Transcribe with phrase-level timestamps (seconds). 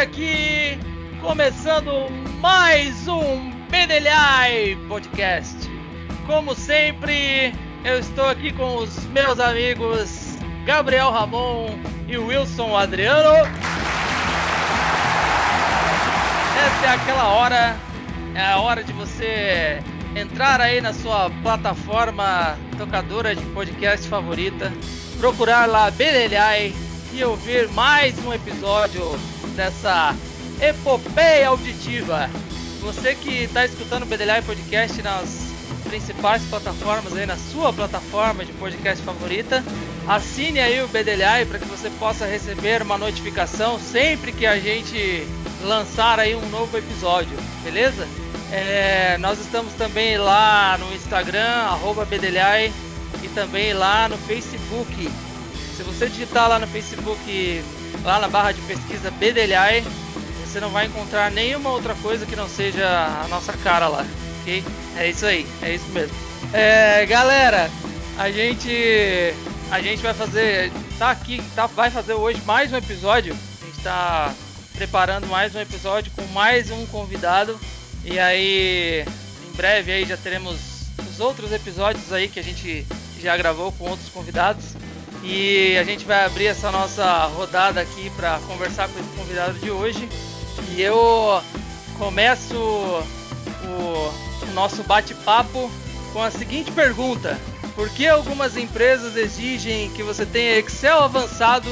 [0.00, 0.78] aqui,
[1.20, 2.08] começando
[2.40, 5.54] mais um Bedelhai Podcast.
[6.26, 7.52] Como sempre,
[7.84, 13.46] eu estou aqui com os meus amigos Gabriel Ramon e Wilson Adriano.
[16.56, 17.76] Essa é aquela hora,
[18.34, 19.82] é a hora de você
[20.16, 24.72] entrar aí na sua plataforma tocadora de podcast favorita,
[25.18, 26.72] procurar lá Bedelhai
[27.12, 29.02] e ouvir mais um episódio
[29.50, 30.14] dessa
[30.60, 32.30] epopeia auditiva.
[32.80, 35.50] Você que está escutando o Bedelhai Podcast nas
[35.84, 39.62] principais plataformas aí, na sua plataforma de podcast favorita,
[40.06, 45.26] assine aí o Bedelhai para que você possa receber uma notificação sempre que a gente
[45.62, 48.06] lançar aí um novo episódio, beleza?
[48.52, 52.72] É, nós estamos também lá no Instagram, arroba Bedelhai,
[53.22, 55.10] e também lá no Facebook.
[55.76, 57.62] Se você digitar lá no Facebook,
[58.04, 59.84] lá na barra de pesquisa Bedelhai,
[60.44, 62.86] você não vai encontrar nenhuma outra coisa que não seja
[63.24, 64.04] a nossa cara lá,
[64.40, 64.64] ok?
[64.96, 66.14] É isso aí, é isso mesmo.
[66.52, 67.70] É, galera,
[68.18, 69.34] a gente
[69.70, 73.36] a gente vai fazer, tá aqui, tá, vai fazer hoje mais um episódio.
[73.62, 74.34] A gente está
[74.74, 77.58] preparando mais um episódio com mais um convidado.
[78.04, 79.04] E aí,
[79.48, 80.58] em breve aí já teremos
[81.08, 82.84] os outros episódios aí que a gente
[83.20, 84.74] já gravou com outros convidados.
[85.22, 89.70] E a gente vai abrir essa nossa rodada aqui para conversar com esse convidado de
[89.70, 90.08] hoje.
[90.70, 91.42] E eu
[91.98, 94.12] começo o,
[94.42, 95.70] o nosso bate-papo
[96.12, 97.38] com a seguinte pergunta:
[97.74, 101.68] Por que algumas empresas exigem que você tenha Excel avançado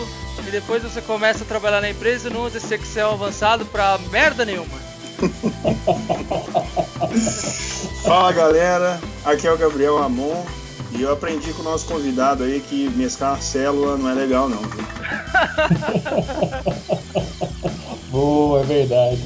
[0.46, 3.98] e depois você começa a trabalhar na empresa e não usa esse Excel avançado para
[4.10, 4.88] merda nenhuma?
[8.05, 10.44] Fala galera, aqui é o Gabriel Ramon
[10.92, 14.61] e eu aprendi com o nosso convidado aí que mesclar célula não é legal não.
[14.61, 14.84] Viu?
[18.11, 19.20] Boa, é verdade.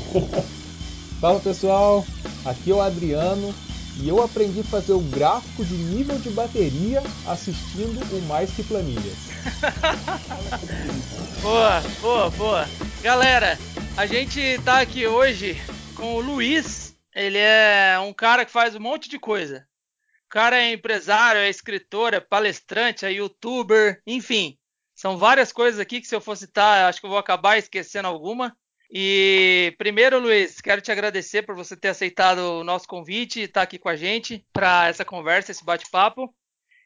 [1.20, 2.04] Fala pessoal,
[2.44, 3.54] aqui é o Adriano
[4.00, 8.64] e eu aprendi a fazer o gráfico de nível de bateria assistindo o Mais Que
[8.64, 9.30] Planilhas.
[11.40, 12.68] boa, boa, boa.
[13.02, 13.58] Galera,
[13.96, 15.60] a gente tá aqui hoje
[15.94, 16.96] com o Luiz.
[17.14, 19.66] Ele é um cara que faz um monte de coisa.
[20.32, 24.58] Cara é empresário, é escritor, é palestrante, é youtuber, enfim.
[24.94, 28.08] São várias coisas aqui que se eu for citar, acho que eu vou acabar esquecendo
[28.08, 28.56] alguma.
[28.90, 33.60] E primeiro, Luiz, quero te agradecer por você ter aceitado o nosso convite e estar
[33.60, 36.34] aqui com a gente para essa conversa, esse bate-papo.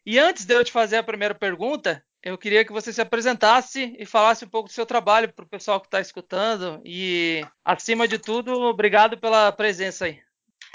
[0.05, 3.95] E antes de eu te fazer a primeira pergunta, eu queria que você se apresentasse
[3.97, 6.83] e falasse um pouco do seu trabalho para o pessoal que está escutando.
[6.85, 10.21] E, acima de tudo, obrigado pela presença aí.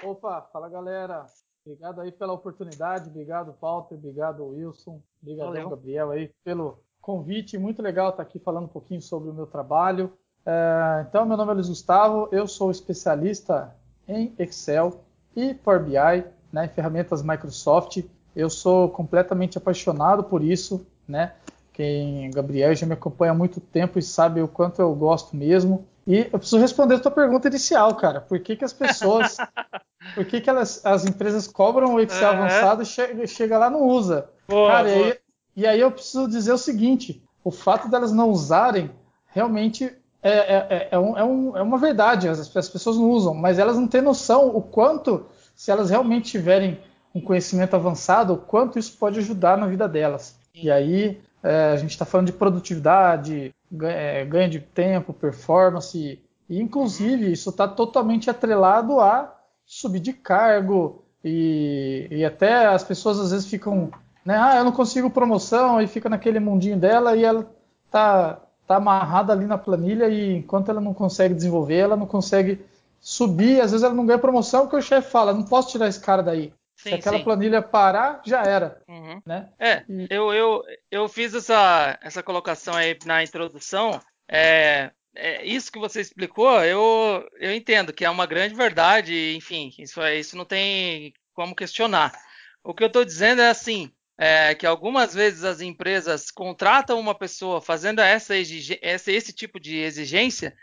[0.02, 1.26] Opa, fala galera.
[1.66, 3.10] Obrigado aí pela oportunidade.
[3.10, 3.96] Obrigado, Walter.
[3.96, 5.02] Obrigado, Wilson.
[5.22, 7.58] Obrigado, Gabriel, aí pelo convite.
[7.58, 10.12] Muito legal estar aqui falando um pouquinho sobre o meu trabalho.
[10.46, 12.28] É, então, meu nome é Luiz Gustavo.
[12.32, 13.76] Eu sou especialista
[14.08, 15.02] em Excel
[15.36, 18.04] e Power BI, né, em ferramentas Microsoft.
[18.36, 21.34] Eu sou completamente apaixonado por isso, né?
[21.74, 25.88] Quem Gabriel já me acompanha há muito tempo e sabe o quanto eu gosto mesmo.
[26.08, 28.20] E eu preciso responder a tua pergunta inicial, cara.
[28.20, 29.38] Por que, que as pessoas.
[30.16, 32.39] por que, que elas, as empresas cobram o Excel uhum.
[32.39, 34.29] avançado e chega, chega lá e não usa?
[34.47, 35.00] Boa, cara, boa.
[35.00, 35.17] E, aí,
[35.56, 38.91] e aí eu preciso dizer o seguinte: o fato delas não usarem
[39.28, 42.28] realmente é, é, é, é, um, é, um, é uma verdade.
[42.28, 45.25] As, as pessoas não usam, mas elas não têm noção o quanto,
[45.56, 46.79] se elas realmente tiverem
[47.13, 50.35] um conhecimento avançado, o quanto isso pode ajudar na vida delas.
[50.53, 56.19] E aí é, a gente está falando de produtividade, ganho, ganho de tempo, performance,
[56.50, 59.41] e inclusive isso está totalmente atrelado a
[59.72, 63.90] subir de cargo e, e, até as pessoas às vezes ficam,
[64.26, 67.50] né, ah, eu não consigo promoção e fica naquele mundinho dela e ela
[67.90, 72.60] tá tá amarrada ali na planilha e enquanto ela não consegue desenvolver, ela não consegue
[73.00, 76.00] subir, às vezes ela não ganha promoção porque o chefe fala, não posso tirar esse
[76.00, 76.54] cara daí.
[76.76, 77.24] Sim, Se aquela sim.
[77.24, 78.81] planilha parar, já era.
[78.88, 79.22] Uhum.
[79.26, 79.50] Né?
[79.60, 84.00] É, eu, eu, eu fiz essa, essa colocação aí na introdução.
[84.28, 89.74] É, é, isso que você explicou, eu, eu entendo que é uma grande verdade, enfim,
[89.78, 92.13] isso, é, isso não tem como questionar.
[92.63, 97.16] O que eu estou dizendo é assim, é, que algumas vezes as empresas contratam uma
[97.16, 98.34] pessoa fazendo essa,
[98.81, 100.56] essa, esse tipo de exigência,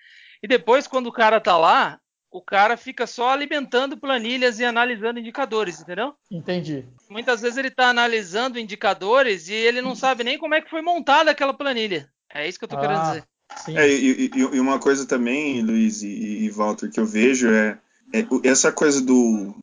[0.42, 5.18] e depois, quando o cara está lá, o cara fica só alimentando planilhas e analisando
[5.18, 6.14] indicadores, entendeu?
[6.30, 6.86] Entendi.
[7.08, 10.82] Muitas vezes ele está analisando indicadores e ele não sabe nem como é que foi
[10.82, 12.10] montada aquela planilha.
[12.32, 13.24] É isso que eu estou ah, querendo dizer.
[13.68, 17.78] É, e, e, e, uma coisa também, Luiz e, e Walter, que eu vejo é,
[18.12, 19.54] é essa coisa do,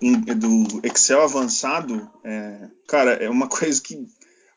[0.00, 4.06] do Excel avançado, é, cara, é uma coisa que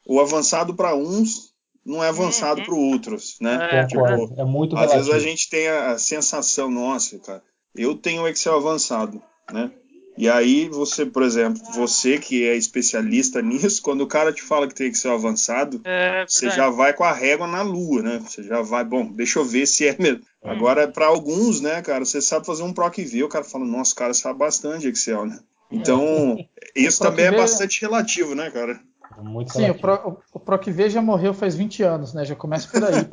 [0.06, 1.54] o avançado para uns
[1.86, 2.66] não é avançado Uhum.
[2.66, 3.68] para outros, né?
[3.72, 4.06] É, Tipo,
[4.38, 5.12] é muito às relativo.
[5.12, 7.44] vezes a gente tem a sensação, nossa, cara,
[7.76, 9.22] eu tenho Excel avançado,
[9.52, 9.72] né?
[10.16, 14.68] E aí você, por exemplo, você que é especialista nisso, quando o cara te fala
[14.68, 18.20] que tem Excel avançado, É, você já vai com a régua na lua, né?
[18.20, 20.22] Você já vai, bom, deixa eu ver se é mesmo.
[20.44, 20.50] Hum.
[20.50, 23.94] Agora, para alguns, né, cara, você sabe fazer um PROC V, o cara fala, nossa,
[23.94, 25.40] o cara sabe bastante Excel, né?
[25.72, 26.38] Então,
[26.76, 28.80] isso PROC também é bastante relativo, né, cara?
[29.18, 29.76] É muito Sim, o.
[29.76, 32.26] Pro, o, o PROCV já morreu faz 20 anos, né?
[32.26, 33.06] Já começa por aí.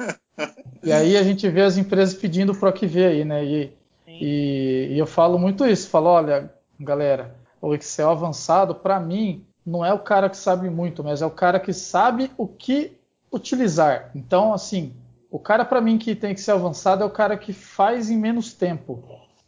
[0.82, 3.44] e aí a gente vê as empresas pedindo o PROCV aí, né?
[3.44, 3.72] E,
[4.06, 5.88] e, e eu falo muito isso.
[5.88, 6.50] Falo, olha,
[6.84, 11.26] galera, o Excel avançado, para mim, não é o cara que sabe muito, mas é
[11.26, 12.98] o cara que sabe o que
[13.32, 14.10] utilizar.
[14.14, 14.94] Então, assim,
[15.30, 18.52] o cara para mim que tem Excel avançado é o cara que faz em menos
[18.52, 19.04] tempo,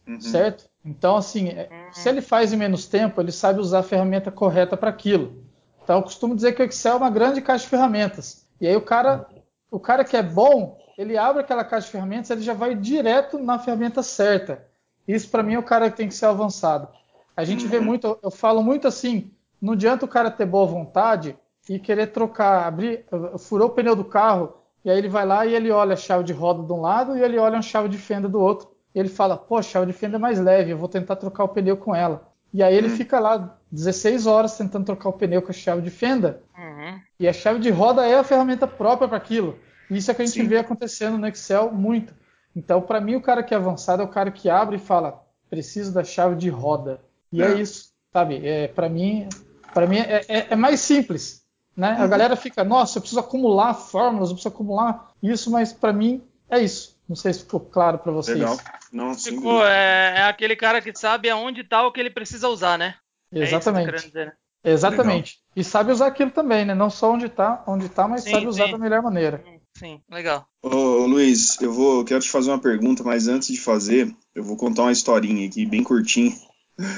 [0.07, 0.21] Uhum.
[0.21, 0.69] certo?
[0.85, 4.77] Então, assim, é- se ele faz em menos tempo, ele sabe usar a ferramenta correta
[4.77, 5.43] para aquilo.
[5.83, 8.47] Então, eu costumo dizer que o Excel é uma grande caixa de ferramentas.
[8.61, 9.27] E aí o cara,
[9.71, 13.39] o cara que é bom, ele abre aquela caixa de ferramentas, ele já vai direto
[13.39, 14.65] na ferramenta certa.
[15.07, 16.89] Isso para mim é o cara que tem que ser avançado.
[17.37, 17.85] A gente vê Uhum.
[17.85, 19.31] muito, eu- falo muito assim,
[19.61, 21.37] não adianta o cara ter boa vontade
[21.69, 23.05] e querer trocar, abrir,
[23.39, 26.25] furou o pneu do carro, e aí ele vai lá e ele olha a chave
[26.25, 28.71] de roda de um lado e ele olha a chave de fenda do outro.
[28.95, 31.45] E ele fala, pô, a chave de fenda é mais leve, eu vou tentar trocar
[31.45, 32.29] o pneu com ela.
[32.53, 32.97] E aí ele Hum.
[32.97, 37.01] fica lá 16 horas tentando trocar o pneu com a chave de fenda, Uhum.
[37.19, 39.59] e a chave de roda é a ferramenta própria para aquilo.
[39.89, 40.49] Isso é que a gente Sim.
[40.49, 42.15] vê acontecendo no Excel muito.
[42.55, 45.23] Então, para mim, o cara que é avançado é o cara que abre e fala:
[45.49, 47.01] preciso da chave de roda.
[47.33, 47.61] E é, É.
[47.61, 48.47] isso, sabe?
[48.47, 49.29] É, para mim,
[49.73, 51.43] para mim é, é- é mais simples.
[51.77, 51.97] Né?
[51.99, 52.09] A Uhum.
[52.09, 56.61] galera fica: nossa, eu preciso acumular fórmulas, eu preciso acumular isso, mas para mim é
[56.61, 56.99] isso.
[57.09, 58.39] Não sei se ficou claro para vocês.
[58.39, 58.59] Legal.
[58.93, 62.77] Não, Ficou, é, é aquele cara que sabe aonde tá o que ele precisa usar,
[62.79, 62.95] né?
[63.33, 64.07] É isso que Exatamente.
[64.07, 64.33] dizer, né?
[64.65, 65.39] Exatamente.
[65.57, 66.75] E sabe usar aquilo também, né?
[66.75, 68.73] Não só onde tá, onde tá, mas Sim, sabe usar sim.
[68.73, 69.43] da melhor maneira.
[69.77, 70.47] Sim, legal.
[70.63, 74.15] Ô, ô, Luiz, eu vou, eu quero te fazer uma pergunta, mas antes de fazer,
[74.35, 76.33] eu vou contar uma historinha aqui, bem curtinha.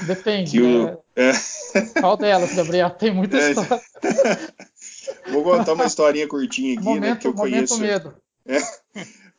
[0.05, 0.51] Depende.
[0.51, 0.97] Que o, né?
[1.15, 1.31] é,
[1.99, 2.89] Qual delas, Gabriel?
[2.91, 3.81] Tem muita É, história.
[5.31, 6.93] vou contar uma historinha curtinha aqui, né?
[6.93, 7.79] Momento, Porque eu momento conheço.
[7.79, 8.13] medo.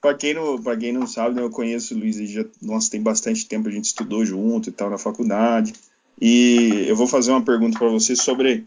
[0.01, 3.01] Pra quem, não, pra quem não sabe, né, eu conheço o Luiz, já, nossa, tem
[3.03, 5.73] bastante tempo, a gente estudou junto e tal na faculdade.
[6.21, 8.67] E eu vou fazer uma pergunta para você sobre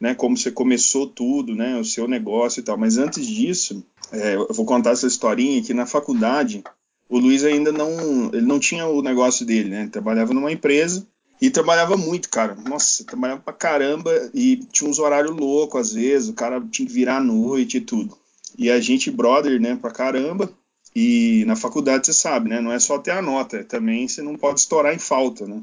[0.00, 2.76] né, como você começou tudo, né, o seu negócio e tal.
[2.78, 6.64] Mas antes disso, é, eu vou contar essa historinha que na faculdade
[7.10, 9.88] o Luiz ainda não, ele não tinha o negócio dele, né?
[9.90, 11.04] Trabalhava numa empresa
[11.42, 12.54] e trabalhava muito, cara.
[12.54, 16.94] Nossa, trabalhava pra caramba e tinha uns horários loucos às vezes, o cara tinha que
[16.94, 18.16] virar à noite e tudo.
[18.56, 20.48] E a gente, brother, né, pra caramba.
[20.94, 22.60] E na faculdade você sabe, né?
[22.60, 25.62] Não é só ter a nota, é também você não pode estourar em falta, né?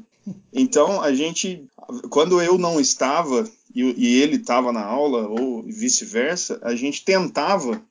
[0.52, 1.64] Então a gente,
[2.08, 7.82] quando eu não estava e, e ele estava na aula ou vice-versa, a gente tentava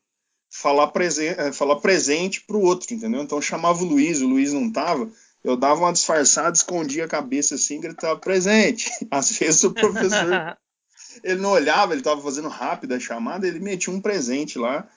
[0.57, 3.21] falar, presen falar presente para o outro, entendeu?
[3.21, 5.07] Então eu chamava o Luiz, o Luiz não estava,
[5.44, 8.89] eu dava uma disfarçada, escondia a cabeça assim, gritava presente.
[9.12, 10.57] Às vezes o professor
[11.24, 14.88] ele não olhava, ele estava fazendo rápido a chamada, ele metia um presente lá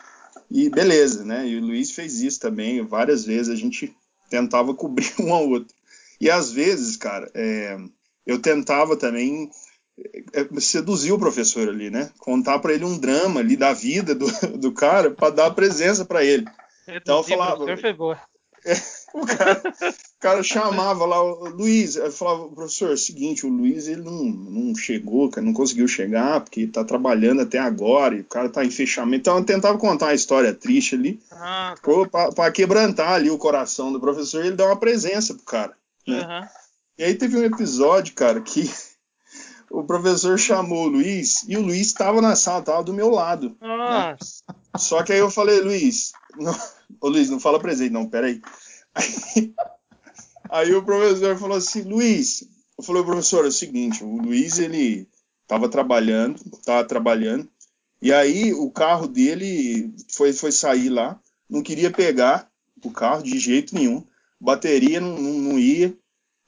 [0.51, 1.47] e beleza, né?
[1.47, 3.95] E o Luiz fez isso também, várias vezes a gente
[4.31, 5.75] tentava cobrir um ao outro.
[6.19, 7.77] E às vezes, cara, é,
[8.27, 9.51] eu tentava também é,
[10.61, 12.11] seduzir o professor ali, né?
[12.19, 14.27] Contar para ele um drama ali da vida do,
[14.59, 16.45] do cara para dar presença para ele.
[16.89, 18.19] Então eu falava- professor foi boa.
[19.15, 23.49] O cara, o cara chamava lá o Luiz, eu falava, professor, é o seguinte, o
[23.49, 28.21] Luiz ele não, não chegou, cara, não conseguiu chegar, porque tá trabalhando até agora, e
[28.21, 29.23] o cara tá em fechamento.
[29.23, 31.75] Então eu tentava contar uma história triste ali, Ah,
[32.13, 32.31] tá.
[32.33, 35.73] pra quebrantar ali o coração do professor e ele dar uma presença pro cara.
[36.07, 36.21] né?
[36.21, 36.49] Aham.
[36.99, 38.71] E aí teve um episódio, cara, que
[39.71, 43.57] o professor chamou o Luiz e o Luiz estava na sala, tava do meu lado.
[43.61, 44.43] Nossa.
[44.77, 46.55] Só que aí eu falei, Luiz, não,
[47.01, 48.43] ô Luiz, não fala presente, não, peraí.
[48.93, 49.55] Aí,
[50.51, 52.45] aí o professor falou assim, Luiz,
[52.77, 55.09] eu falei, professor, é o seguinte, o Luiz, ele
[55.47, 57.49] tava trabalhando, tava trabalhando,
[58.03, 62.51] e aí o carro dele foi, foi sair lá, não queria pegar
[62.85, 64.05] o carro de jeito nenhum,
[64.41, 65.95] bateria não, não, não ia,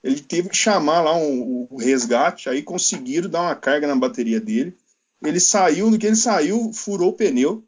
[0.02, 4.40] ele teve que chamar lá um, o resgate, aí conseguiram dar uma carga na bateria
[4.40, 4.76] dele,
[5.23, 7.64] ele saiu, no que ele saiu, furou o pneu,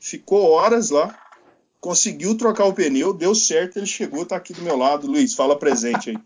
[0.00, 1.16] ficou horas lá,
[1.80, 5.06] conseguiu trocar o pneu, deu certo, ele chegou, tá aqui do meu lado.
[5.06, 6.18] Luiz, fala presente aí.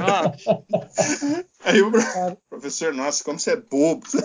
[0.00, 0.64] Nossa.
[1.64, 4.06] Aí o pro- professor, nossa, como você é bobo.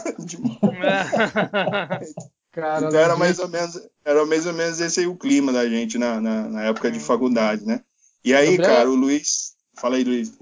[2.51, 5.67] Cara, então era mais ou menos, era mais ou menos esse aí o clima da
[5.67, 7.01] gente na, na, na época de Hum.
[7.01, 7.81] faculdade, né?
[8.23, 9.55] E aí, cara, o Luiz.
[9.77, 10.33] Fala aí, Luiz.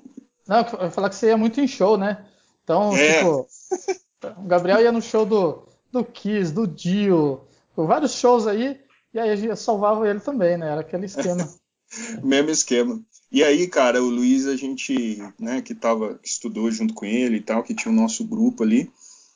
[0.48, 2.26] Não, eu ia falar que você ia muito em show, né?
[2.64, 3.20] Então, É.
[3.20, 3.48] tipo,
[4.38, 7.42] o Gabriel ia no show do, do Kiss, do Dio,
[7.76, 8.80] vários shows aí,
[9.14, 10.72] e aí eu salvava ele também, né?
[10.72, 11.48] Era aquele esquema.
[12.24, 13.02] Mesmo esquema.
[13.32, 17.38] E aí, cara, o Luiz, a gente, né, que tava, que estudou junto com ele
[17.38, 18.92] e tal, que tinha o nosso grupo ali,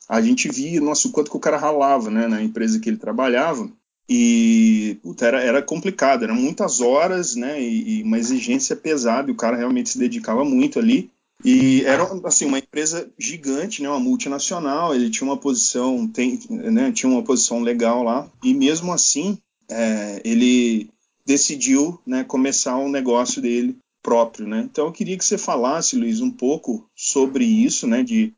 [0.08, 3.70] a gente via, nosso, quanto que o cara ralava, né, na empresa que ele trabalhava.
[4.12, 7.62] E puta, era, era complicado, eram muitas horas, né?
[7.62, 11.08] E, e, uma exigência pesada, e o cara realmente se dedicava muito ali.
[11.44, 14.92] E era assim uma empresa gigante, né, uma multinacional.
[14.92, 18.28] Ele tinha uma posição, tem, né, tinha uma posição legal lá.
[18.42, 19.38] E mesmo assim,
[19.70, 20.90] é, ele
[21.24, 24.68] decidiu, né, começar um negócio dele próprio, né?
[24.68, 28.34] Então eu queria que você falasse, Luiz, um pouco sobre isso, né, de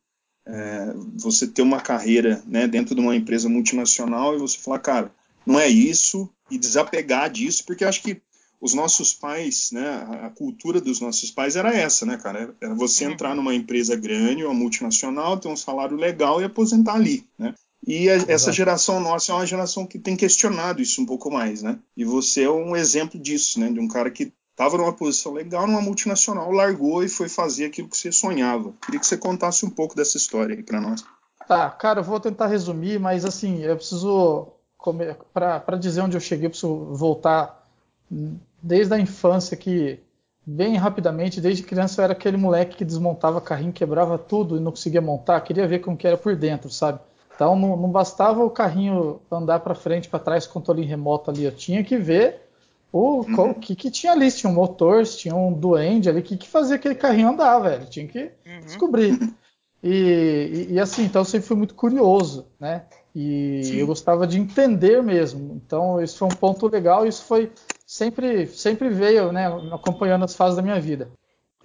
[0.47, 5.12] é, você ter uma carreira, né, dentro de uma empresa multinacional e você falar, cara,
[5.47, 8.21] não é isso e desapegar disso, porque acho que
[8.61, 12.55] os nossos pais, né, a cultura dos nossos pais era essa, né, cara?
[12.61, 13.13] Era você uhum.
[13.13, 17.55] entrar numa empresa grande, uma multinacional, ter um salário legal e aposentar ali, né?
[17.85, 21.63] E a, essa geração nossa é uma geração que tem questionado isso um pouco mais,
[21.63, 21.79] né?
[21.97, 23.69] E você é um exemplo disso, né?
[23.69, 27.89] De um cara que estava numa posição legal numa multinacional, largou e foi fazer aquilo
[27.89, 28.73] que você sonhava.
[28.85, 31.05] Queria que você contasse um pouco dessa história aí para nós.
[31.49, 34.53] Tá, cara, eu vou tentar resumir, mas assim, eu preciso
[35.33, 37.67] para dizer onde eu cheguei, eu preciso voltar
[38.62, 40.01] desde a infância que
[40.45, 44.73] bem rapidamente, desde criança eu era aquele moleque que desmontava carrinho, quebrava tudo e não
[44.73, 46.99] conseguia montar, queria ver como que era por dentro, sabe?
[47.35, 51.53] Então não, não bastava o carrinho andar para frente, para trás, controle remoto ali, eu
[51.53, 52.43] tinha que ver
[52.93, 53.55] o, uhum.
[53.55, 56.37] que, que tinha ali, se tinha um motor, se tinha um duende ali, o que,
[56.37, 58.61] que fazia aquele carrinho andar, velho, tinha que uhum.
[58.61, 59.19] descobrir.
[59.83, 62.85] E, e, e, assim, então eu sempre fui muito curioso, né?
[63.14, 63.76] E Sim.
[63.76, 65.61] eu gostava de entender mesmo.
[65.64, 67.07] Então, isso foi um ponto legal.
[67.07, 67.52] Isso foi
[67.87, 71.11] sempre, sempre veio, né, acompanhando as fases da minha vida.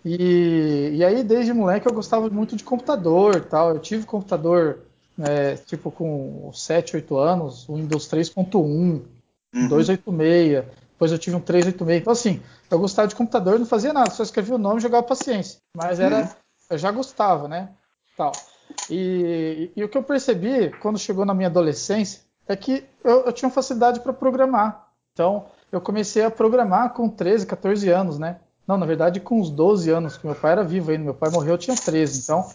[0.04, 3.70] E, e aí, desde moleque, eu gostava muito de computador, tal.
[3.70, 4.80] Eu tive computador,
[5.20, 9.68] é, tipo, com 7, 8 anos, Windows 3.1, uhum.
[9.68, 10.66] 286.
[10.92, 12.02] Depois eu tive um 386.
[12.02, 15.04] Então, assim, eu gostava de computador, não fazia nada, só escrevia o nome e jogava
[15.04, 15.60] paciência.
[15.76, 16.30] Mas era, uhum.
[16.72, 17.70] eu já gostava, né?
[18.18, 18.32] Tal.
[18.90, 23.34] E, e, o que eu percebi quando chegou na minha adolescência é que eu, eu
[23.34, 24.88] tinha facilidade para programar.
[25.14, 28.40] Então, eu comecei a programar com 13, 14 anos, né?
[28.68, 31.04] Não, na verdade, com uns 12 anos, que meu pai era vivo ainda.
[31.04, 32.22] Meu pai morreu, eu tinha 13.
[32.22, 32.48] Então,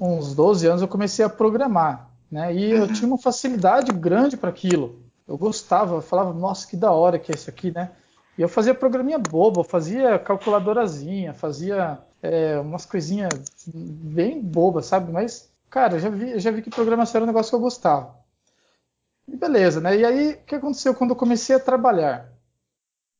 [0.00, 2.10] uns 12 anos, eu comecei a programar.
[2.30, 2.54] Né?
[2.54, 5.00] E eu tinha uma facilidade grande para aquilo.
[5.26, 7.90] Eu gostava, eu falava, nossa, que da hora que é isso aqui, né?
[8.36, 13.30] E eu fazia programinha boba, fazia calculadorazinha, fazia é, umas coisinhas
[13.66, 15.12] bem bobas, sabe?
[15.12, 18.14] Mas cara, já vi, já vi que programação era um negócio que eu gostava.
[19.26, 19.96] E beleza, né?
[19.96, 22.30] E aí, o que aconteceu quando eu comecei a trabalhar?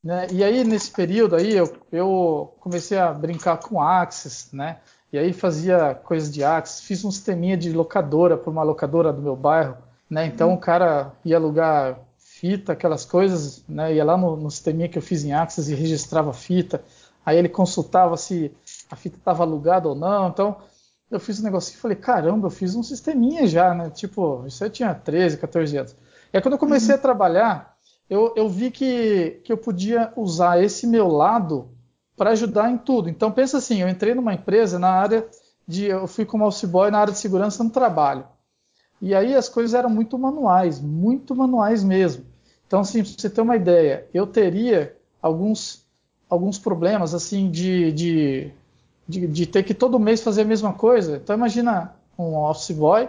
[0.05, 0.27] Né?
[0.31, 4.81] E aí, nesse período aí, eu, eu comecei a brincar com Axis, né?
[5.11, 9.23] E aí fazia coisas de Axis, fiz um sisteminha de locadora para uma locadora do
[9.23, 9.77] meu bairro,
[10.09, 10.27] né?
[10.27, 10.55] Então uhum.
[10.55, 13.95] o cara ia alugar fita, aquelas coisas, né?
[13.95, 16.83] Ia lá no, no sisteminha que eu fiz em Axis e registrava a fita.
[17.25, 18.51] Aí ele consultava se
[18.91, 20.29] a fita estava alugada ou não.
[20.29, 20.57] Então
[21.13, 23.91] eu fiz um negocinho e falei, caramba, eu fiz um sisteminha já, né?
[23.91, 25.97] Tipo, isso aí tinha 13, 14 anos.
[26.33, 26.99] E aí quando eu comecei uhum.
[26.99, 27.77] a trabalhar,
[28.09, 31.69] eu, eu vi que, que eu podia usar esse meu lado
[32.17, 33.09] para ajudar em tudo.
[33.09, 35.27] Então pensa assim, eu entrei numa empresa na área
[35.67, 38.27] de, eu fui como office boy na área de segurança no trabalho.
[39.01, 42.25] E aí as coisas eram muito manuais, muito manuais mesmo.
[42.67, 45.85] Então, assim, para você ter uma ideia, eu teria alguns,
[46.29, 48.53] alguns problemas assim de, de
[49.07, 51.17] de, de, ter que todo mês fazer a mesma coisa.
[51.17, 53.09] Então imagina um office boy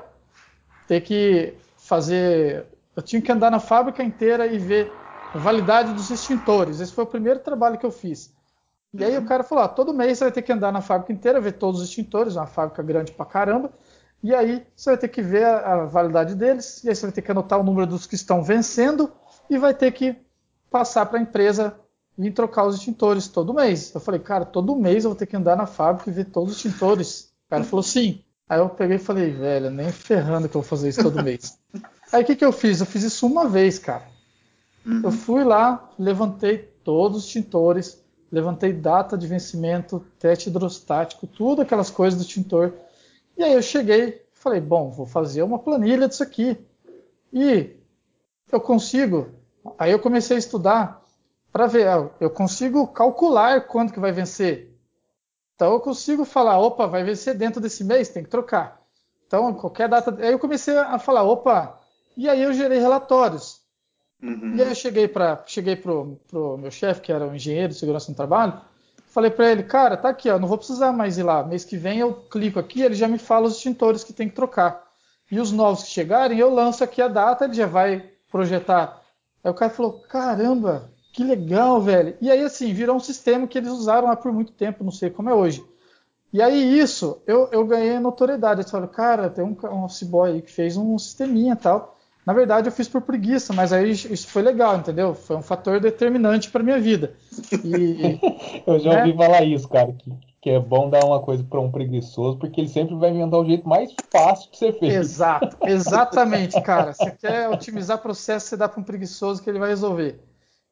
[0.87, 2.65] ter que fazer.
[2.95, 4.91] Eu tinha que andar na fábrica inteira e ver
[5.33, 6.79] a validade dos extintores.
[6.79, 8.33] Esse foi o primeiro trabalho que eu fiz.
[8.93, 11.11] E aí o cara falou: ah, todo mês você vai ter que andar na fábrica
[11.11, 13.71] inteira, ver todos os extintores, uma fábrica grande pra caramba.
[14.21, 17.11] E aí você vai ter que ver a, a validade deles, e aí você vai
[17.11, 19.11] ter que anotar o número dos que estão vencendo
[19.49, 20.15] e vai ter que
[20.69, 21.75] passar para a empresa
[22.17, 23.93] vim trocar os extintores todo mês.
[23.93, 26.51] Eu falei, cara, todo mês eu vou ter que andar na fábrica e ver todos
[26.51, 27.33] os extintores.
[27.47, 28.23] O cara falou, sim.
[28.47, 31.57] Aí eu peguei e falei, velho, nem ferrando que eu vou fazer isso todo mês.
[32.11, 32.79] Aí o que, que eu fiz?
[32.79, 34.03] Eu fiz isso uma vez, cara.
[34.85, 35.01] Uhum.
[35.03, 41.89] Eu fui lá, levantei todos os extintores, levantei data de vencimento, teste hidrostático, tudo aquelas
[41.89, 42.73] coisas do extintor.
[43.37, 46.57] E aí eu cheguei, falei, bom, vou fazer uma planilha disso aqui.
[47.31, 47.71] E
[48.51, 49.29] eu consigo.
[49.79, 51.02] Aí eu comecei a estudar
[51.53, 51.87] para ver,
[52.19, 54.75] eu consigo calcular quanto que vai vencer.
[55.55, 58.81] Então eu consigo falar, opa, vai vencer dentro desse mês, tem que trocar.
[59.27, 61.79] Então qualquer data, aí eu comecei a falar, opa,
[62.17, 63.61] e aí eu gerei relatórios.
[64.21, 64.55] Uhum.
[64.55, 67.69] E aí eu cheguei para cheguei pro, pro meu chefe, que era o um engenheiro
[67.71, 68.59] de segurança no trabalho,
[69.09, 71.43] falei para ele, cara, tá aqui, ó, não vou precisar mais ir lá.
[71.43, 74.35] Mês que vem eu clico aqui, ele já me fala os extintores que tem que
[74.35, 74.83] trocar.
[75.29, 79.03] E os novos que chegarem, eu lanço aqui a data, ele já vai projetar.
[79.43, 82.17] Aí o cara falou, caramba, que legal, velho.
[82.19, 85.11] E aí, assim, virou um sistema que eles usaram lá por muito tempo, não sei
[85.11, 85.63] como é hoje.
[86.33, 88.61] E aí, isso, eu, eu ganhei notoriedade.
[88.61, 91.95] Eles falaram, cara, tem um, um office boy aí que fez um sisteminha e tal.
[92.25, 95.13] Na verdade, eu fiz por preguiça, mas aí isso foi legal, entendeu?
[95.13, 97.13] Foi um fator determinante para minha vida.
[97.63, 98.19] E,
[98.65, 99.25] eu já ouvi né?
[99.25, 102.69] falar isso, cara, que, que é bom dar uma coisa para um preguiçoso, porque ele
[102.69, 104.95] sempre vai inventar o jeito mais fácil de ser feito.
[104.95, 106.93] Exato, exatamente, cara.
[106.93, 110.19] Você quer otimizar processo, você dá para um preguiçoso que ele vai resolver.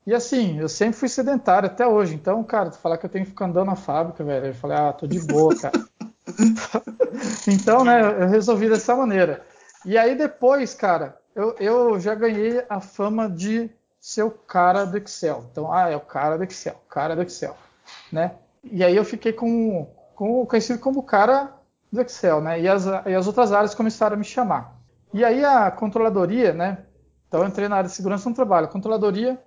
[0.06, 2.16] E assim, eu sempre fui sedentário até hoje.
[2.16, 4.48] Então, cara, falar que eu tenho que ficar andando na fábrica, velho.
[4.48, 5.74] Eu falei, ah, tô de boa, cara.
[7.48, 9.46] então, né, eu resolvi dessa maneira.
[9.86, 14.98] E aí depois, cara, eu, eu já ganhei a fama de ser o cara do
[14.98, 15.46] Excel.
[15.52, 17.56] Então, ah, é o cara do Excel, cara do Excel,
[18.12, 18.32] né?
[18.64, 21.54] E aí eu fiquei com, com conhecido como o cara
[21.92, 22.60] do Excel, né?
[22.60, 24.76] E as, e as outras áreas começaram a me chamar.
[25.14, 26.80] E aí a controladoria, né?
[27.28, 28.66] Então eu entrei na área de segurança no trabalho.
[28.66, 29.40] A controladoria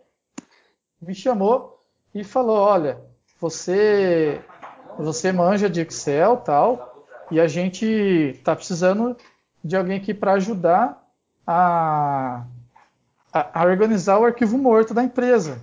[1.01, 1.83] me chamou
[2.15, 3.01] e falou: olha,
[3.41, 4.41] você
[4.99, 9.17] você manja de Excel tal, e a gente está precisando
[9.63, 11.03] de alguém aqui para ajudar
[11.47, 12.45] a,
[13.33, 15.61] a, a, organizar o arquivo morto da empresa,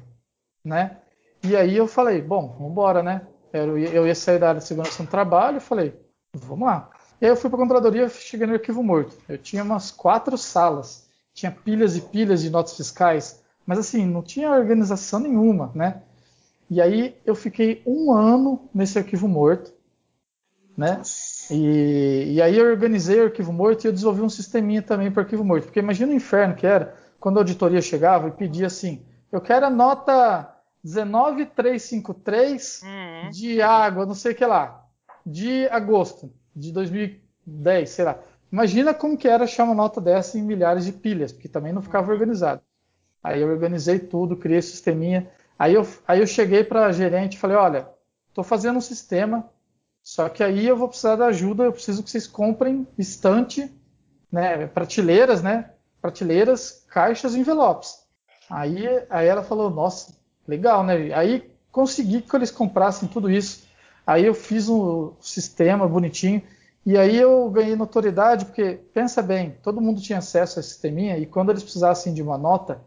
[0.63, 0.97] né?
[1.43, 3.25] E aí eu falei, bom, vamos embora, né?
[3.53, 5.99] Eu, eu ia sair da área de segurança no trabalho, eu falei,
[6.33, 6.89] vamos lá.
[7.19, 9.17] E aí eu fui para a controladoria, cheguei no arquivo morto.
[9.27, 14.21] Eu tinha umas quatro salas, tinha pilhas e pilhas de notas fiscais, mas assim, não
[14.21, 16.01] tinha organização nenhuma, né?
[16.69, 19.73] E aí eu fiquei um ano nesse arquivo morto,
[20.77, 21.01] né?
[21.49, 25.19] E, e aí eu organizei o arquivo morto e eu desenvolvi um sisteminha também para
[25.19, 25.65] o arquivo morto.
[25.65, 29.65] Porque imagina o inferno que era quando a auditoria chegava e pedia assim: eu quero
[29.65, 33.29] a nota 19353 uhum.
[33.31, 34.85] de água, não sei o que lá,
[35.25, 38.17] de agosto de 2010, sei lá.
[38.51, 41.81] Imagina como que era achar uma nota dessa em milhares de pilhas, porque também não
[41.81, 42.61] ficava organizado.
[43.23, 45.29] Aí eu organizei tudo, criei o sisteminha.
[45.57, 47.87] Aí eu, aí eu cheguei para a gerente e falei, olha,
[48.29, 49.49] estou fazendo um sistema,
[50.01, 53.71] só que aí eu vou precisar da ajuda, eu preciso que vocês comprem estante,
[54.31, 57.99] né, prateleiras, né, prateleiras, caixas e envelopes.
[58.49, 60.13] Aí, aí ela falou, nossa,
[60.47, 61.13] legal, né?
[61.13, 63.65] Aí consegui que eles comprassem tudo isso.
[64.05, 66.41] Aí eu fiz um sistema bonitinho.
[66.85, 71.17] E aí eu ganhei notoriedade, porque, pensa bem, todo mundo tinha acesso a esse sisteminha,
[71.17, 72.81] e quando eles precisassem de uma nota,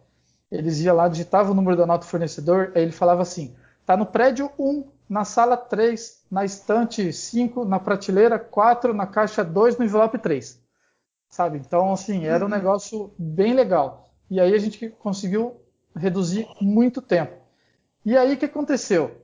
[0.51, 3.97] eles iam lá, digitavam o número da nota do fornecedor, aí ele falava assim: está
[3.97, 9.79] no prédio 1, na sala 3, na estante 5, na prateleira 4, na caixa 2,
[9.79, 10.63] no envelope 3.
[11.29, 11.59] Sabe?
[11.59, 12.55] Então, assim, era um uhum.
[12.55, 14.09] negócio bem legal.
[14.31, 15.61] E aí a gente conseguiu
[15.95, 17.35] reduzir muito tempo.
[18.05, 19.23] E aí o que aconteceu?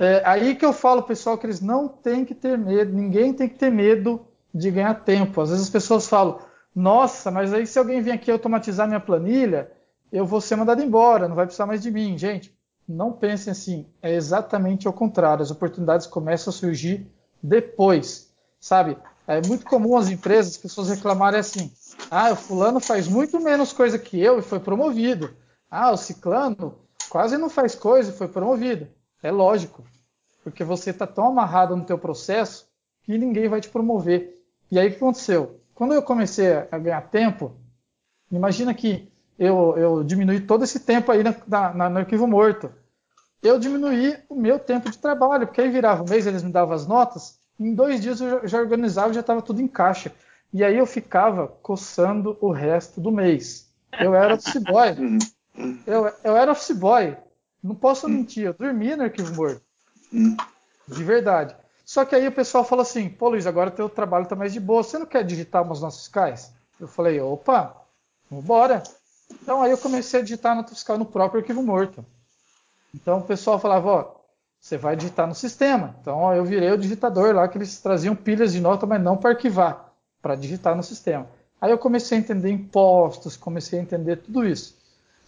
[0.00, 3.48] É aí que eu falo, pessoal, que eles não têm que ter medo, ninguém tem
[3.48, 5.40] que ter medo de ganhar tempo.
[5.40, 6.38] Às vezes as pessoas falam,
[6.74, 9.72] nossa, mas aí se alguém vir aqui automatizar minha planilha,
[10.12, 12.16] eu vou ser mandado embora, não vai precisar mais de mim.
[12.16, 12.56] Gente,
[12.88, 13.86] não pensem assim.
[14.00, 15.42] É exatamente ao contrário.
[15.42, 17.06] As oportunidades começam a surgir
[17.42, 18.96] depois, sabe?
[19.26, 21.72] É muito comum as empresas, as pessoas reclamarem assim:
[22.10, 25.34] ah, o fulano faz muito menos coisa que eu e foi promovido.
[25.68, 26.78] Ah, o ciclano
[27.10, 28.86] quase não faz coisa e foi promovido.
[29.22, 29.84] É lógico,
[30.44, 32.68] porque você está tão amarrado no teu processo
[33.02, 34.34] que ninguém vai te promover.
[34.70, 35.60] E aí o que aconteceu?
[35.74, 37.52] Quando eu comecei a ganhar tempo,
[38.30, 42.72] imagina que eu, eu diminuí todo esse tempo aí na, na, no arquivo morto.
[43.42, 46.74] Eu diminuí o meu tempo de trabalho, porque aí virava um mês, eles me davam
[46.74, 50.12] as notas, em dois dias eu já organizava já estava tudo em caixa.
[50.52, 53.68] E aí eu ficava coçando o resto do mês.
[53.98, 55.18] Eu era office boy.
[55.86, 57.16] Eu, eu era office boy.
[57.62, 59.62] Não posso mentir, eu dormia no arquivo morto.
[60.12, 61.56] De verdade.
[61.84, 64.60] Só que aí o pessoal fala assim, pô Luiz, agora teu trabalho está mais de
[64.60, 66.52] boa, você não quer digitar umas notas fiscais?
[66.78, 67.76] Eu falei, opa,
[68.30, 68.82] vambora.
[69.42, 72.04] Então aí eu comecei a digitar a nota fiscal no próprio arquivo morto.
[72.94, 74.14] Então o pessoal falava, ó,
[74.60, 75.96] você vai digitar no sistema.
[76.00, 79.16] Então ó, eu virei o digitador lá que eles traziam pilhas de nota, mas não
[79.16, 81.26] para arquivar, para digitar no sistema.
[81.60, 84.76] Aí eu comecei a entender impostos, comecei a entender tudo isso.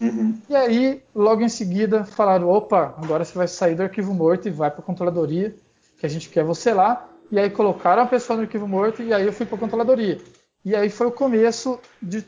[0.00, 0.40] Uhum.
[0.48, 4.50] E aí, logo em seguida, falaram: opa, agora você vai sair do arquivo morto e
[4.50, 5.54] vai para a controladoria,
[5.98, 7.08] que a gente quer você lá.
[7.30, 10.20] E aí colocaram a pessoa no arquivo morto e aí eu fui para a controladoria.
[10.64, 12.24] E aí foi o começo de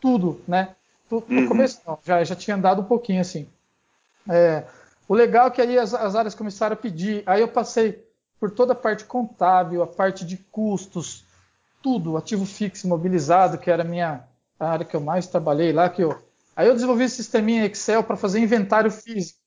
[0.00, 0.74] tudo, né?
[1.12, 1.48] No uhum.
[1.48, 3.46] começo não, já, já tinha andado um pouquinho assim.
[4.28, 4.64] É,
[5.06, 8.02] o legal é que aí as, as, áreas começaram a pedir, aí eu passei
[8.40, 11.24] por toda a parte contábil, a parte de custos,
[11.82, 14.24] tudo, ativo fixo imobilizado, que era a minha
[14.58, 16.16] a área que eu mais trabalhei lá, que eu,
[16.54, 19.38] aí eu desenvolvi esse sisteminha Excel para fazer inventário físico.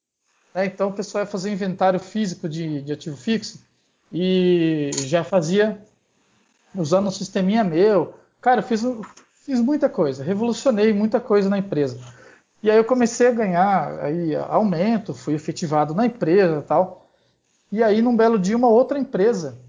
[0.53, 0.65] Né?
[0.65, 3.63] Então o pessoal ia fazer inventário físico de, de ativo fixo
[4.11, 5.81] e já fazia
[6.75, 8.13] usando um sisteminha meu.
[8.41, 8.83] Cara, eu fiz,
[9.45, 11.99] fiz muita coisa, revolucionei muita coisa na empresa.
[12.63, 17.07] E aí eu comecei a ganhar aí, aumento, fui efetivado na empresa e tal.
[17.71, 19.59] E aí, num belo dia, uma outra empresa,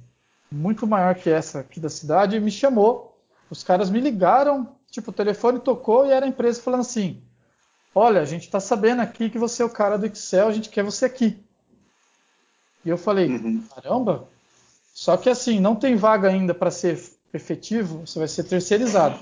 [0.51, 3.15] muito maior que essa aqui da cidade, me chamou.
[3.51, 7.23] Os caras me ligaram, tipo, o telefone tocou e era a empresa falando assim:
[7.95, 10.71] Olha, a gente está sabendo aqui que você é o cara do Excel, a gente
[10.71, 11.39] quer você aqui.
[12.83, 13.63] E eu falei: uhum.
[13.75, 14.27] Caramba!
[14.95, 16.99] Só que assim, não tem vaga ainda para ser
[17.35, 19.19] efetivo, você vai ser terceirizado.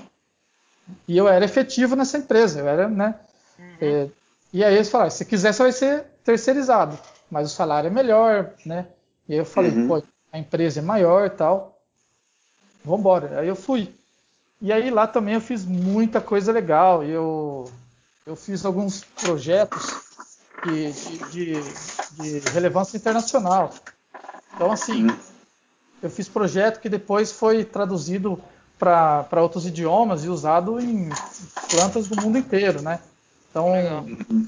[1.07, 3.15] E eu era efetivo nessa empresa, eu era, né?
[3.57, 3.77] Uhum.
[3.81, 4.09] É,
[4.53, 6.97] e aí eles falaram, se quiser você vai ser terceirizado,
[7.29, 8.87] mas o salário é melhor, né?
[9.27, 9.87] E aí eu falei, uhum.
[9.87, 11.79] pô, a empresa é maior e tal,
[12.83, 13.39] vamos embora.
[13.39, 13.93] Aí eu fui.
[14.61, 17.03] E aí lá também eu fiz muita coisa legal.
[17.03, 17.69] Eu,
[18.25, 19.93] eu fiz alguns projetos
[20.63, 21.61] de, de,
[22.11, 23.73] de, de relevância internacional.
[24.53, 25.17] Então, assim, uhum.
[26.01, 28.41] eu fiz projeto que depois foi traduzido
[28.77, 31.09] para outros idiomas e usado em
[31.69, 32.99] plantas do mundo inteiro, né?
[33.49, 33.71] Então,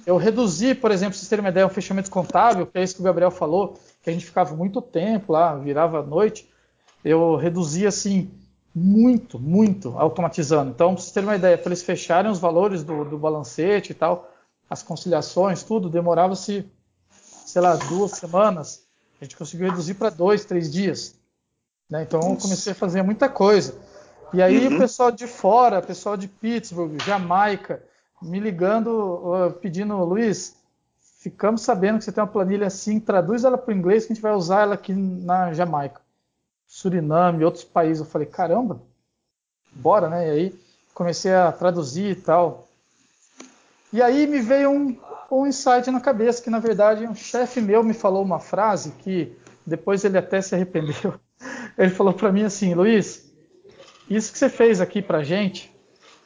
[0.05, 2.95] eu reduzi, por exemplo, se vocês terem uma ideia, um fechamento contábil, que é isso
[2.95, 6.49] que o Gabriel falou, que a gente ficava muito tempo lá, virava noite,
[7.05, 8.29] eu reduzi assim,
[8.75, 10.71] muito, muito automatizando.
[10.71, 13.95] Então, para vocês terem uma ideia, para eles fecharem os valores do, do balancete e
[13.95, 14.29] tal,
[14.69, 16.69] as conciliações, tudo, demorava-se,
[17.45, 18.83] sei lá, duas semanas.
[19.21, 21.15] A gente conseguiu reduzir para dois, três dias.
[21.89, 22.03] Né?
[22.03, 23.73] Então, eu comecei a fazer muita coisa.
[24.33, 24.75] E aí, uhum.
[24.75, 27.81] o pessoal de fora, pessoal de Pittsburgh, Jamaica,
[28.21, 30.55] me ligando, pedindo, Luiz,
[31.19, 34.15] ficamos sabendo que você tem uma planilha assim, traduz ela para o inglês que a
[34.15, 36.01] gente vai usar ela aqui na Jamaica,
[36.65, 37.99] Suriname, outros países.
[37.99, 38.81] Eu falei, caramba,
[39.71, 40.27] bora, né?
[40.27, 40.59] E aí
[40.93, 42.67] comecei a traduzir e tal.
[43.93, 44.97] E aí me veio um,
[45.31, 49.37] um insight na cabeça, que na verdade um chefe meu me falou uma frase que
[49.65, 51.13] depois ele até se arrependeu.
[51.77, 53.26] Ele falou para mim assim, Luiz,
[54.09, 55.71] isso que você fez aqui para gente,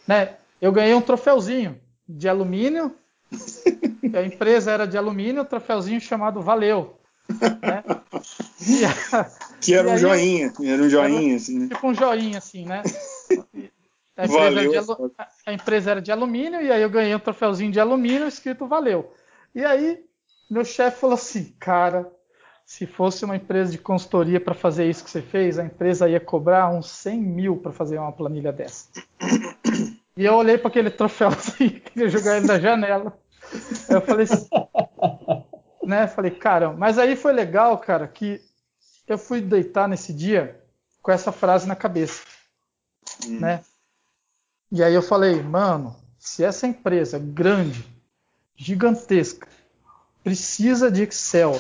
[0.08, 0.38] né?
[0.62, 2.96] eu ganhei um troféuzinho de alumínio.
[4.14, 6.98] a empresa era de alumínio, um troféuzinho chamado Valeu.
[7.62, 7.84] Né?
[9.14, 9.26] A,
[9.60, 11.68] que era um joinha, era um joinha, assim, né?
[11.70, 12.84] Tipo um joinha, assim, né?
[14.18, 14.80] A empresa, Valeu.
[14.80, 15.12] Alu...
[15.46, 19.12] a empresa era de alumínio e aí eu ganhei um troféuzinho de alumínio escrito Valeu.
[19.56, 20.04] E aí
[20.50, 22.12] meu chefe falou assim, cara,
[22.72, 26.22] se fosse uma empresa de consultoria para fazer isso que você fez, a empresa ia
[26.22, 28.88] cobrar uns 100 mil para fazer uma planilha dessa.
[30.18, 33.18] E eu olhei para aquele troféuzinho, queria jogar ele na janela.
[33.90, 34.46] Eu falei assim,
[35.84, 36.06] né?
[36.06, 38.42] Falei, cara, mas aí foi legal, cara, que
[39.08, 40.62] eu fui deitar nesse dia
[41.02, 42.24] com essa frase na cabeça,
[43.26, 43.40] hum.
[43.40, 43.64] né?
[44.70, 47.86] E aí eu falei, mano, se essa empresa grande,
[48.54, 49.48] gigantesca,
[50.22, 51.58] precisa de Excel,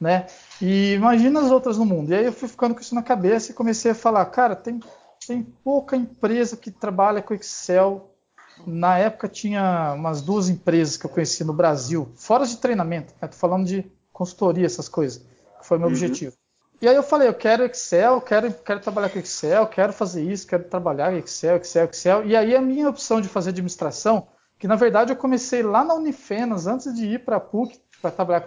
[0.00, 0.26] né?
[0.60, 2.10] E imagina as outras no mundo.
[2.10, 4.80] E aí eu fui ficando com isso na cabeça e comecei a falar, cara, tem
[5.26, 8.12] tem pouca empresa que trabalha com Excel.
[8.66, 13.28] Na época tinha umas duas empresas que eu conheci no Brasil, fora de treinamento, né?
[13.32, 15.18] falando de consultoria, essas coisas,
[15.58, 15.92] que foi meu uhum.
[15.92, 16.34] objetivo.
[16.80, 20.46] E aí eu falei, eu quero Excel, quero, quero trabalhar com Excel, quero fazer isso,
[20.46, 22.26] quero trabalhar Excel, Excel, Excel.
[22.26, 24.28] E aí a minha opção de fazer administração,
[24.58, 28.10] que na verdade eu comecei lá na Unifenas, antes de ir para a PUC, para
[28.10, 28.46] trabalhar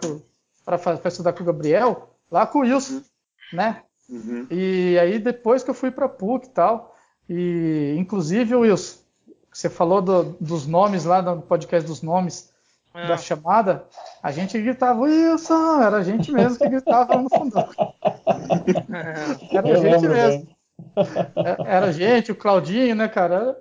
[0.78, 3.02] para estudar com o Gabriel, lá com o Wilson, uhum.
[3.54, 3.82] né?
[4.10, 4.48] Uhum.
[4.50, 6.96] E aí depois que eu fui para a PUC e tal,
[7.30, 9.00] e inclusive, Wilson,
[9.52, 12.52] você falou do, dos nomes lá no podcast dos nomes
[12.94, 13.08] é.
[13.08, 13.86] da chamada,
[14.22, 17.70] a gente gritava Wilson, era a gente mesmo que gritava no fundão.
[19.52, 20.48] Era a gente mesmo.
[21.36, 23.58] É, era a gente, o Claudinho, né, cara?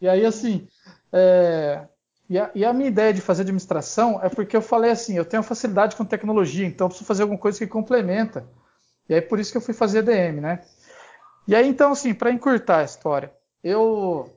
[0.00, 0.66] E, aí, assim,
[1.12, 1.86] é,
[2.28, 5.24] e, a, e, a, minha ideia de fazer administração é porque eu falei assim, eu
[5.24, 8.46] tenho facilidade com tecnologia, então eu preciso fazer alguma coisa que complementa.
[9.08, 10.64] E aí por isso que eu fui fazer DM, né?
[11.46, 14.32] E aí então assim, para encurtar a história, eu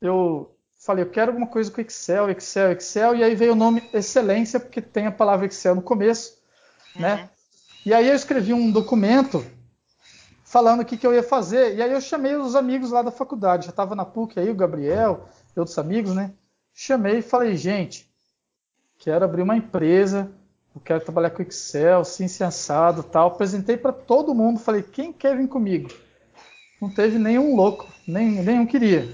[0.00, 3.88] eu falei, eu quero alguma coisa com Excel, Excel, Excel, e aí veio o nome
[3.94, 6.36] Excelência porque tem a palavra Excel no começo,
[6.96, 7.12] né?
[7.12, 7.16] uhum.
[7.20, 7.30] né?
[7.86, 9.44] E aí eu escrevi um documento
[10.44, 13.10] falando o que, que eu ia fazer, e aí eu chamei os amigos lá da
[13.10, 16.32] faculdade, já estava na PUC aí, o Gabriel e outros amigos, né?
[16.74, 18.10] Chamei e falei, gente,
[18.98, 20.32] quero abrir uma empresa
[20.74, 23.28] eu quero trabalhar com Excel, sim, assado, tal.
[23.28, 25.90] Apresentei para todo mundo, falei, quem quer vir comigo?
[26.80, 29.06] Não teve nenhum louco, nem, nenhum queria.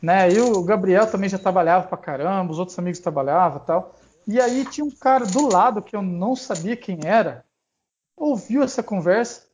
[0.00, 0.32] Né?
[0.32, 3.96] E o Gabriel também já trabalhava para caramba, os outros amigos trabalhavam tal.
[4.26, 7.44] E aí tinha um cara do lado que eu não sabia quem era,
[8.16, 9.46] ouviu essa conversa,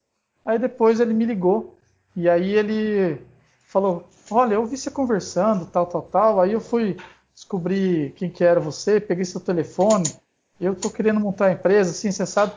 [0.44, 1.74] aí depois ele me ligou.
[2.14, 3.18] E aí ele
[3.68, 6.40] falou, olha, eu ouvi você conversando, tal, tal, tal.
[6.40, 6.96] Aí eu fui
[7.34, 10.12] descobrir quem que era você, peguei seu telefone,
[10.60, 12.52] eu estou querendo montar a empresa, assim, você sabe,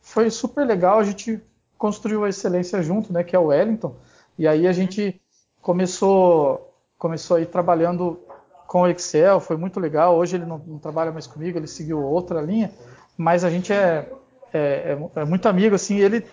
[0.00, 1.40] foi super legal, a gente
[1.78, 3.94] construiu a excelência junto, né, que é o Wellington,
[4.36, 5.20] e aí a gente
[5.62, 8.18] começou começou aí trabalhando
[8.66, 10.16] com o Excel, foi muito legal.
[10.16, 12.72] Hoje ele não, não trabalha mais comigo, ele seguiu outra linha,
[13.16, 14.10] mas a gente é,
[14.52, 15.98] é, é, é muito amigo, assim.
[15.98, 16.26] Ele,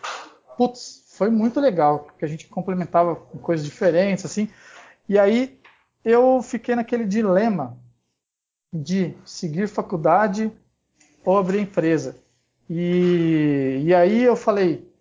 [0.58, 4.50] putz, foi muito legal, porque a gente complementava com coisas diferentes, assim.
[5.08, 5.56] E aí
[6.04, 7.78] eu fiquei naquele dilema
[8.74, 10.52] de seguir faculdade
[11.24, 12.18] ou abrir empresa.
[12.68, 14.92] E, e aí eu falei,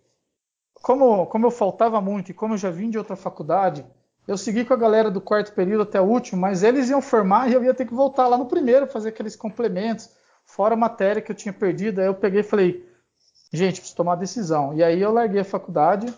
[0.75, 3.83] como, como eu faltava muito e como eu já vim de outra faculdade,
[4.27, 7.49] eu segui com a galera do quarto período até o último, mas eles iam formar
[7.49, 10.11] e eu ia ter que voltar lá no primeiro, fazer aqueles complementos,
[10.45, 11.99] fora a matéria que eu tinha perdido.
[11.99, 12.90] Aí eu peguei e falei,
[13.51, 14.73] gente, preciso tomar decisão.
[14.73, 16.13] E aí eu larguei a faculdade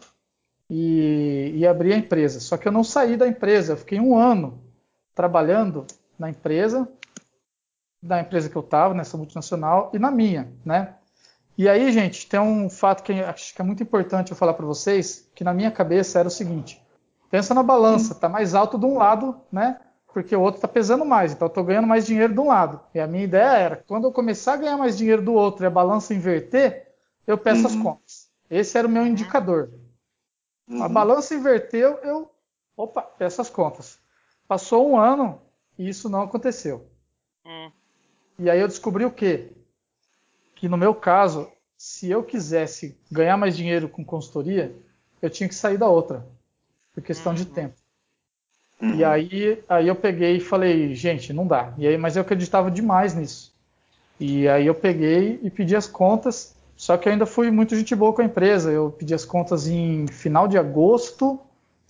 [0.70, 2.40] e, e abri a empresa.
[2.40, 4.62] Só que eu não saí da empresa, eu fiquei um ano
[5.14, 5.86] trabalhando
[6.18, 6.88] na empresa,
[8.02, 10.96] na empresa que eu estava, nessa multinacional, e na minha, né?
[11.58, 14.66] E aí, gente, tem um fato que acho que é muito importante eu falar para
[14.66, 16.82] vocês, que na minha cabeça era o seguinte:
[17.30, 19.80] pensa na balança, tá mais alto de um lado, né?
[20.12, 22.80] Porque o outro está pesando mais, então eu estou ganhando mais dinheiro de um lado.
[22.94, 25.68] E a minha ideia era, quando eu começar a ganhar mais dinheiro do outro e
[25.68, 26.93] a balança inverter,
[27.26, 27.68] eu peço uhum.
[27.68, 28.30] as contas.
[28.50, 29.72] Esse era o meu indicador.
[30.68, 30.84] Uhum.
[30.84, 32.32] A balança inverteu, eu,
[32.76, 34.00] opa, peço as contas.
[34.48, 35.42] Passou um ano
[35.78, 36.88] e isso não aconteceu.
[37.46, 37.72] Uhum.
[38.40, 39.52] E aí eu descobri o quê?
[40.64, 44.74] que no meu caso, se eu quisesse ganhar mais dinheiro com consultoria,
[45.22, 46.26] eu tinha que sair da outra,
[46.94, 47.38] por questão uhum.
[47.38, 47.76] de tempo.
[48.82, 48.96] Uhum.
[48.96, 51.74] E aí, aí eu peguei e falei, gente, não dá.
[51.78, 53.54] E aí, mas eu acreditava demais nisso.
[54.18, 57.96] E aí eu peguei e pedi as contas, só que eu ainda fui muito gente
[57.96, 58.70] boa com a empresa.
[58.70, 61.40] Eu pedi as contas em final de agosto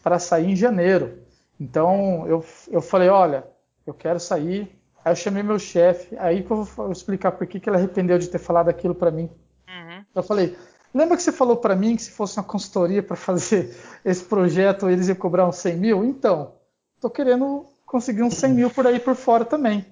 [0.04, 1.18] para sair em janeiro.
[1.60, 3.44] Então eu, eu falei, olha,
[3.88, 4.70] eu quero sair,
[5.04, 8.20] Aí eu chamei meu chefe, aí que eu vou explicar por que, que ele arrependeu
[8.20, 9.32] de ter falado aquilo para mim.
[9.68, 10.06] Uhum.
[10.14, 10.56] Eu falei,
[10.94, 13.76] lembra que você falou para mim que se fosse uma consultoria para fazer
[14.06, 16.06] esse projeto eles iam cobrar uns 100 mil?
[16.06, 16.54] Então,
[17.02, 19.84] tô querendo conseguir uns 100 mil por aí por fora também.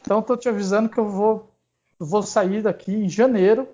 [0.00, 1.54] Então, tô te avisando que eu vou,
[1.96, 3.68] vou sair daqui em janeiro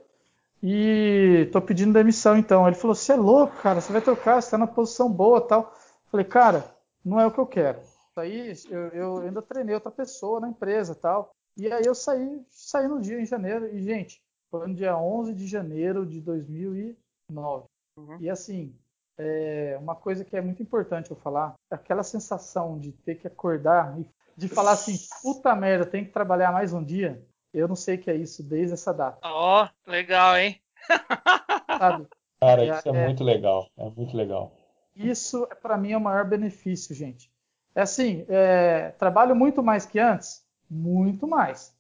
[0.65, 2.67] e tô pedindo demissão então.
[2.67, 5.73] Ele falou, você é louco, cara, você vai trocar, você tá na posição boa tal.
[6.11, 6.65] Falei, cara,
[7.05, 7.79] não é o que eu quero
[8.21, 11.31] aí eu, eu ainda treinei outra pessoa na empresa tal.
[11.57, 13.69] E aí eu saí, saí no dia em janeiro.
[13.75, 17.65] E, gente, foi no dia 11 de janeiro de 2009.
[17.97, 18.19] Uhum.
[18.21, 18.75] E assim,
[19.19, 23.99] é uma coisa que é muito importante eu falar, aquela sensação de ter que acordar
[24.01, 27.25] e de falar assim, puta merda, tem que trabalhar mais um dia.
[27.55, 29.19] Eu não sei o que é isso desde essa data.
[29.23, 30.61] Ó, oh, legal, hein?
[31.79, 32.09] Sabe?
[32.41, 33.71] Cara, isso é, é, muito legal.
[33.79, 34.53] É muito legal.
[34.97, 37.33] Isso, para mim, é o maior benefício, gente.
[37.75, 40.45] É assim, é, trabalho muito mais que antes?
[40.69, 41.73] Muito mais.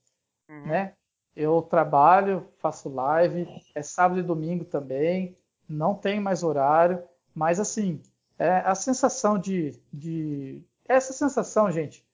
[0.48, 0.66] Uhum.
[0.66, 0.94] Né?
[1.34, 5.36] Eu trabalho, faço live, é sábado e domingo também,
[5.68, 7.02] não tem mais horário,
[7.34, 8.00] mas assim,
[8.38, 10.62] é a sensação de, de.
[10.86, 12.06] Essa sensação, gente,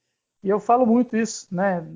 [0.42, 1.86] e eu falo muito isso, né?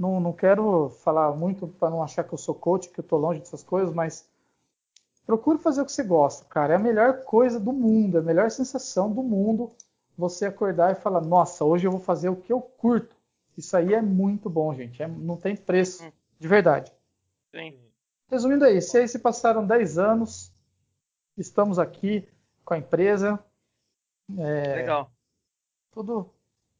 [0.00, 3.18] Não, não quero falar muito para não achar que eu sou coach, que eu estou
[3.18, 4.26] longe dessas coisas, mas
[5.26, 6.72] procure fazer o que você gosta, cara.
[6.72, 9.70] É a melhor coisa do mundo, é a melhor sensação do mundo
[10.16, 13.14] você acordar e falar, nossa, hoje eu vou fazer o que eu curto.
[13.58, 15.02] Isso aí é muito bom, gente.
[15.02, 16.10] É, não tem preço, hum.
[16.38, 16.90] de verdade.
[17.54, 17.78] Sim.
[18.26, 20.50] Resumindo aí, se aí se passaram 10 anos,
[21.36, 22.26] estamos aqui
[22.64, 23.38] com a empresa.
[24.38, 25.12] É, Legal.
[25.90, 26.30] Tudo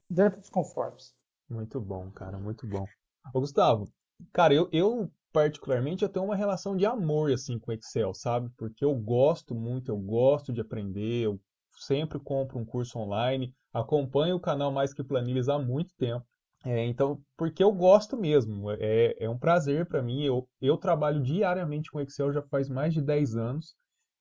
[0.08, 1.14] dentro dos conformes.
[1.50, 2.86] Muito bom, cara, muito bom.
[3.34, 3.88] Ô, Gustavo,
[4.32, 8.50] cara, eu, eu particularmente eu tenho uma relação de amor assim com Excel, sabe?
[8.56, 11.40] Porque eu gosto muito, eu gosto de aprender, eu
[11.72, 16.24] sempre compro um curso online, acompanho o canal Mais Que Planilhas há muito tempo.
[16.64, 20.22] É, então, porque eu gosto mesmo, é, é um prazer para mim.
[20.22, 23.74] Eu, eu trabalho diariamente com Excel já faz mais de 10 anos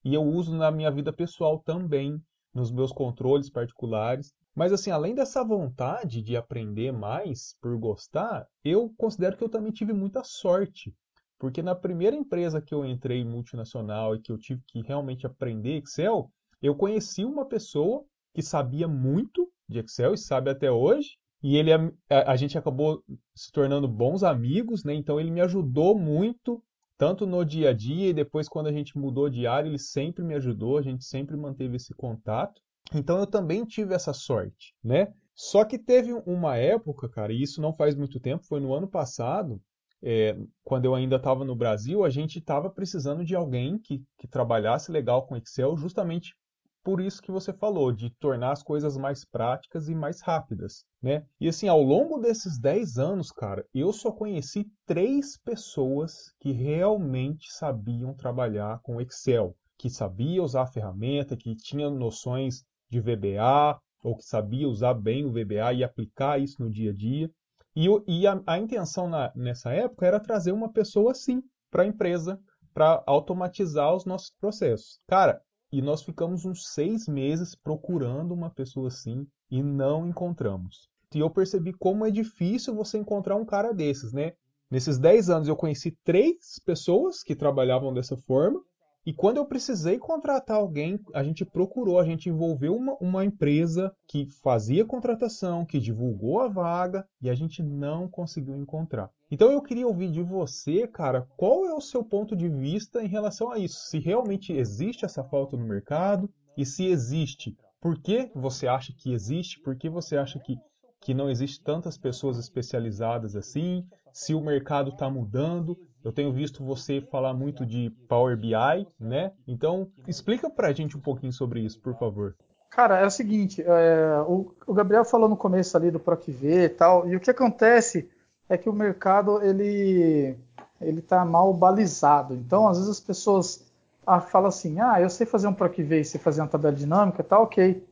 [0.06, 2.22] e eu uso na minha vida pessoal também,
[2.54, 4.32] nos meus controles particulares.
[4.56, 9.72] Mas assim, além dessa vontade de aprender mais por gostar, eu considero que eu também
[9.72, 10.94] tive muita sorte.
[11.38, 15.78] Porque na primeira empresa que eu entrei multinacional e que eu tive que realmente aprender
[15.78, 16.30] Excel,
[16.62, 21.72] eu conheci uma pessoa que sabia muito de Excel e sabe até hoje, e ele
[21.72, 23.02] a, a, gente acabou
[23.34, 24.94] se tornando bons amigos, né?
[24.94, 26.62] Então ele me ajudou muito,
[26.98, 30.24] tanto no dia a dia e depois quando a gente mudou de área, ele sempre
[30.24, 32.62] me ajudou, a gente sempre manteve esse contato.
[32.94, 35.14] Então eu também tive essa sorte, né?
[35.36, 38.88] Só que teve uma época, cara, e isso não faz muito tempo, foi no ano
[38.88, 39.62] passado,
[40.02, 44.28] é, quando eu ainda estava no Brasil, a gente estava precisando de alguém que, que
[44.28, 46.36] trabalhasse legal com Excel, justamente
[46.84, 51.26] por isso que você falou, de tornar as coisas mais práticas e mais rápidas, né?
[51.40, 57.52] E assim, ao longo desses 10 anos, cara, eu só conheci três pessoas que realmente
[57.52, 64.16] sabiam trabalhar com Excel, que sabia usar a ferramenta, que tinha noções de VBA, ou
[64.16, 67.30] que sabia usar bem o VBA e aplicar isso no dia a dia.
[67.76, 71.88] E, e a, a, intenção na, nessa época era trazer uma pessoa assim para a
[71.88, 72.40] empresa,
[72.74, 75.00] para automatizar os nossos processos.
[75.08, 80.90] Cara, e nós ficamos uns seis meses procurando uma pessoa assim e não encontramos.
[81.14, 84.34] E eu percebi como é difícil você encontrar um cara desses, né?
[84.70, 88.62] Nesses dez anos eu conheci três pessoas que trabalhavam dessa forma
[89.06, 93.94] e quando eu precisei contratar alguém, a gente procurou, a gente envolveu uma, uma, empresa
[94.06, 99.10] que fazia contratação, que divulgou a vaga e a gente não conseguiu encontrar.
[99.32, 103.08] Então eu queria ouvir de você, cara, qual é o seu ponto de vista em
[103.08, 103.80] relação a isso?
[103.88, 109.14] Se realmente existe essa falta no mercado e se existe, por que você acha que
[109.14, 109.60] existe?
[109.62, 110.58] Por que você acha que,
[111.00, 113.88] que não existe tantas pessoas especializadas assim?
[114.12, 115.78] Se o mercado está mudando?
[116.04, 119.32] Eu tenho visto você falar muito de Power BI, né?
[119.48, 122.36] Então, explica para a gente um pouquinho sobre isso, por favor.
[122.70, 126.70] Cara, é o seguinte, é, o, o, Gabriel falou no começo ali do PROCV e
[126.70, 128.10] tal, e o que acontece
[128.48, 130.38] é que o mercado, ele
[130.82, 132.34] ele está mal balizado.
[132.34, 133.66] Então, às vezes as pessoas
[134.06, 137.24] ah, falam assim, ah, eu sei fazer um PROCV e sei fazer uma tabela dinâmica,
[137.24, 137.86] tá ok,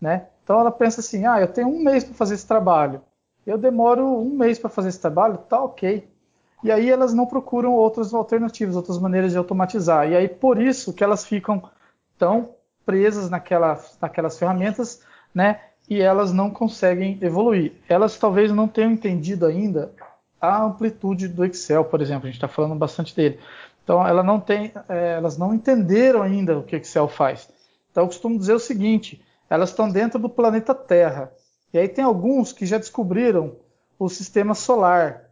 [0.00, 0.28] né?
[0.44, 3.02] Então ela pensa assim, ah, eu tenho um mês para fazer esse trabalho,
[3.46, 6.06] eu demoro um mês para fazer esse trabalho, tá ok.
[6.64, 10.08] E aí elas não procuram outras alternativas, outras maneiras de automatizar.
[10.10, 11.62] E aí por isso que elas ficam
[12.18, 15.02] tão presas naquela, naquelas ferramentas,
[15.34, 15.60] né?
[15.88, 17.72] E elas não conseguem evoluir.
[17.88, 19.92] Elas talvez não tenham entendido ainda
[20.40, 22.24] a amplitude do Excel, por exemplo.
[22.24, 23.38] A gente está falando bastante dele.
[23.84, 27.48] Então, ela não tem, é, elas não entenderam ainda o que Excel faz.
[27.90, 31.32] Então, eu costumo dizer o seguinte: elas estão dentro do planeta Terra.
[31.72, 33.54] E aí tem alguns que já descobriram
[33.98, 35.25] o sistema solar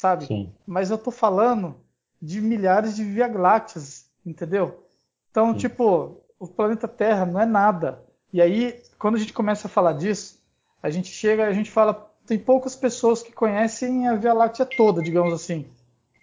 [0.00, 0.26] sabe?
[0.26, 0.52] Sim.
[0.66, 1.76] Mas eu tô falando
[2.20, 4.82] de milhares de Via Lácteas, entendeu?
[5.30, 5.58] Então, Sim.
[5.58, 8.02] tipo, o planeta Terra não é nada.
[8.32, 10.40] E aí, quando a gente começa a falar disso,
[10.82, 15.02] a gente chega, a gente fala, tem poucas pessoas que conhecem a Via Láctea toda,
[15.02, 15.66] digamos assim.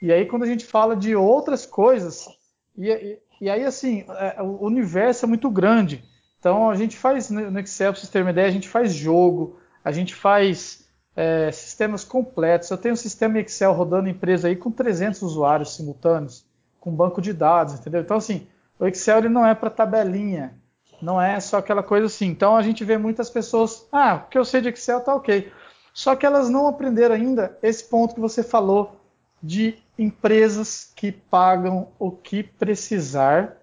[0.02, 2.28] E aí, quando a gente fala de outras coisas,
[2.76, 6.04] e, e, e aí, assim, é, o universo é muito grande.
[6.40, 9.60] Então, a gente faz no Excel, para vocês terem uma ideia, a gente faz jogo,
[9.84, 10.87] a gente faz
[11.18, 12.70] é, sistemas completos.
[12.70, 16.46] Eu tenho um sistema Excel rodando empresa aí com 300 usuários simultâneos,
[16.80, 18.02] com banco de dados, entendeu?
[18.02, 18.48] Então, assim,
[18.80, 20.54] o Excel ele não é para tabelinha,
[21.02, 22.28] não é só aquela coisa assim.
[22.28, 25.52] Então, a gente vê muitas pessoas, ah, o que eu sei de Excel tá ok.
[25.92, 29.02] Só que elas não aprenderam ainda esse ponto que você falou
[29.42, 33.58] de empresas que pagam o que precisar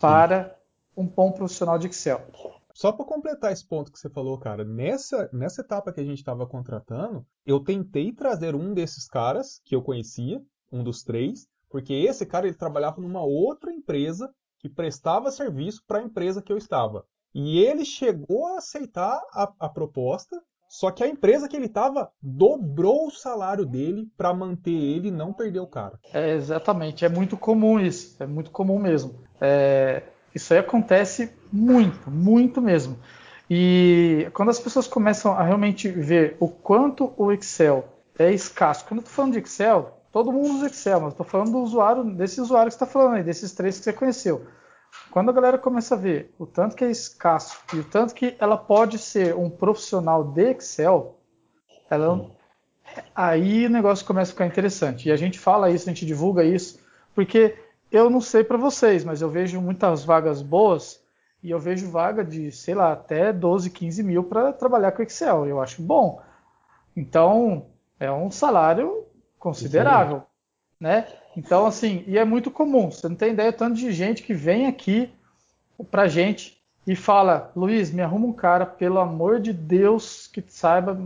[0.00, 0.56] para
[0.96, 2.22] um bom profissional de Excel.
[2.76, 6.18] Só para completar esse ponto que você falou, cara, nessa, nessa etapa que a gente
[6.18, 11.94] estava contratando, eu tentei trazer um desses caras que eu conhecia, um dos três, porque
[11.94, 16.58] esse cara ele trabalhava numa outra empresa que prestava serviço para a empresa que eu
[16.58, 17.06] estava.
[17.34, 22.10] E ele chegou a aceitar a, a proposta, só que a empresa que ele estava
[22.20, 25.98] dobrou o salário dele para manter ele e não perder o cara.
[26.12, 29.24] É, exatamente, é muito comum isso, é muito comum mesmo.
[29.40, 30.02] É,
[30.36, 32.98] isso aí acontece muito, muito mesmo.
[33.48, 38.98] E quando as pessoas começam a realmente ver o quanto o Excel é escasso, quando
[38.98, 42.40] eu estou falando de Excel, todo mundo usa Excel, mas estou falando do usuário, desse
[42.40, 44.46] usuário que está falando aí, desses três que você conheceu.
[45.10, 48.36] Quando a galera começa a ver o tanto que é escasso e o tanto que
[48.38, 51.18] ela pode ser um profissional de Excel,
[51.88, 52.30] ela,
[53.14, 55.08] aí o negócio começa a ficar interessante.
[55.08, 56.78] E a gente fala isso, a gente divulga isso,
[57.14, 57.56] porque
[57.90, 61.02] eu não sei para vocês, mas eu vejo muitas vagas boas
[61.42, 65.46] e eu vejo vaga de, sei lá, até 12, 15 mil para trabalhar com Excel.
[65.46, 66.20] Eu acho bom.
[66.96, 67.66] Então,
[68.00, 69.04] é um salário
[69.38, 70.22] considerável,
[70.80, 71.06] né?
[71.36, 72.90] Então, assim, e é muito comum.
[72.90, 75.12] Você não tem ideia tanto de gente que vem aqui
[75.90, 80.98] pra gente e fala: Luiz, me arruma um cara, pelo amor de Deus, que saiba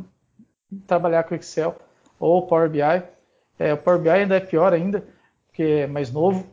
[0.86, 1.76] trabalhar com Excel
[2.18, 2.80] ou Power BI.
[3.58, 5.04] É, o Power BI ainda é pior ainda,
[5.48, 6.46] porque é mais novo.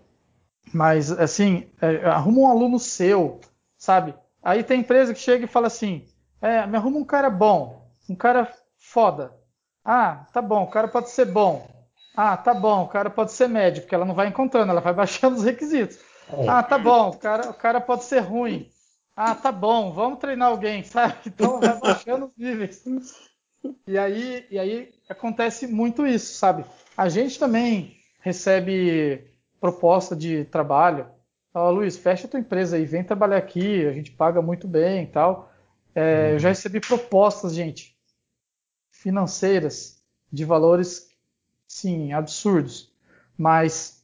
[0.74, 3.40] Mas, assim, é, arruma um aluno seu,
[3.78, 4.14] sabe?
[4.44, 6.06] Aí tem empresa que chega e fala assim:
[6.42, 9.34] é, me arruma um cara bom, um cara foda.
[9.84, 11.68] Ah, tá bom, o cara pode ser bom.
[12.16, 14.94] Ah, tá bom, o cara pode ser médio, porque ela não vai encontrando, ela vai
[14.94, 16.00] baixando os requisitos.
[16.32, 16.50] É.
[16.50, 18.70] Ah, tá bom, o cara, o cara pode ser ruim.
[19.16, 21.16] Ah, tá bom, vamos treinar alguém, sabe?
[21.26, 22.84] Então vai baixando os níveis.
[23.88, 26.64] E aí, e aí acontece muito isso, sabe?
[26.96, 29.24] A gente também recebe
[29.60, 31.08] proposta de trabalho.
[31.52, 35.08] Fala, Luiz, fecha tua empresa aí, vem trabalhar aqui, a gente paga muito bem e
[35.08, 35.52] tal.
[35.96, 37.98] É, Eu já recebi propostas, gente,
[38.92, 40.02] financeiras
[40.32, 41.10] de valores,
[41.68, 42.94] sim, absurdos.
[43.38, 44.04] Mas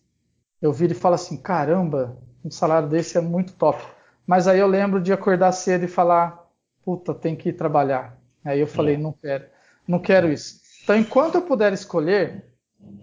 [0.62, 3.84] eu viro e falo assim, caramba, um salário desse é muito top.
[4.26, 6.50] Mas aí eu lembro de acordar cedo e falar,
[6.84, 8.18] puta, tem que ir trabalhar.
[8.44, 8.98] Aí eu falei, é.
[8.98, 9.46] não quero,
[9.88, 10.62] não quero isso.
[10.84, 12.46] Então, enquanto eu puder escolher,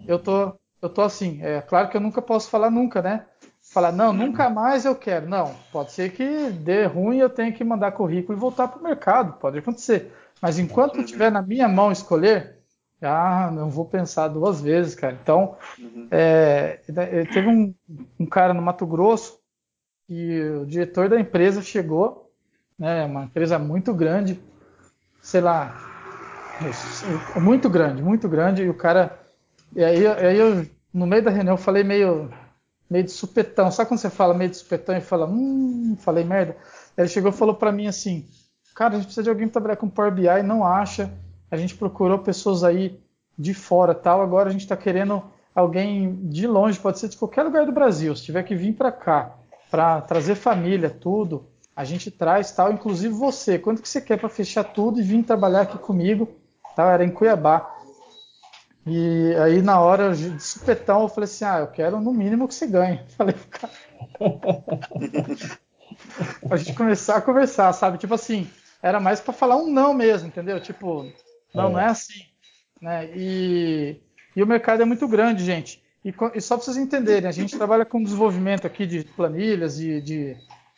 [0.07, 1.39] eu tô, eu tô assim.
[1.41, 3.25] É claro que eu nunca posso falar nunca, né?
[3.61, 5.29] Falar, não, nunca mais eu quero.
[5.29, 8.83] Não, pode ser que dê ruim eu tenha que mandar currículo e voltar para o
[8.83, 10.11] mercado, pode acontecer.
[10.41, 12.61] Mas enquanto eu tiver na minha mão escolher,
[13.01, 15.17] ah, não vou pensar duas vezes, cara.
[15.21, 16.07] Então, uhum.
[16.11, 16.79] é,
[17.31, 17.73] teve um,
[18.19, 19.39] um, cara no Mato Grosso
[20.09, 22.31] e o diretor da empresa chegou,
[22.77, 24.39] né, uma empresa muito grande,
[25.21, 25.75] sei lá,
[27.39, 29.19] muito grande, muito grande, e o cara,
[29.75, 32.31] e aí, aí eu, no meio da reunião, eu falei meio,
[32.89, 36.57] meio de supetão, sabe quando você fala meio de supetão e fala, hum, falei merda?
[36.97, 38.27] Ele chegou e falou para mim assim,
[38.75, 41.11] cara, a gente precisa de alguém para trabalhar com Power BI, não acha,
[41.49, 42.99] a gente procurou pessoas aí
[43.37, 47.43] de fora tal, agora a gente está querendo alguém de longe, pode ser de qualquer
[47.43, 49.35] lugar do Brasil, se tiver que vir para cá,
[49.69, 53.57] para trazer família, tudo, a gente traz tal, inclusive você.
[53.57, 56.27] Quanto que você quer para fechar tudo e vir trabalhar aqui comigo?
[56.75, 57.75] Tal, era em Cuiabá.
[58.85, 62.55] E aí na hora de supetão eu falei assim, ah, eu quero no mínimo que
[62.55, 62.99] você ganhe.
[63.15, 63.73] Falei, cara.
[66.49, 67.97] a gente começar a conversar, sabe?
[67.99, 68.49] Tipo assim,
[68.81, 70.59] era mais para falar um não mesmo, entendeu?
[70.59, 71.03] Tipo,
[71.53, 71.71] não, é.
[71.71, 72.25] não é assim.
[72.81, 73.09] Né?
[73.15, 74.01] E,
[74.35, 75.81] e o mercado é muito grande, gente.
[76.03, 80.01] E, e só para vocês entenderem, a gente trabalha com desenvolvimento aqui de planilhas e
[80.01, 80.35] de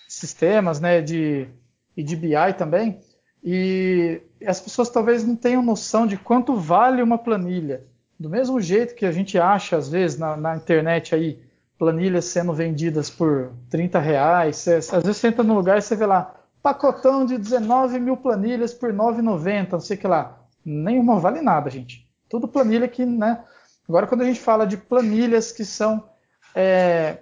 [0.08, 1.47] sistemas, né, de,
[1.95, 2.99] e de BI também.
[3.43, 7.86] E as pessoas talvez não tenham noção de quanto vale uma planilha.
[8.24, 11.43] Do mesmo jeito que a gente acha, às vezes, na, na internet aí,
[11.78, 14.55] planilhas sendo vendidas por 30 reais.
[14.55, 18.15] Você, às vezes você entra no lugar e você vê lá, pacotão de 19 mil
[18.15, 20.39] planilhas por 9,90, não sei o que lá.
[20.63, 22.09] Nenhuma vale nada, gente.
[22.30, 23.43] Tudo planilha que, né?
[23.89, 26.07] Agora, quando a gente fala de planilhas que são
[26.55, 27.17] é,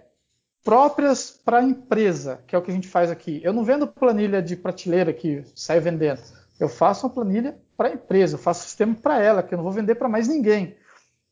[0.64, 3.42] próprias para a empresa, que é o que a gente faz aqui.
[3.44, 6.22] Eu não vendo planilha de prateleira que sai vendendo.
[6.60, 9.64] Eu faço uma planilha para a empresa, eu faço sistema para ela, que eu não
[9.64, 10.78] vou vender para mais ninguém.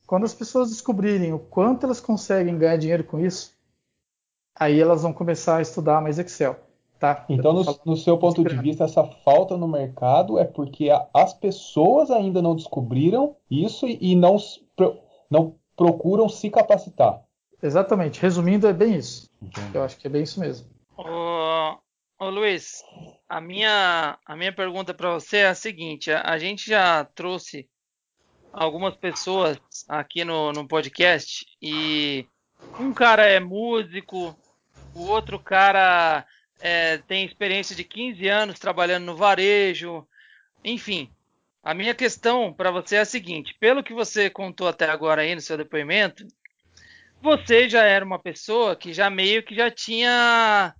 [0.09, 3.55] Quando as pessoas descobrirem o quanto elas conseguem ganhar dinheiro com isso,
[4.55, 6.59] aí elas vão começar a estudar mais Excel.
[6.97, 7.27] Tá?
[7.29, 11.31] Então, no, no, seu ponto de vista, essa falta no mercado é porque a, as
[11.35, 14.35] pessoas ainda não descobriram isso e, e não,
[15.29, 17.21] não procuram se capacitar.
[17.61, 18.19] Exatamente.
[18.19, 19.29] Resumindo, é bem isso.
[19.39, 19.75] Entendi.
[19.75, 20.67] Eu acho que é bem isso mesmo.
[20.97, 21.77] Ô,
[22.19, 22.83] ô Luiz,
[23.29, 27.69] a minha, a minha pergunta para você é a seguinte: a, a, gente já trouxe
[28.51, 32.25] algumas pessoas aqui no, no podcast e
[32.79, 34.37] um cara é músico,
[34.93, 36.25] o outro cara
[36.59, 40.07] é, tem experiência de 15 anos trabalhando no varejo,
[40.63, 41.09] enfim.
[41.63, 45.35] A minha questão para você é a seguinte: pelo que você contou até agora aí
[45.35, 46.25] no seu depoimento,
[47.21, 50.73] você já era uma pessoa que já meio que já tinha.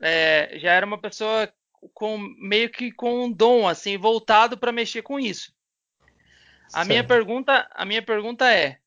[0.00, 1.50] É, já era uma pessoa
[1.92, 5.52] com meio que com um dom assim voltado para mexer com isso.
[6.72, 8.78] A minha pergunta, a minha pergunta é,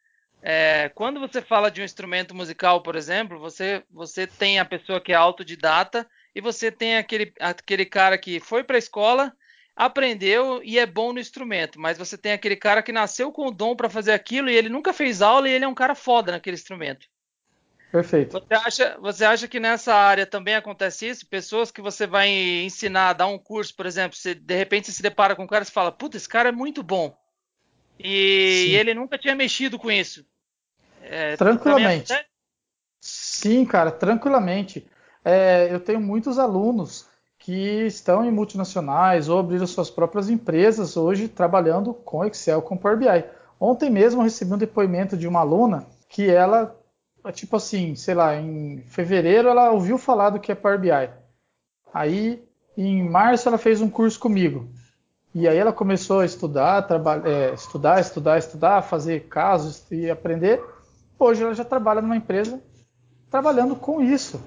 [0.42, 5.02] é, quando você fala de um instrumento musical, por exemplo, você você tem a pessoa
[5.02, 9.34] que é autodidata e você tem aquele aquele cara que foi para a escola,
[9.76, 13.52] aprendeu e é bom no instrumento, mas você tem aquele cara que nasceu com o
[13.52, 16.32] dom para fazer aquilo e ele nunca fez aula e ele é um cara foda
[16.32, 17.08] naquele instrumento.
[17.92, 18.34] Perfeito.
[18.34, 21.28] Você acha, você acha que nessa área também acontece isso?
[21.28, 25.02] Pessoas que você vai ensinar, dar um curso, por exemplo, você, de repente você se
[25.02, 27.18] depara com um cara e fala, puta, esse cara é muito bom.
[28.00, 30.26] E, e ele nunca tinha mexido com isso.
[31.02, 32.14] É, tranquilamente.
[33.00, 34.86] Sim, cara, tranquilamente.
[35.24, 37.08] É, eu tenho muitos alunos
[37.40, 42.98] que estão em multinacionais ou abriram suas próprias empresas hoje trabalhando com Excel, com Power
[42.98, 43.24] BI.
[43.60, 46.76] Ontem mesmo eu recebi um depoimento de uma aluna que ela,
[47.34, 51.10] tipo assim, sei lá, em fevereiro ela ouviu falar do que é Power BI.
[51.94, 52.44] Aí,
[52.78, 54.70] em março, ela fez um curso comigo.
[55.36, 56.88] E aí ela começou a estudar,
[57.26, 60.64] é, estudar, estudar, estudar, fazer casos e aprender.
[61.20, 62.62] Hoje ela já trabalha numa empresa
[63.30, 64.42] trabalhando com isso,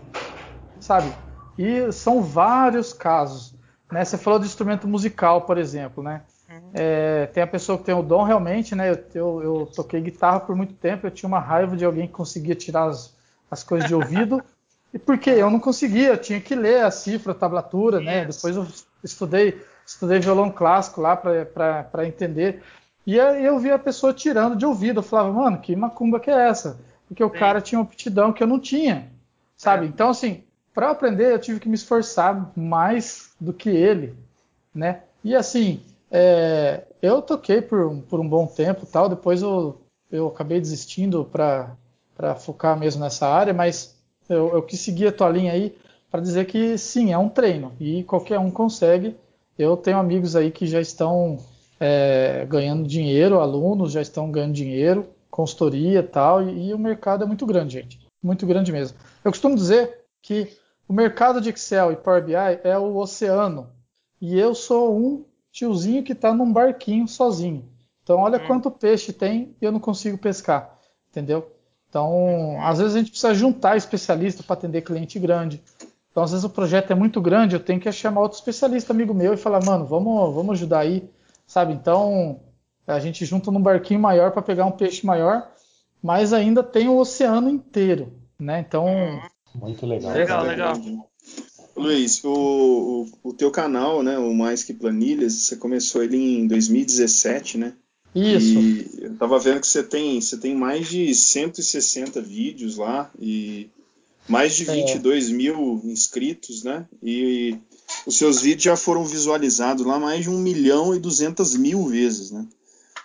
[0.80, 1.12] sabe?
[1.58, 3.54] E são vários casos.
[3.90, 4.04] Né?
[4.04, 6.22] Você falou de instrumento musical, por exemplo, né?
[6.48, 6.70] Uhum.
[6.74, 8.90] É, tem a pessoa que tem o dom realmente, né?
[8.90, 12.12] Eu, eu, eu, toquei guitarra por muito tempo, eu tinha uma raiva de alguém que
[12.12, 13.14] conseguia tirar as,
[13.50, 14.42] as coisas de ouvido.
[14.92, 18.24] e porque eu não conseguia, eu tinha que ler a cifra, a tablatura, né?
[18.24, 18.66] Depois eu
[19.04, 19.60] estudei,
[19.90, 22.62] estudei violão clássico lá para entender.
[23.06, 25.00] E aí eu via a pessoa tirando de ouvido.
[25.00, 26.78] Eu falava, mano, que macumba que é essa?
[27.08, 27.38] Porque o Sim.
[27.38, 29.10] cara tinha uma aptidão que eu não tinha,
[29.56, 29.86] sabe?
[29.86, 29.88] É.
[29.88, 34.14] Então, assim, para aprender eu tive que me esforçar mais do que ele,
[34.72, 35.02] né?
[35.24, 39.08] E assim, é, eu toquei por, por um bom tempo, tal.
[39.08, 39.80] Depois eu,
[40.10, 41.76] eu acabei desistindo para
[42.36, 43.96] focar mesmo nessa área, mas
[44.28, 45.76] eu, eu quis seguir a tua linha aí
[46.08, 49.16] para dizer que sim, é um treino e qualquer um consegue.
[49.60, 51.38] Eu tenho amigos aí que já estão
[51.78, 57.24] é, ganhando dinheiro, alunos já estão ganhando dinheiro, consultoria e tal, e, e o mercado
[57.24, 58.00] é muito grande, gente.
[58.22, 58.98] Muito grande mesmo.
[59.24, 60.48] Eu costumo dizer que
[60.88, 63.70] o mercado de Excel e Power BI é o oceano.
[64.20, 67.68] E eu sou um tiozinho que está num barquinho sozinho.
[68.02, 68.46] Então, olha hum.
[68.46, 70.78] quanto peixe tem e eu não consigo pescar.
[71.10, 71.50] Entendeu?
[71.88, 75.62] Então, às vezes a gente precisa juntar especialista para atender cliente grande.
[76.10, 79.14] Então, às vezes o projeto é muito grande, eu tenho que chamar outro especialista amigo
[79.14, 81.08] meu e falar, mano, vamos, vamos ajudar aí,
[81.46, 81.72] sabe?
[81.72, 82.40] Então,
[82.86, 85.50] a gente junta num barquinho maior para pegar um peixe maior,
[86.02, 88.60] mas ainda tem o oceano inteiro, né?
[88.60, 88.86] Então,
[89.54, 90.12] muito legal.
[90.12, 90.74] Legal, legal.
[91.76, 96.46] Luiz, o, o, o, teu canal, né, o Mais Que Planilhas, você começou ele em
[96.46, 97.74] 2017, né?
[98.14, 98.58] Isso.
[98.58, 103.70] E eu tava vendo que você tem, você tem mais de 160 vídeos lá e
[104.30, 105.32] mais de 22 é.
[105.32, 106.86] mil inscritos, né?
[107.02, 107.58] E
[108.06, 112.30] os seus vídeos já foram visualizados lá mais de 1 milhão e 200 mil vezes,
[112.30, 112.46] né?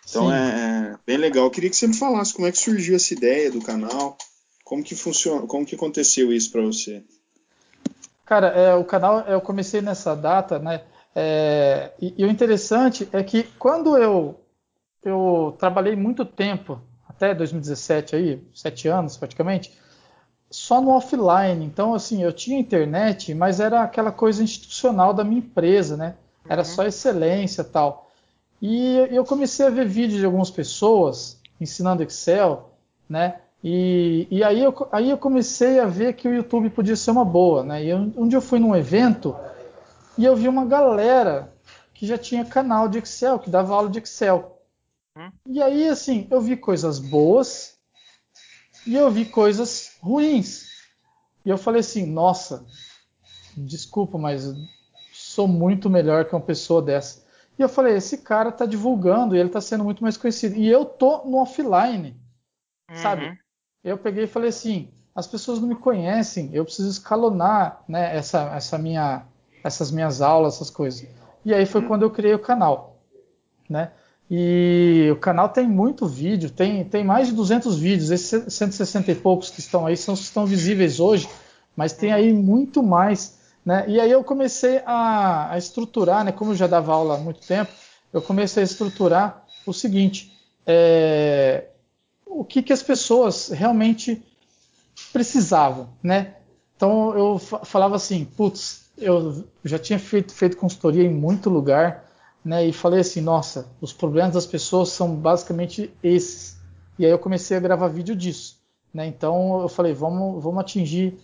[0.08, 1.46] Então é, é, bem legal.
[1.46, 4.18] Eu queria que você me falasse como é que surgiu essa ideia do canal,
[4.64, 7.04] como que funciona, como que aconteceu isso para você?
[8.24, 10.84] Cara, é, o canal eu comecei nessa data, né?
[11.16, 14.40] É, e, e, o interessante é que quando eu
[15.04, 19.72] eu trabalhei muito tempo, até 2017 aí, sete anos praticamente,
[20.56, 21.66] só no offline.
[21.66, 26.16] Então, assim, eu tinha internet, mas era aquela coisa institucional da minha empresa, né?
[26.48, 26.66] Era uhum.
[26.66, 28.10] só excelência tal.
[28.62, 32.72] E eu comecei a ver vídeos de algumas pessoas ensinando Excel,
[33.08, 33.42] né?
[33.62, 37.26] E, e aí, eu, aí eu comecei a ver que o YouTube podia ser uma
[37.26, 37.84] boa, né?
[37.84, 39.36] E eu, um dia eu fui num evento
[40.18, 41.52] e eu vi uma galera
[41.94, 44.58] que já tinha canal de Excel, que dava aula de Excel.
[45.18, 45.30] Hum?
[45.48, 47.76] E aí, assim, eu vi coisas boas
[48.86, 50.68] e eu vi coisas ruins.
[51.44, 52.66] E eu falei assim, nossa,
[53.58, 54.54] desculpa, mas
[55.12, 57.26] sou muito melhor que uma pessoa dessa.
[57.58, 60.56] E eu falei, esse cara tá divulgando e ele tá sendo muito mais conhecido.
[60.56, 62.16] E eu tô no offline,
[62.90, 62.96] uhum.
[62.96, 63.40] sabe?
[63.84, 68.54] Eu peguei e falei assim, as pessoas não me conhecem, eu preciso escalonar né, essa,
[68.56, 69.26] essa minha,
[69.64, 71.08] essas minhas aulas, essas coisas.
[71.44, 71.88] E aí foi uhum.
[71.88, 73.00] quando eu criei o canal,
[73.70, 73.92] né?
[74.30, 78.10] E o canal tem muito vídeo, tem, tem mais de 200 vídeos.
[78.10, 81.30] Esses 160 e poucos que estão aí são que estão visíveis hoje,
[81.76, 83.38] mas tem aí muito mais.
[83.64, 83.86] Né?
[83.88, 86.32] E aí eu comecei a, a estruturar, né?
[86.32, 87.72] como eu já dava aula há muito tempo,
[88.12, 90.32] eu comecei a estruturar o seguinte:
[90.66, 91.66] é,
[92.26, 94.24] o que, que as pessoas realmente
[95.14, 95.90] precisavam.
[96.02, 96.34] Né?
[96.76, 102.05] Então eu falava assim, putz, eu já tinha feito, feito consultoria em muito lugar
[102.46, 106.60] né, e falei assim, nossa, os problemas das pessoas são basicamente esses.
[107.00, 108.60] E aí eu comecei a gravar vídeo disso.
[108.94, 109.08] Né?
[109.08, 111.18] Então eu falei, vamos, vamos atingir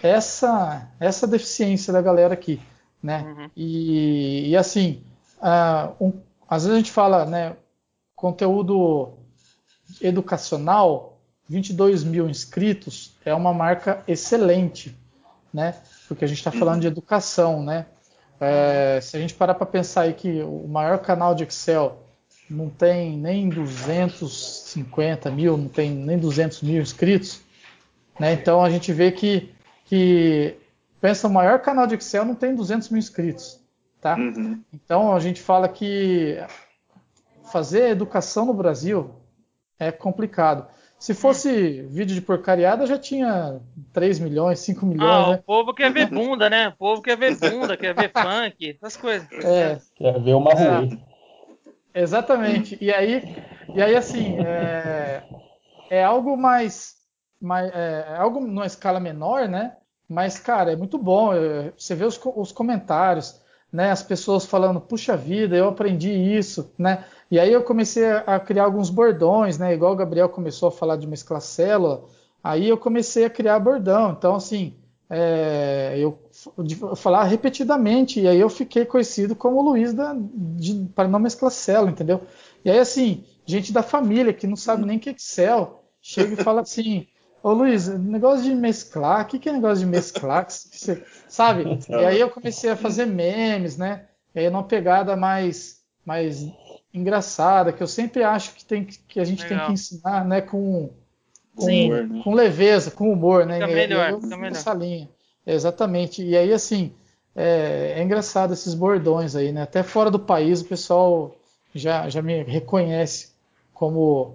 [0.00, 2.60] essa, essa deficiência da galera aqui.
[3.02, 3.22] Né?
[3.22, 3.50] Uhum.
[3.56, 5.02] E, e, assim,
[5.38, 6.12] uh, um,
[6.48, 7.56] às vezes a gente fala, né,
[8.14, 9.14] conteúdo
[10.00, 11.18] educacional,
[11.48, 14.96] 22 mil inscritos é uma marca excelente,
[15.52, 15.74] né?
[16.06, 17.86] Porque a gente está falando de educação, né?
[18.40, 22.02] É, se a gente parar para pensar aí que o maior canal de Excel
[22.48, 27.42] não tem nem 250 mil, não tem nem 200 mil inscritos,
[28.18, 28.32] né?
[28.32, 29.52] então a gente vê que,
[29.84, 30.56] que
[31.00, 33.60] pensa o maior canal de Excel não tem 200 mil inscritos,
[34.00, 34.16] tá?
[34.16, 34.60] Uhum.
[34.72, 36.38] Então a gente fala que
[37.52, 39.10] fazer educação no Brasil
[39.78, 40.66] é complicado.
[41.00, 43.58] Se fosse vídeo de porcariada, já tinha
[43.90, 45.10] 3 milhões, 5 milhões.
[45.10, 45.36] Ah, né?
[45.36, 46.68] o povo quer ver bunda, né?
[46.68, 49.26] O povo quer ver bunda, quer ver funk, essas coisas.
[49.42, 49.80] É.
[49.96, 51.02] Quer ver uma ruim.
[51.94, 52.02] É.
[52.02, 52.76] Exatamente.
[52.82, 53.34] E aí,
[53.74, 55.22] e aí assim, é,
[55.88, 56.96] é algo mais.
[57.40, 59.74] mais é, é, algo numa escala menor, né?
[60.06, 61.32] Mas, cara, é muito bom.
[61.32, 63.40] É, você vê os, os comentários,
[63.72, 63.90] né?
[63.90, 67.06] As pessoas falando, puxa vida, eu aprendi isso, né?
[67.30, 69.72] E aí eu comecei a criar alguns bordões, né?
[69.72, 72.04] Igual o Gabriel começou a falar de uma esclacélula,
[72.42, 74.10] aí eu comecei a criar bordão.
[74.10, 74.74] Então, assim,
[75.08, 76.18] é, eu
[76.96, 81.90] falar repetidamente, e aí eu fiquei conhecido como Luiz da, de, para não mesclar célula,
[81.90, 82.22] entendeu?
[82.64, 86.44] E aí, assim, gente da família que não sabe nem que é Excel, chega e
[86.44, 87.06] fala assim,
[87.42, 90.46] ô Luiz, negócio de mesclar, o que, que é negócio de mesclar?
[91.28, 91.78] sabe?
[91.88, 94.06] E aí eu comecei a fazer memes, né?
[94.34, 96.44] E aí numa pegada mais, mais
[96.92, 99.58] engraçada, que eu sempre acho que, tem, que a gente Legal.
[99.58, 100.90] tem que ensinar né, com,
[101.54, 102.20] com, humor, né?
[102.22, 103.54] com leveza, com humor, né?
[103.54, 104.56] Fica melhor, eu, fica melhor.
[104.56, 105.08] Essa linha.
[105.46, 106.22] Exatamente.
[106.22, 106.92] E aí, assim,
[107.34, 109.62] é, é, engraçado esses bordões aí, né?
[109.62, 111.34] Até fora do país o pessoal
[111.74, 113.30] já, já me reconhece
[113.72, 114.34] como.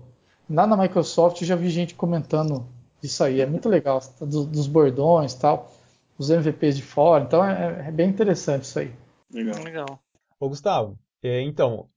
[0.50, 2.66] Lá na Microsoft já vi gente comentando
[3.02, 3.42] isso aí.
[3.42, 5.72] É muito legal, do, dos bordões tal,
[6.18, 7.24] os MVPs de fora.
[7.24, 8.92] Então é, é bem interessante isso aí.
[9.32, 9.64] Legal.
[9.64, 10.00] Legal.
[10.40, 11.88] Ô, Gustavo, é, então,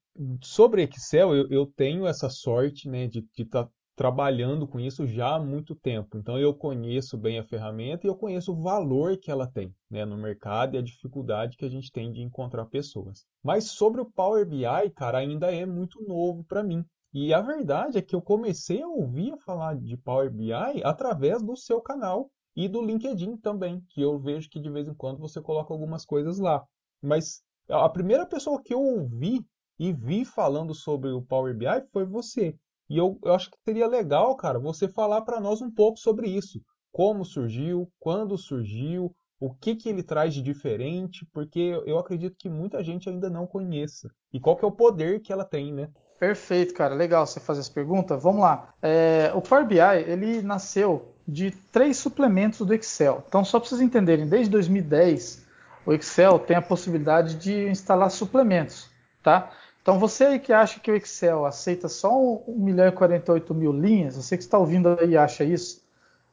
[0.43, 5.35] sobre Excel, eu, eu, tenho essa sorte né, de estar tá trabalhando com isso já
[5.35, 6.17] há muito tempo.
[6.17, 10.05] Então, eu conheço bem a ferramenta e eu conheço o valor que ela tem né,
[10.05, 13.27] no mercado e a dificuldade que a gente tem de encontrar pessoas.
[13.43, 16.85] Mas sobre o Power BI, cara, ainda é muito novo para mim.
[17.13, 20.53] E a verdade é que eu comecei a ouvir falar de Power BI
[20.85, 24.95] através do seu canal e do LinkedIn também, que eu vejo que de vez em
[24.95, 26.65] quando você coloca algumas coisas lá.
[27.03, 29.45] Mas a primeira pessoa que eu ouvi
[29.79, 32.55] e vi falando sobre o Power BI foi você.
[32.89, 36.29] E eu, eu acho que seria legal, cara, você falar para nós um pouco sobre
[36.29, 36.61] isso.
[36.91, 42.49] Como surgiu, quando surgiu, o que, que ele traz de diferente, porque eu acredito que
[42.49, 44.11] muita gente ainda não conheça.
[44.33, 45.89] E qual que é o poder que ela tem, né?
[46.19, 46.95] Perfeito, cara.
[46.95, 48.17] Legal você fazer essa pergunta.
[48.17, 48.75] Vamos lá.
[48.83, 53.23] É, o Power BI, ele nasceu de três suplementos do Excel.
[53.29, 55.47] Então, só para vocês entenderem, desde 2010,
[55.87, 58.91] o Excel tem a possibilidade de instalar suplementos,
[59.23, 59.53] tá?
[59.89, 63.73] Então, você aí que acha que o Excel aceita só 1 milhão e 48 mil
[63.73, 65.83] linhas, você que está ouvindo aí acha isso,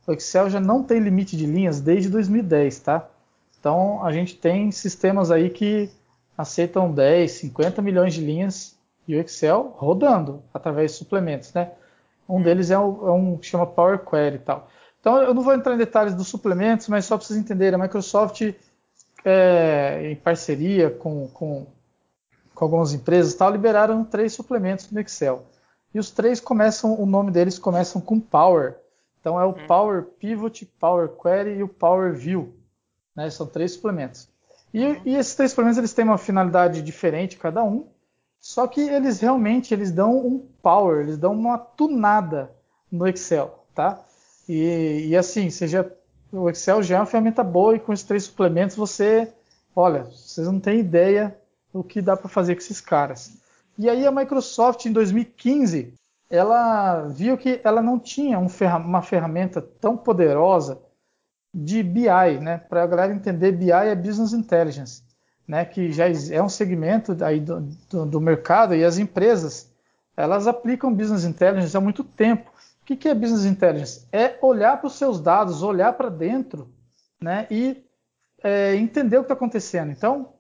[0.06, 3.08] o Excel já não tem limite de linhas desde 2010, tá?
[3.58, 5.90] Então, a gente tem sistemas aí que
[6.38, 8.78] aceitam 10, 50 milhões de linhas
[9.08, 11.72] e o Excel rodando através de suplementos, né?
[12.28, 14.68] Um deles é um, é um que chama Power Query e tal.
[15.00, 17.82] Então, eu não vou entrar em detalhes dos suplementos, mas só para vocês entenderem, a
[17.82, 18.54] Microsoft,
[19.24, 21.66] é, em parceria com, com
[22.56, 25.46] com algumas empresas tal, liberaram três suplementos no Excel.
[25.94, 28.78] E os três começam, o nome deles começam com Power.
[29.20, 29.68] Então é o uhum.
[29.68, 32.56] Power Pivot, Power Query e o Power View.
[33.16, 33.30] Né?
[33.30, 34.30] São três suplementos.
[34.74, 35.02] E, uhum.
[35.06, 37.88] e, esses três suplementos eles têm uma finalidade diferente cada um,
[38.40, 42.52] só que eles realmente eles dão um power, eles dão uma tunada
[42.92, 44.00] no Excel, tá?
[44.48, 45.92] E, e assim, seja
[46.32, 49.34] o Excel já é uma ferramenta boa e com esses três suplementos você,
[49.76, 51.36] olha, vocês não têm ideia
[51.76, 53.38] o que dá para fazer com esses caras.
[53.78, 55.94] E aí a Microsoft em 2015
[56.30, 60.80] ela viu que ela não tinha um ferra uma ferramenta tão poderosa
[61.54, 62.58] de BI, né?
[62.58, 65.04] Para a galera entender, BI é Business Intelligence,
[65.46, 65.66] né?
[65.66, 69.70] Que já é um segmento aí do, do, do mercado e as empresas
[70.16, 72.50] elas aplicam Business Intelligence há muito tempo.
[72.82, 74.08] O que, que é Business Intelligence?
[74.14, 76.70] É olhar para os seus dados, olhar para dentro,
[77.22, 77.48] né?
[77.52, 77.84] E
[78.42, 79.92] é, entender o que está acontecendo.
[79.92, 80.35] Então,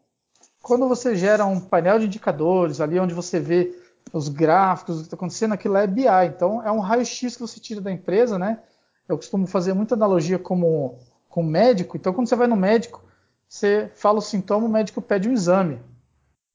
[0.65, 3.79] quando você gera um painel de indicadores, ali onde você vê
[4.11, 6.07] os gráficos, o que está acontecendo, aquilo é BI.
[6.25, 8.59] Então, é um raio-x que você tira da empresa, né?
[9.07, 10.97] Eu costumo fazer muita analogia como
[11.29, 11.95] com médico.
[11.95, 13.03] Então, quando você vai no médico,
[13.47, 15.79] você fala o sintoma, o médico pede um exame.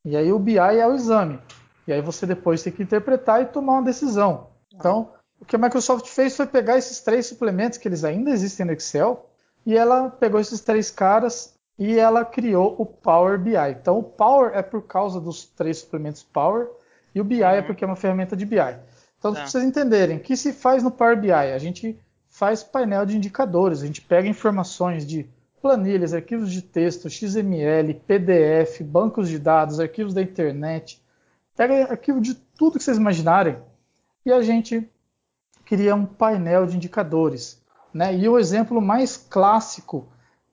[0.04, 1.38] E aí o BI é o exame.
[1.86, 4.48] E aí você depois tem que interpretar e tomar uma decisão.
[4.74, 8.66] Então, o que a Microsoft fez foi pegar esses três suplementos que eles ainda existem
[8.66, 9.30] no Excel
[9.64, 13.56] e ela pegou esses três caras e ela criou o Power BI.
[13.70, 16.68] Então, o Power é por causa dos três suplementos Power
[17.14, 17.54] e o BI é uhum.
[17.54, 18.58] é porque é uma ferramenta de BI.
[19.18, 19.40] Então, tá.
[19.40, 21.32] para vocês entenderem, o que se faz no Power BI?
[21.32, 25.26] A gente faz painel de indicadores, a gente pega informações de
[25.62, 31.02] planilhas, arquivos de texto, XML, PDF, bancos de dados, arquivos da internet,
[31.56, 33.56] pega arquivo de tudo que vocês imaginarem
[34.24, 34.86] e a gente
[35.64, 37.58] cria um painel de indicadores.
[37.92, 38.16] Né?
[38.16, 40.06] E o exemplo mais clássico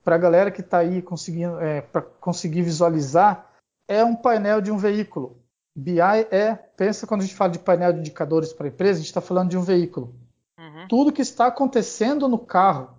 [0.07, 3.51] para a galera que está aí conseguindo, é, para conseguir visualizar,
[3.89, 5.37] é um painel de um veículo.
[5.75, 8.97] BI é, pensa quando a gente fala de painel de indicadores para a empresa, a
[8.99, 10.15] gente está falando de um veículo.
[10.57, 10.87] Uhum.
[10.87, 12.95] Tudo que está acontecendo no carro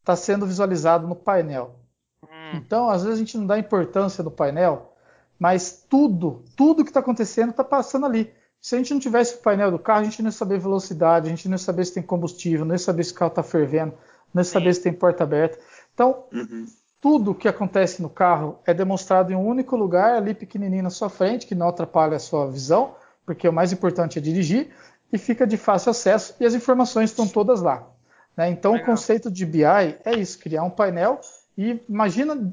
[0.00, 1.76] está sendo visualizado no painel.
[2.22, 2.58] Uhum.
[2.58, 4.94] Então, às vezes a gente não dá importância no painel,
[5.38, 8.30] mas tudo, tudo que está acontecendo está passando ali.
[8.60, 11.28] Se a gente não tivesse o painel do carro, a gente não ia saber velocidade,
[11.28, 13.42] a gente não ia saber se tem combustível, não ia saber se o carro está
[13.42, 13.94] fervendo,
[14.34, 15.58] não ia saber se tem porta aberta.
[16.00, 16.66] Então, uhum.
[16.98, 21.10] tudo que acontece no carro é demonstrado em um único lugar, ali pequenininho na sua
[21.10, 22.94] frente, que não atrapalha a sua visão,
[23.26, 24.70] porque o mais importante é dirigir,
[25.12, 27.86] e fica de fácil acesso e as informações estão todas lá.
[28.34, 28.48] Né?
[28.48, 28.86] Então, Legal.
[28.86, 31.20] o conceito de BI é isso: criar um painel.
[31.58, 32.50] E imagina,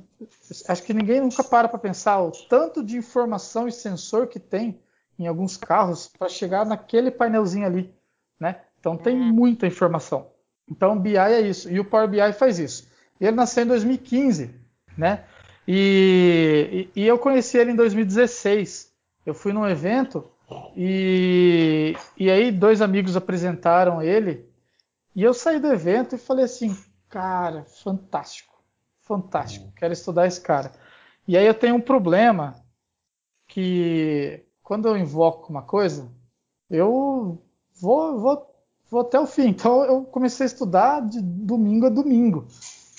[0.67, 4.77] acho que ninguém nunca para para pensar o tanto de informação e sensor que tem
[5.17, 7.95] em alguns carros para chegar naquele painelzinho ali,
[8.37, 8.59] né?
[8.77, 9.31] Então tem uhum.
[9.31, 10.27] muita informação.
[10.69, 12.96] Então BI é isso e o Power BI faz isso.
[13.19, 14.53] Ele nasceu em 2015,
[14.97, 15.23] né?
[15.67, 18.91] E, e, e, eu conheci ele em 2016.
[19.25, 20.29] Eu fui num evento
[20.75, 24.47] e, e aí dois amigos apresentaram ele
[25.13, 26.77] e eu saí do evento e falei assim,
[27.09, 28.53] cara, fantástico,
[29.01, 30.71] fantástico, quero estudar esse cara.
[31.27, 32.55] E aí eu tenho um problema
[33.47, 36.09] que quando eu invoco uma coisa,
[36.69, 37.41] eu
[37.81, 38.55] vou, vou,
[38.89, 39.47] vou até o fim.
[39.47, 42.47] Então eu comecei a estudar de domingo a domingo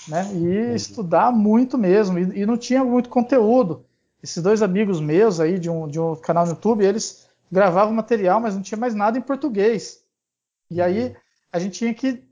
[0.08, 0.26] né?
[0.34, 2.18] E estudar muito mesmo.
[2.18, 3.84] E, e, não tinha muito conteúdo.
[4.22, 8.40] esses dois amigos meus aí de um, de um canal no YouTube, eles gravavam material,
[8.40, 10.02] mas não tinha mais nada em português.
[10.70, 11.14] E aí
[11.52, 12.22] a gente tinha que.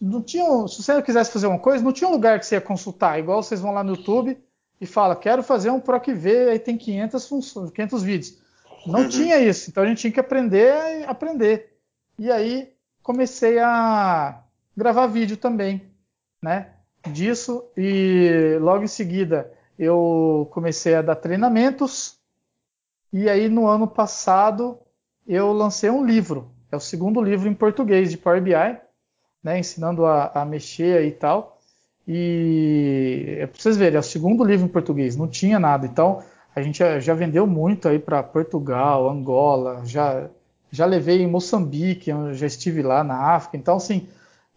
[0.00, 2.60] Não tinha, se você quisesse fazer uma coisa, não tinha um lugar que você ia
[2.60, 4.38] consultar, igual vocês vão lá no YouTube
[4.80, 8.38] e fala, quero fazer um PROC-V, aí tem 500, funções, 500 vídeos.
[8.86, 9.08] Não uhum.
[9.08, 11.76] tinha isso, então a gente tinha que aprender aprender.
[12.16, 12.72] E aí
[13.02, 14.40] comecei a
[14.76, 15.90] gravar vídeo também,
[16.40, 16.75] né?
[17.10, 22.18] Disso e logo em seguida eu comecei a dar treinamentos
[23.12, 24.78] e aí no ano passado
[25.26, 28.78] eu lancei um livro, é o segundo livro em português de Power BI,
[29.42, 29.58] né?
[29.58, 31.58] Ensinando a, a mexer e tal.
[32.06, 35.86] E é para vocês verem, é o segundo livro em português, não tinha nada.
[35.86, 36.22] Então,
[36.54, 40.28] a gente já, vendeu muito aí para Portugal, Angola, já,
[40.70, 43.56] já levei em Moçambique, já estive lá na África.
[43.56, 44.08] Então, assim,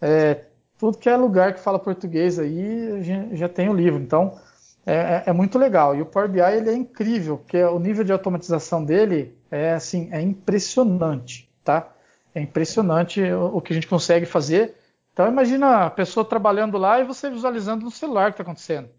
[0.01, 0.45] é,
[0.79, 3.03] tudo que é lugar que fala português aí,
[3.33, 4.01] já tem o livro.
[4.01, 4.39] Então,
[4.85, 5.95] é, é, é, muito legal.
[5.95, 10.09] E o Power BI ele é incrível, porque o nível de automatização dele é assim,
[10.11, 11.91] é impressionante, tá?
[12.33, 14.75] É impressionante o, o que a gente consegue fazer
[15.19, 18.89] então imagina a pessoa trabalhando lá e você visualizando no celular o que está acontecendo.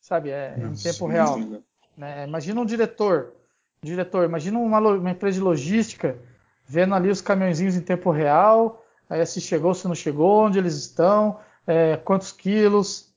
[0.00, 1.38] Sabe, é em tempo real.
[1.94, 2.26] Né?
[2.26, 3.34] Imagina um diretor,
[3.82, 6.18] diretor, imagina uma, uma, empresa de logística
[6.66, 10.74] vendo ali os caminhõezinhos em tempo real, aí se chegou, se não chegou, onde eles
[10.74, 13.12] estão, é, quantos quilos,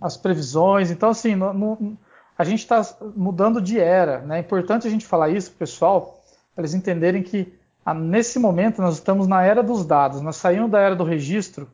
[0.00, 0.90] as previsões.
[0.90, 1.98] Então, assim, no, no,
[2.36, 2.82] a gente está
[3.16, 4.20] mudando de era.
[4.20, 4.36] Né?
[4.36, 6.22] É importante a gente falar isso para o pessoal,
[6.54, 7.52] para eles entenderem que
[7.96, 11.68] nesse momento nós estamos na era dos dados, nós saímos da era do registro,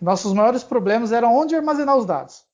[0.00, 2.44] nossos maiores problemas eram onde armazenar os dados.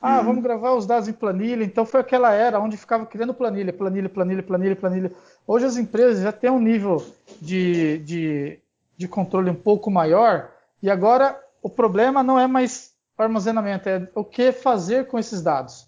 [0.00, 0.24] Ah, uhum.
[0.24, 1.62] vamos gravar os dados em planilha.
[1.62, 5.12] Então foi aquela era onde ficava criando planilha, planilha, planilha, planilha, planilha.
[5.46, 7.04] Hoje as empresas já têm um nível
[7.40, 8.58] de, de,
[9.02, 10.50] de controle um pouco maior
[10.82, 15.42] e agora o problema não é mais o armazenamento, é o que fazer com esses
[15.42, 15.86] dados.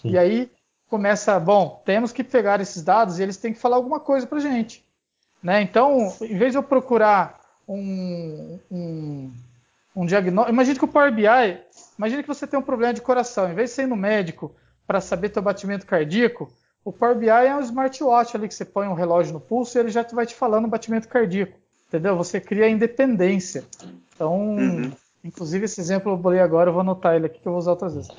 [0.00, 0.10] Sim.
[0.10, 0.50] E aí
[0.88, 4.38] começa, bom, temos que pegar esses dados e eles têm que falar alguma coisa para
[4.38, 4.86] gente.
[5.42, 5.62] Né?
[5.62, 9.32] Então, em vez de eu procurar um, um,
[9.96, 10.54] um diagnóstico.
[10.54, 11.24] Imagine que o Power BI,
[11.98, 13.50] imagine que você tem um problema de coração.
[13.50, 14.54] Em vez de ser ir no médico
[14.86, 16.52] para saber teu batimento cardíaco,
[16.84, 19.80] o Power BI é um smartwatch ali que você põe um relógio no pulso e
[19.80, 21.61] ele já vai te falando o batimento cardíaco.
[21.92, 22.16] Entendeu?
[22.16, 23.64] Você cria independência.
[24.14, 24.90] Então, uhum.
[25.22, 27.72] inclusive esse exemplo eu bolei agora, eu vou anotar ele aqui que eu vou usar
[27.72, 28.10] outras vezes.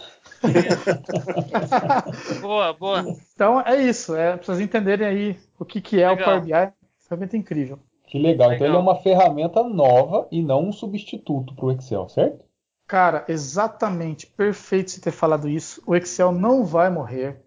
[2.39, 3.03] boa, boa.
[3.33, 6.37] Então é isso, é para vocês entenderem aí o que, que é Legal.
[6.37, 7.79] o Power BI ferramenta incrível.
[8.05, 8.49] Que legal.
[8.49, 8.53] legal.
[8.53, 12.45] Então ele é uma ferramenta nova e não um substituto para o Excel, certo?
[12.85, 14.27] Cara, exatamente.
[14.27, 15.81] Perfeito você ter falado isso.
[15.87, 17.41] O Excel não vai morrer.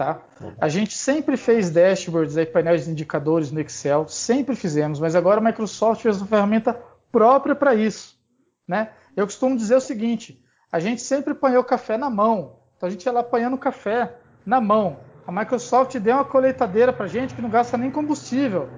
[0.00, 0.18] Tá?
[0.58, 5.40] A gente sempre fez dashboards, aí, painéis de indicadores no Excel, sempre fizemos, mas agora
[5.40, 6.72] a Microsoft fez uma ferramenta
[7.12, 8.18] própria para isso.
[8.66, 8.92] Né?
[9.14, 10.42] Eu costumo dizer o seguinte:
[10.72, 14.58] a gente sempre apanhou café na mão, então a gente ia lá apanhando café na
[14.58, 15.00] mão.
[15.26, 18.70] A Microsoft deu uma colheitadeira para gente que não gasta nem combustível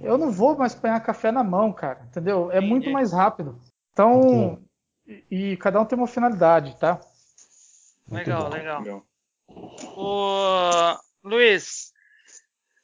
[0.00, 2.52] eu não vou mais apanhar café na mão, cara, entendeu?
[2.52, 3.58] É muito mais rápido.
[3.92, 4.60] Então,
[5.04, 7.00] e, e, cada um tem uma finalidade, tá?
[8.08, 9.02] Legal, legal.
[9.96, 11.92] O Luiz,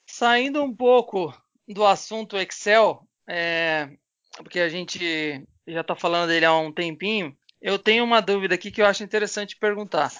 [0.06, 1.32] saindo um pouco
[1.68, 3.88] do assunto Excel, é,
[4.36, 8.70] porque a gente já está falando dele há um tempinho, eu tenho uma dúvida aqui
[8.70, 10.12] que eu acho interessante perguntar.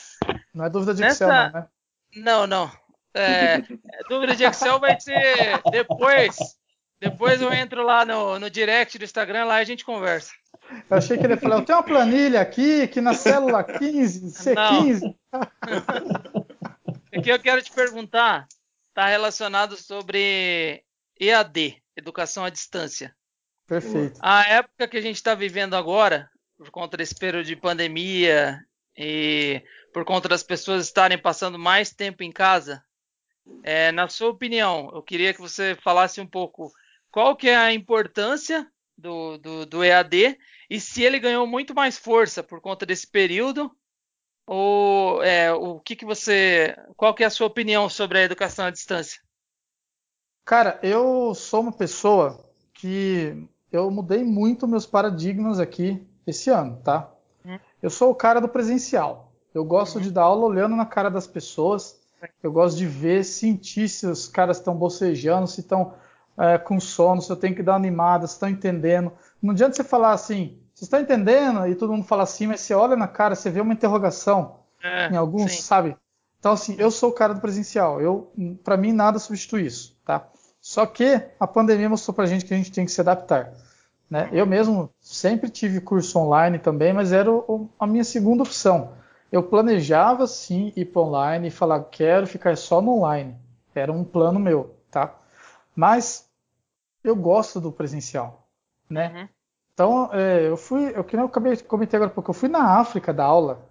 [0.55, 1.24] Não é dúvida de Nessa...
[1.24, 1.68] Excel, não, né?
[2.16, 2.84] Não, não.
[3.14, 3.59] É,
[4.09, 6.36] dúvida de Excel vai ser depois
[7.05, 10.33] depois eu entro lá no, no direct do Instagram, lá a gente conversa.
[10.91, 15.15] Eu achei que ele falou, eu tenho uma planilha aqui que na célula 15, C15.
[17.15, 18.49] O que eu quero te perguntar
[18.89, 20.83] está relacionado sobre
[21.21, 23.15] EAD, Educação à Distância.
[23.67, 24.19] Perfeito.
[24.23, 28.59] A época que a gente está vivendo agora, por conta desse período de pandemia
[28.97, 32.83] e por conta das pessoas estarem passando mais tempo em casa,
[33.63, 36.73] é, na sua opinião, eu queria que você falasse um pouco
[37.15, 40.37] qual que é a importância do, do, do, EAD
[40.69, 43.71] e se ele ganhou muito mais força por conta desse período?
[44.49, 48.67] Ou é, o que, que você qual que é a sua opinião sobre a educação
[48.67, 49.21] à distância?
[50.45, 57.12] Cara eu sou uma pessoa que eu mudei muito meus paradigmas aqui esse ano tá?
[57.47, 57.61] Hum.
[57.81, 59.33] eu sou o cara do presencial.
[59.55, 60.03] Eu gosto hum.
[60.03, 62.03] de dar aula olhando na cara das pessoas.
[62.43, 65.95] Eu gosto de ver sentir se os caras estão bocejando se estão
[66.39, 69.12] é, com sono, se eu tenho que dar uma animada, se estão entendendo.
[69.41, 71.66] Não adianta você falar assim, vocês estão entendendo?
[71.66, 75.09] E todo mundo fala assim, mas você olha na cara, você vê uma interrogação é,
[75.09, 75.62] em alguns, sim.
[75.62, 75.97] sabe?
[76.39, 78.01] Então, assim, eu sou o cara do presencial.
[78.01, 78.30] Eu,
[78.62, 80.28] para mim, nada substitui isso, tá?
[80.61, 83.53] Só que a pandemia mostrou pra gente que a gente tem que se adaptar.
[84.11, 84.28] Né?
[84.32, 88.93] Eu mesmo sempre tive curso online também, mas era o, a minha segunda opção.
[89.32, 93.35] eu planejava sim ir para online e falar quero ficar só no online.
[93.74, 95.14] Era um plano meu, tá?
[95.75, 96.31] Mas
[97.03, 98.49] eu gosto do presencial,
[98.89, 99.12] né?
[99.14, 99.29] Uhum.
[99.75, 102.79] Então, é, eu fui, eu que eu acabei de comentar agora porque eu fui na
[102.79, 103.68] África da aula.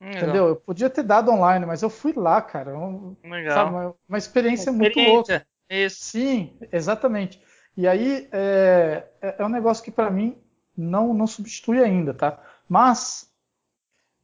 [0.00, 0.22] Legal.
[0.22, 0.48] Entendeu?
[0.48, 2.76] Eu podia ter dado online, mas eu fui lá, cara.
[2.76, 3.54] Um, Legal.
[3.54, 5.46] Sabe, uma, uma experiência, uma experiência muito louca.
[5.68, 6.02] Isso.
[6.02, 7.40] Sim, exatamente.
[7.76, 10.36] E aí é, é, é um negócio que para mim
[10.76, 12.38] não, não substitui ainda, tá?
[12.68, 13.30] Mas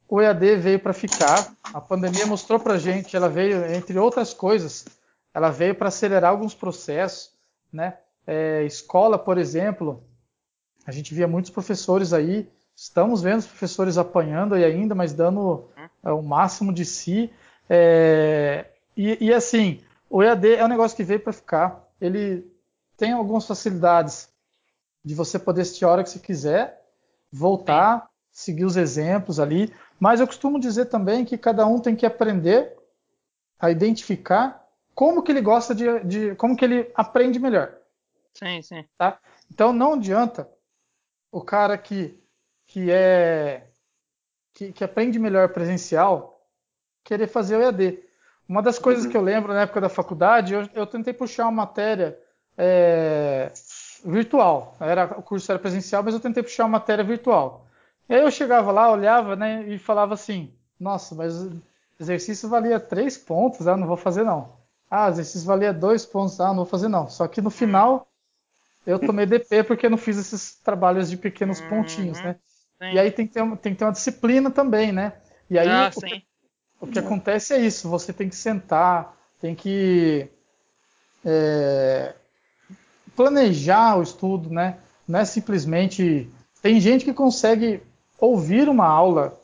[0.09, 1.55] o EAD veio para ficar.
[1.73, 4.87] A pandemia mostrou para gente, ela veio, entre outras coisas,
[5.37, 7.31] ela veio para acelerar alguns processos,
[7.71, 7.99] né?
[8.27, 10.03] É, escola, por exemplo,
[10.87, 15.69] a gente via muitos professores aí, estamos vendo os professores apanhando aí ainda, mas dando
[16.03, 17.31] é, o máximo de si.
[17.69, 18.65] É,
[18.97, 21.87] e, e, assim, o EAD é um negócio que veio para ficar.
[22.01, 22.51] Ele
[22.97, 24.31] tem algumas facilidades
[25.05, 26.83] de você poder assistir a hora que você quiser,
[27.31, 29.71] voltar, seguir os exemplos ali.
[30.01, 32.75] Mas eu costumo dizer também que cada um tem que aprender
[33.61, 34.66] a identificar
[34.97, 37.77] como que ele gosta de, de como que ele aprende melhor.
[38.33, 38.85] Sim, sim.
[38.97, 39.19] Tá?
[39.53, 40.51] Então não adianta
[41.31, 42.19] o cara que,
[42.67, 43.69] que é
[44.55, 46.41] que, que, aprende melhor presencial
[47.05, 48.03] querer fazer o EAD.
[48.49, 49.11] Uma das coisas uhum.
[49.11, 52.19] que eu lembro na época da faculdade, eu, eu tentei puxar uma matéria
[52.57, 53.53] é,
[54.03, 54.79] virtual.
[54.81, 57.67] Era, o curso era presencial, mas eu tentei puxar uma matéria virtual.
[58.09, 61.61] E aí eu chegava lá, olhava né, e falava assim: Nossa, mas o
[62.01, 64.56] exercício valia três pontos, ah, não vou fazer não.
[64.91, 67.09] Ah, exercício valia dois pontos, ah, não vou fazer não.
[67.09, 68.09] Só que no final
[68.87, 71.69] eu tomei DP porque não fiz esses trabalhos de pequenos uhum.
[71.69, 72.37] pontinhos, né?
[72.79, 72.93] Sim.
[72.93, 75.15] E aí tem que, ter, uma, tem que ter uma disciplina também, né?
[75.51, 76.23] E aí ah, o, que,
[76.81, 80.29] o, que, acontece é isso, você tem que sentar, tem que
[81.25, 82.15] é,
[83.17, 84.77] planejar o estudo, né?
[85.09, 86.31] Não é simplesmente.
[86.63, 87.83] Tem gente que consegue
[88.19, 89.39] ouvir uma aula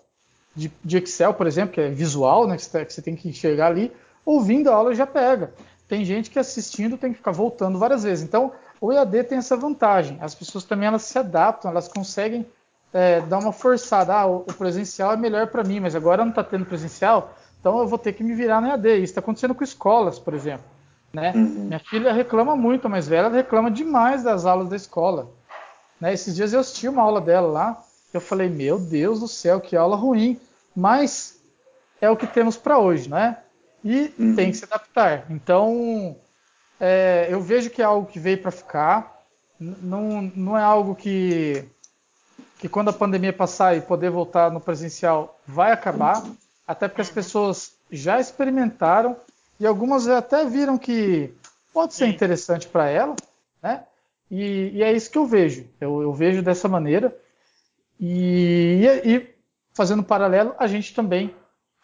[0.55, 2.57] de, de Excel, por exemplo, que é visual, né?
[2.57, 3.93] Que você, que você tem que enxergar ali,
[4.25, 5.53] ouvindo a aula já pega.
[5.89, 8.25] Tem gente que assistindo tem que ficar voltando várias vezes.
[8.25, 10.19] Então, o EAD tem essa vantagem.
[10.21, 12.47] As pessoas também elas se adaptam, elas conseguem
[12.93, 14.15] é, dar uma forçada.
[14.15, 17.79] Ah, o, o presencial é melhor para mim, mas agora não está tendo presencial, então
[17.79, 18.89] eu vou ter que me virar no EAD.
[18.95, 20.65] Isso está acontecendo com escolas, por exemplo.
[21.13, 21.33] Né?
[21.35, 21.65] Uhum.
[21.67, 25.31] Minha filha reclama muito, mas velha reclama demais das aulas da escola.
[26.01, 26.15] Né?
[26.15, 29.77] Esses dias eu assisti uma aula dela lá, eu falei, meu Deus do céu, que
[29.77, 30.41] aula ruim.
[30.75, 31.41] Mas
[32.01, 33.37] é o que temos para hoje, né?
[33.85, 34.35] E uhum.
[34.35, 35.27] tem que se adaptar.
[35.31, 36.17] Então,
[36.79, 39.23] é, eu vejo que é algo que veio para ficar.
[39.59, 41.65] Não, não é algo que,
[42.59, 46.23] que quando a pandemia passar e poder voltar no presencial vai acabar.
[46.67, 49.17] Até porque as pessoas já experimentaram
[49.61, 51.33] e algumas até viram que
[51.73, 53.15] pode ser interessante para ela,
[53.63, 53.85] né?
[54.31, 55.69] E, e, é isso que eu vejo.
[55.81, 57.15] Eu, eu vejo dessa maneira.
[58.01, 59.35] E, e,
[59.75, 61.35] fazendo um paralelo, a gente também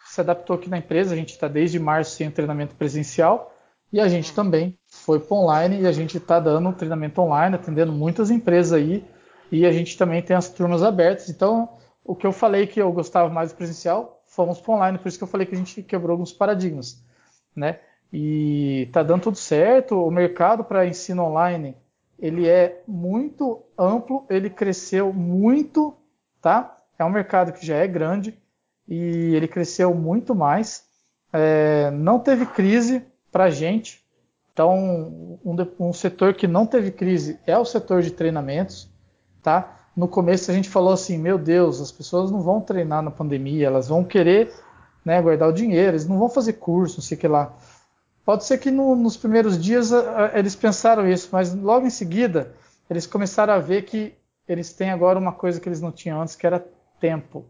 [0.09, 1.13] se adaptou aqui na empresa.
[1.13, 3.53] A gente está desde março sem treinamento presencial
[3.91, 7.91] e a gente também foi para online e a gente está dando treinamento online, atendendo
[7.91, 9.03] muitas empresas aí,
[9.51, 11.29] e a gente também tem as turmas abertas.
[11.29, 11.69] Então,
[12.03, 15.17] o que eu falei que eu gostava mais do presencial, fomos para online, por isso
[15.17, 17.03] que eu falei que a gente quebrou alguns paradigmas,
[17.55, 17.79] né?
[18.11, 19.95] E está dando tudo certo.
[19.95, 21.75] O mercado para ensino online
[22.17, 25.95] ele é muito amplo, ele cresceu muito,
[26.41, 26.77] tá?
[26.97, 28.37] É um mercado que já é grande
[28.89, 30.83] e ele cresceu muito mais.
[31.31, 34.03] É, não teve crise para gente,
[34.59, 38.89] então, um, um, setor que não teve crise é o setor de treinamentos,
[39.41, 39.73] tá?
[39.95, 43.67] No começo a gente falou assim, meu Deus, as pessoas não vão treinar na pandemia,
[43.67, 44.51] elas vão querer
[45.05, 47.53] né, guardar o dinheiro, eles não vão fazer curso, não sei o que lá.
[48.25, 51.89] Pode ser que no, nos primeiros dias a, a, eles pensaram isso, mas logo em
[51.89, 52.51] seguida
[52.89, 54.13] eles começaram a ver que
[54.45, 56.67] eles têm agora uma coisa que eles não tinham antes, que era
[56.99, 57.45] tempo.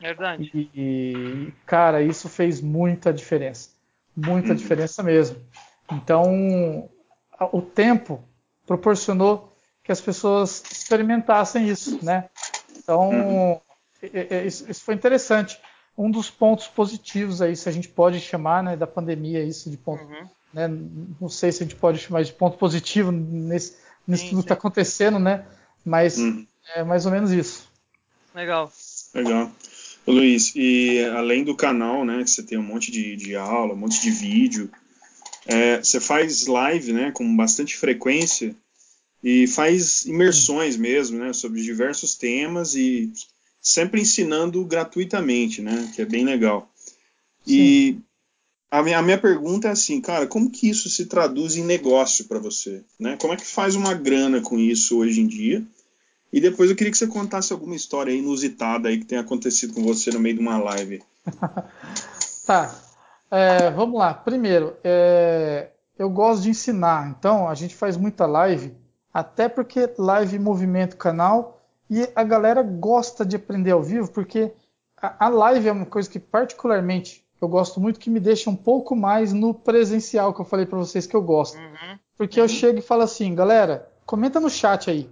[0.00, 0.50] Verdade.
[0.54, 3.70] E, e cara, isso fez muita diferença.
[4.16, 5.36] Muita diferença mesmo.
[5.92, 6.88] Então,
[7.52, 8.22] o tempo
[8.66, 12.28] proporcionou que as pessoas experimentassem isso, né?
[12.76, 13.60] Então, uhum.
[14.44, 15.60] isso foi interessante.
[15.96, 19.76] Um dos pontos positivos aí, se a gente pode chamar, né, da pandemia, isso de
[19.76, 20.28] ponto, uhum.
[20.52, 20.68] né?
[21.20, 23.76] Não sei se a gente pode chamar de ponto positivo nesse,
[24.06, 25.46] nisso sim, tudo que está acontecendo, né?
[25.84, 26.46] Mas uhum.
[26.74, 27.68] é mais ou menos isso.
[28.34, 28.70] Legal.
[29.14, 29.50] Legal.
[30.06, 33.78] Luiz, e além do canal, né, que você tem um monte de, de aula, um
[33.78, 34.70] monte de vídeo,
[35.46, 38.54] é, você faz live, né, com bastante frequência
[39.22, 43.12] e faz imersões mesmo, né, sobre diversos temas e
[43.60, 46.70] sempre ensinando gratuitamente, né, que é bem legal.
[47.46, 47.98] E
[48.70, 52.24] a minha, a minha pergunta é assim, cara, como que isso se traduz em negócio
[52.24, 53.16] para você, né?
[53.16, 55.64] Como é que faz uma grana com isso hoje em dia?
[56.32, 59.82] E depois eu queria que você contasse alguma história inusitada aí que tenha acontecido com
[59.82, 61.02] você no meio de uma live.
[62.46, 62.74] tá.
[63.30, 64.12] É, vamos lá.
[64.14, 68.74] Primeiro, é, eu gosto de ensinar, então a gente faz muita live,
[69.12, 74.52] até porque live movimenta o canal e a galera gosta de aprender ao vivo, porque
[75.00, 78.56] a, a live é uma coisa que particularmente eu gosto muito, que me deixa um
[78.56, 81.58] pouco mais no presencial, que eu falei para vocês que eu gosto.
[81.58, 81.98] Uhum.
[82.16, 82.44] Porque uhum.
[82.44, 85.10] eu chego e falo assim, galera, comenta no chat aí.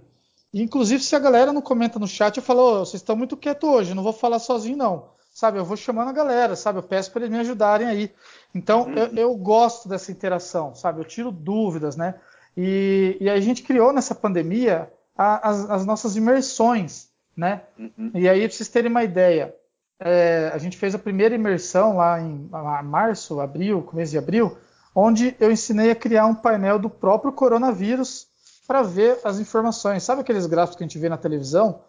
[0.61, 3.69] Inclusive, se a galera não comenta no chat, eu falo, oh, vocês estão muito quietos
[3.69, 5.09] hoje, não vou falar sozinho, não.
[5.33, 6.79] Sabe, eu vou chamando a galera, sabe?
[6.79, 8.09] Eu peço para eles me ajudarem aí.
[8.53, 8.93] Então, uhum.
[8.93, 11.01] eu, eu, gosto dessa interação, sabe?
[11.01, 12.15] Eu tiro dúvidas, né?
[12.55, 17.63] E, e a gente criou nessa pandemia a, as, as, nossas imersões, né?
[17.77, 18.11] Uhum.
[18.13, 19.53] E aí, para vocês terem uma ideia,
[19.99, 22.49] é, a gente fez a primeira imersão lá em
[22.85, 24.57] março, abril, começo de abril,
[24.95, 28.24] onde eu ensinei a criar um painel do próprio coronavírus
[28.67, 30.03] para ver as informações.
[30.03, 31.81] Sabe aqueles gráficos que a gente vê na televisão?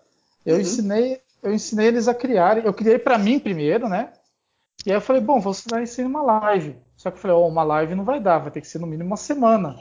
[0.44, 0.60] Eu uhum.
[0.60, 2.64] ensinei, eu ensinei eles a criarem.
[2.64, 4.12] Eu criei para mim primeiro, né?
[4.84, 6.76] E aí eu falei, bom, vou ensinar isso em uma live.
[6.96, 8.86] Só que eu falei, oh, uma live não vai dar, vai ter que ser no
[8.86, 9.76] mínimo uma semana.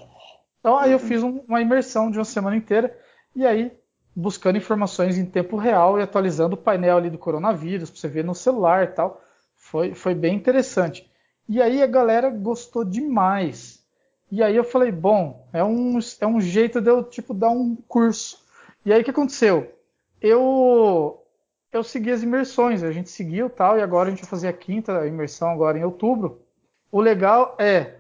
[0.60, 1.06] Então aí eu uhum.
[1.06, 2.98] fiz um, uma imersão de uma semana inteira
[3.36, 3.72] e aí
[4.16, 8.24] buscando informações em tempo real e atualizando o painel ali do coronavírus para você ver
[8.24, 9.22] no celular e tal.
[9.56, 11.10] Foi, foi bem interessante.
[11.48, 13.85] E aí a galera gostou demais.
[14.32, 17.76] E aí eu falei, bom, é um, é um jeito de eu tipo dar um
[17.88, 18.44] curso.
[18.86, 19.72] E aí o que aconteceu?
[20.22, 21.22] Eu
[21.72, 24.54] eu segui as imersões, a gente seguiu tal, e agora a gente vai fazer a
[24.54, 26.42] quinta imersão agora em outubro.
[26.90, 27.96] O legal é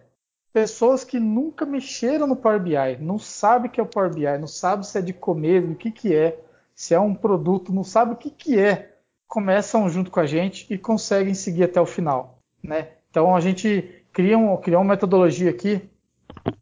[0.54, 4.38] pessoas que nunca mexeram no Power BI, não sabe o que é o Power BI,
[4.40, 6.40] não sabe se é de comer, o que, que é,
[6.74, 8.96] se é um produto, não sabe o que, que é,
[9.28, 12.40] começam junto com a gente e conseguem seguir até o final.
[12.64, 12.88] Né?
[13.12, 15.90] Então a gente cria, um, cria uma metodologia aqui,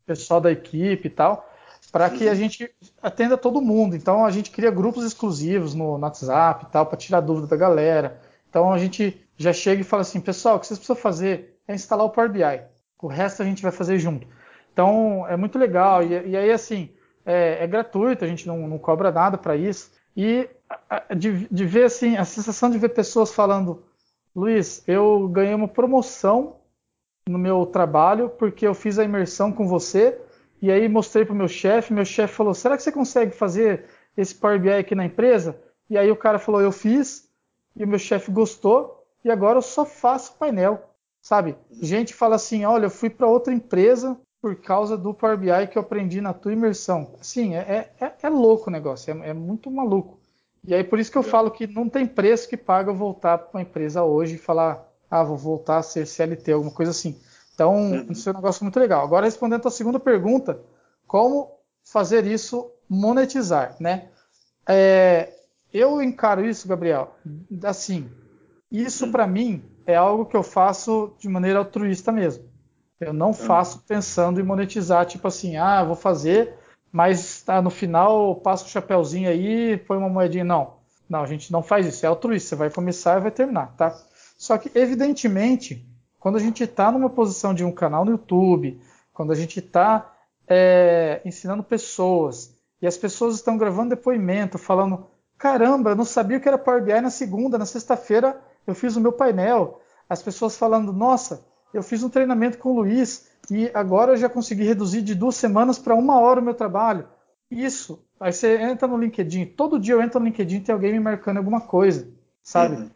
[0.05, 1.49] pessoal da equipe e tal,
[1.91, 2.69] para que a gente
[3.01, 3.95] atenda todo mundo.
[3.95, 7.55] Então a gente cria grupos exclusivos no, no WhatsApp e tal, para tirar dúvida da
[7.55, 8.21] galera.
[8.49, 11.73] Então a gente já chega e fala assim, pessoal, o que vocês precisam fazer é
[11.73, 12.61] instalar o Power BI.
[13.01, 14.27] O resto a gente vai fazer junto.
[14.71, 16.03] Então é muito legal.
[16.03, 16.89] E, e aí, assim,
[17.25, 19.91] é, é, gratuito, a gente não, não cobra nada para isso.
[20.15, 20.49] E
[21.15, 23.83] de, de, ver assim, a sensação de ver pessoas falando,
[24.35, 26.57] Luiz, eu ganhei uma promoção
[27.27, 30.19] no meu trabalho porque eu fiz a imersão com você
[30.61, 33.85] e aí mostrei para o meu chefe, meu chefe falou, será que você consegue fazer
[34.15, 35.59] esse Power BI aqui na empresa?
[35.89, 37.29] E aí o cara falou, eu fiz,
[37.75, 40.93] e o meu chefe gostou, e agora eu só faço painel.
[41.23, 41.55] Sabe?
[41.81, 45.77] Gente fala assim: olha, eu fui para outra empresa por causa do Power BI que
[45.77, 47.15] eu aprendi na tua imersão.
[47.21, 50.19] Sim, é, é, é louco o negócio, é, é, muito maluco.
[50.65, 53.37] E aí por isso que eu falo que não tem preço que paga eu voltar
[53.37, 57.19] para uma empresa hoje e falar, ah, vou voltar a ser CLT, alguma coisa assim.
[57.53, 58.07] Então, uhum.
[58.09, 59.03] isso é um negócio muito legal.
[59.03, 60.59] Agora, respondendo a segunda pergunta,
[61.05, 61.51] como
[61.83, 64.09] fazer isso monetizar, né?
[64.67, 65.31] É,
[65.71, 67.15] eu encaro isso, Gabriel,
[67.63, 68.09] assim,
[68.71, 72.45] isso para mim é algo que eu faço de maneira altruísta mesmo.
[72.99, 76.55] Eu não faço pensando em monetizar, tipo assim, ah, vou fazer,
[76.91, 80.43] mas tá, no final passa o chapéuzinho aí, põe uma moedinha.
[80.43, 80.75] Não,
[81.07, 82.49] não, a gente não faz isso, é altruísta.
[82.49, 83.95] Você vai começar e vai terminar, tá?
[84.43, 85.87] Só que, evidentemente,
[86.19, 88.77] quando a gente está numa posição de um canal no YouTube,
[89.13, 90.13] quando a gente está
[90.45, 96.47] é, ensinando pessoas, e as pessoas estão gravando depoimento, falando, caramba, eu não sabia que
[96.49, 98.37] era Power BI na segunda, na sexta-feira
[98.67, 99.79] eu fiz o meu painel,
[100.09, 104.27] as pessoas falando, nossa, eu fiz um treinamento com o Luiz e agora eu já
[104.27, 107.07] consegui reduzir de duas semanas para uma hora o meu trabalho.
[107.49, 108.05] Isso.
[108.19, 110.99] Aí você entra no LinkedIn, todo dia eu entro no LinkedIn e tem alguém me
[110.99, 112.75] marcando alguma coisa, sabe?
[112.75, 112.89] Uhum.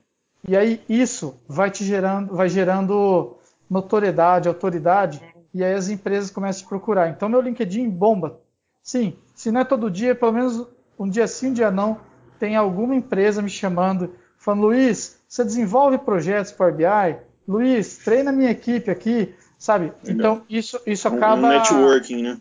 [0.48, 3.38] E aí isso vai te gerando, vai gerando
[3.70, 5.22] notoriedade, autoridade,
[5.54, 7.10] e aí as empresas começam a te procurar.
[7.10, 8.40] Então meu LinkedIn bomba.
[8.82, 10.68] Sim, se não é todo dia, pelo menos
[10.98, 12.00] um dia sim, um dia não,
[12.40, 17.18] tem alguma empresa me chamando, falando, Luiz, você desenvolve projetos Power BI?
[17.48, 19.94] Luiz, treina minha equipe aqui, sabe?
[20.06, 21.48] Então, isso, isso acaba.
[21.48, 22.40] Um networking, né?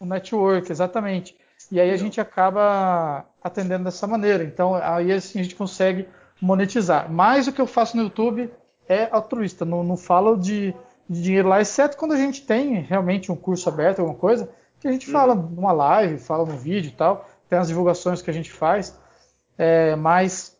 [0.00, 1.36] Um network, exatamente.
[1.70, 4.44] E aí a gente acaba atendendo dessa maneira.
[4.44, 6.08] Então, aí assim a gente consegue
[6.40, 7.10] monetizar.
[7.10, 8.50] Mas o que eu faço no YouTube
[8.88, 9.64] é altruísta.
[9.64, 10.74] Não, não falo de,
[11.08, 14.48] de dinheiro lá, exceto quando a gente tem realmente um curso aberto, alguma coisa,
[14.80, 15.48] que a gente fala uhum.
[15.50, 17.28] numa live, fala no vídeo e tal.
[17.48, 18.98] Tem as divulgações que a gente faz.
[19.58, 20.56] É, mas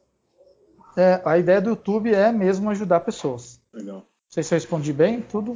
[0.97, 3.61] é, a ideia do YouTube é mesmo ajudar pessoas.
[3.73, 3.97] Legal.
[3.97, 5.53] Não sei se eu respondi bem, tudo.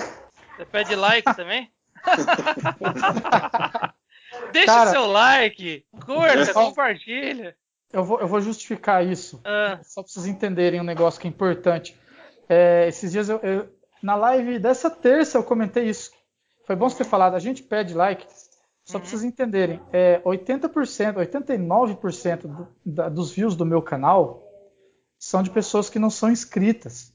[0.56, 1.70] Você pede like também?
[4.52, 7.56] Deixa Cara, seu like, curta, compartilha.
[7.92, 9.40] Eu vou, eu vou justificar isso.
[9.44, 9.80] Ah.
[9.82, 11.98] Só para vocês entenderem um negócio que é importante.
[12.48, 13.68] É, esses dias eu, eu,
[14.02, 16.12] na live dessa terça eu comentei isso.
[16.66, 17.34] Foi bom você ter falado.
[17.34, 18.26] A gente pede like.
[18.84, 19.00] Só uhum.
[19.00, 24.42] para vocês entenderem, é 80%, 89% do, da, dos views do meu canal
[25.18, 27.12] são de pessoas que não são inscritas.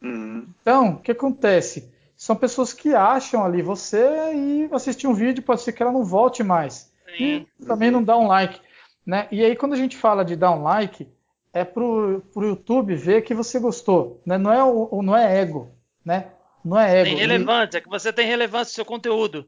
[0.00, 0.48] Uhum.
[0.60, 1.92] Então, o que acontece?
[2.16, 6.04] São pessoas que acham ali você e assistir um vídeo, pode ser que ela não
[6.04, 6.92] volte mais.
[7.16, 7.46] Sim.
[7.60, 8.60] E também não dá um like.
[9.06, 9.28] Né?
[9.30, 11.08] E aí, quando a gente fala de dar um like,
[11.52, 14.22] é pro, pro YouTube ver que você gostou.
[14.24, 14.38] Né?
[14.38, 15.70] Não, é o, não é ego.
[16.04, 16.30] Né?
[16.64, 17.10] Não é ego.
[17.10, 19.46] Tem relevância, é que você tem relevância no seu conteúdo.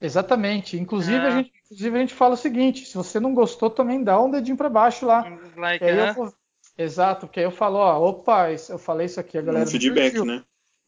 [0.00, 0.76] Exatamente.
[0.76, 4.20] Inclusive, a gente, inclusive, a gente fala o seguinte: se você não gostou, também dá
[4.20, 5.24] um dedinho para baixo lá.
[5.56, 6.32] Like, uh vou...
[6.76, 9.64] Exato, porque aí eu falo, ó, opa, eu falei isso aqui, a galera.
[9.64, 10.42] Um feedback, né?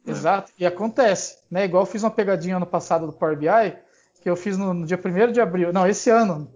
[0.06, 1.64] Exato, e acontece, né?
[1.64, 3.76] Igual eu fiz uma pegadinha ano passado do Power BI,
[4.20, 6.52] que eu fiz no, no dia 1 de abril, não, esse ano,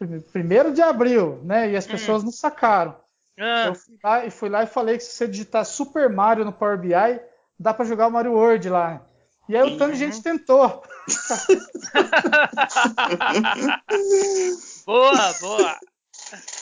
[0.00, 1.70] 1 de abril, né?
[1.70, 1.90] E as hum.
[1.90, 2.26] pessoas hum.
[2.26, 2.96] não sacaram.
[3.38, 3.66] Ah.
[3.68, 6.52] Eu fui lá, e fui lá e falei que se você digitar Super Mario no
[6.52, 7.20] Power BI,
[7.58, 9.06] dá para jogar o Mario World lá.
[9.48, 10.82] E aí o tanto de gente tentou.
[14.84, 15.78] boa, boa.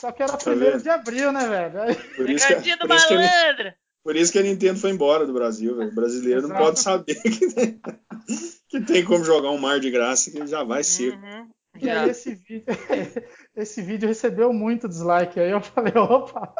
[0.00, 1.96] Só que era 1 tá de abril, né, velho?
[2.14, 2.64] Por isso, que, por,
[2.94, 3.16] isso que,
[4.04, 5.90] por isso que a Nintendo foi embora do Brasil, velho.
[5.90, 6.54] O brasileiro Exato.
[6.54, 7.80] não pode saber que tem,
[8.68, 11.14] que tem como jogar um mar de graça que já vai ser.
[11.14, 11.50] Uhum.
[11.80, 12.64] E aí esse vídeo,
[13.56, 15.38] esse vídeo recebeu muito dislike.
[15.38, 16.52] Aí eu falei, opa,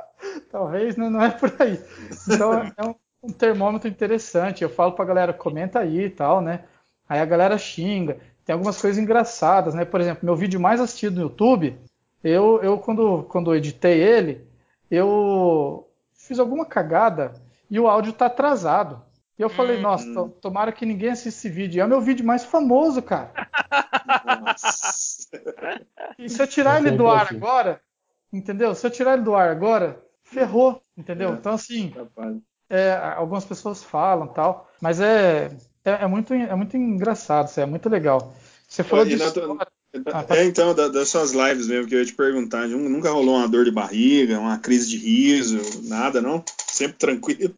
[0.51, 1.81] talvez não, não é por aí.
[2.29, 4.63] Então é um, um termômetro interessante.
[4.63, 6.65] Eu falo pra galera, comenta aí e tal, né?
[7.09, 8.19] Aí a galera xinga.
[8.45, 9.85] Tem algumas coisas engraçadas, né?
[9.85, 11.77] Por exemplo, meu vídeo mais assistido no YouTube,
[12.23, 14.47] eu, eu quando, quando editei ele,
[14.91, 17.35] eu fiz alguma cagada
[17.71, 19.03] e o áudio tá atrasado.
[19.39, 20.29] E eu falei, nossa, uhum.
[20.29, 21.83] tomara que ninguém assista esse vídeo.
[21.83, 23.33] É o meu vídeo mais famoso, cara.
[26.19, 27.81] e se eu tirar ele do ar agora,
[28.33, 28.75] entendeu?
[28.75, 31.31] Se eu tirar ele do ar agora, ferrou, entendeu?
[31.31, 31.33] É.
[31.33, 31.93] Então, assim,
[32.69, 35.51] é, algumas pessoas falam tal, mas é,
[35.85, 38.35] é, é, muito, é muito engraçado, é muito legal.
[38.69, 39.17] Você falou de
[40.13, 40.37] ah, tá.
[40.37, 43.65] É, então, das suas lives mesmo, que eu ia te perguntar, nunca rolou uma dor
[43.65, 46.45] de barriga, uma crise de riso, nada, não?
[46.67, 47.55] Sempre tranquilo?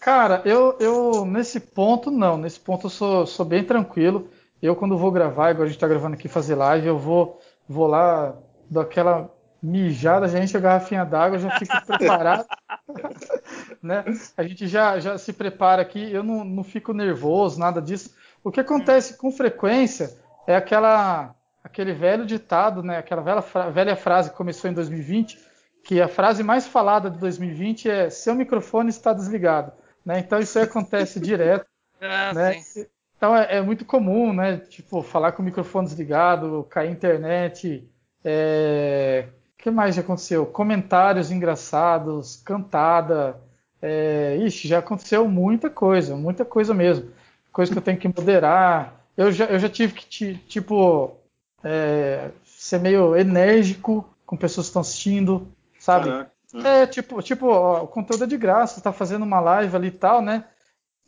[0.00, 2.36] Cara, eu, eu nesse ponto, não.
[2.36, 4.28] Nesse ponto eu sou, sou bem tranquilo.
[4.60, 7.86] Eu, quando vou gravar, igual a gente tá gravando aqui, fazer live, eu vou, vou
[7.86, 8.34] lá,
[8.68, 9.30] daquela
[9.62, 12.46] mijada, já enche a garrafinha d'água, já fico preparado.
[13.82, 14.04] né?
[14.36, 18.14] A gente já, já se prepara aqui, eu não, não fico nervoso, nada disso.
[18.42, 24.30] O que acontece com frequência é aquela aquele velho ditado, né, aquela velha, velha frase
[24.30, 25.38] que começou em 2020,
[25.84, 29.72] que a frase mais falada de 2020 é seu microfone está desligado.
[30.04, 30.20] Né?
[30.20, 31.66] Então isso aí acontece direto.
[32.00, 32.62] Ah, né?
[33.18, 34.56] Então é, é, muito comum, né?
[34.56, 37.86] Tipo, falar com o microfone desligado, cair internet.
[38.24, 39.26] É...
[39.54, 40.46] O que mais já aconteceu?
[40.46, 43.36] Comentários engraçados, cantada.
[43.82, 44.38] É...
[44.40, 47.10] Ixi, já aconteceu muita coisa, muita coisa mesmo.
[47.52, 48.94] Coisa que eu tenho que moderar.
[49.16, 51.16] Eu já, eu já tive que, tipo,
[51.64, 56.08] é, ser meio enérgico com pessoas que estão assistindo, sabe?
[56.08, 56.30] Caraca.
[56.64, 59.88] É, tipo, tipo ó, o conteúdo é de graça, você tá fazendo uma live ali
[59.88, 60.44] e tal, né?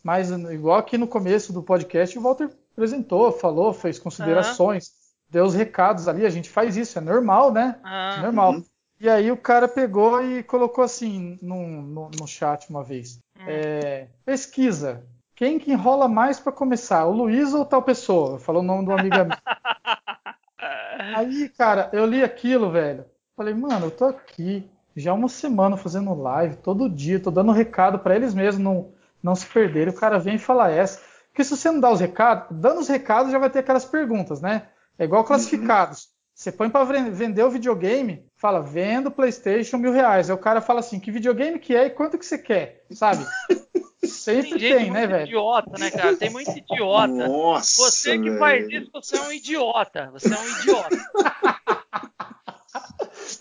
[0.03, 4.93] Mas igual aqui no começo do podcast, o Walter apresentou, falou, fez considerações, uhum.
[5.31, 7.79] deu os recados ali, a gente faz isso, é normal, né?
[7.85, 8.23] Uhum.
[8.23, 8.63] Normal.
[8.99, 13.19] E aí o cara pegou e colocou assim no, no, no chat uma vez.
[13.39, 13.45] Uhum.
[13.47, 15.05] É, pesquisa.
[15.35, 18.39] Quem que enrola mais para começar, o Luiz ou tal pessoa?
[18.39, 19.17] Falou o nome do amigo
[21.17, 23.07] Aí, cara, eu li aquilo, velho.
[23.35, 28.01] Falei, mano, eu tô aqui já uma semana fazendo live, todo dia, tô dando recado
[28.01, 29.93] para eles mesmos não, não se perderem.
[29.93, 31.01] O cara vem e fala essa.
[31.29, 34.41] Porque se você não dá os recados, dando os recados já vai ter aquelas perguntas,
[34.41, 34.69] né?
[34.99, 36.05] É igual classificados.
[36.05, 36.11] Uhum.
[36.35, 40.31] Você põe para vender o videogame, fala, vendo PlayStation mil reais.
[40.31, 43.27] Aí o cara fala assim, que videogame que é e quanto que você quer, sabe?
[44.03, 45.27] Sempre tem, tem né, velho?
[45.27, 46.17] idiota, né, cara?
[46.17, 47.29] Tem muito idiota.
[47.29, 50.11] Nossa, você que faz isso, você é um idiota.
[50.13, 50.97] Você é um idiota.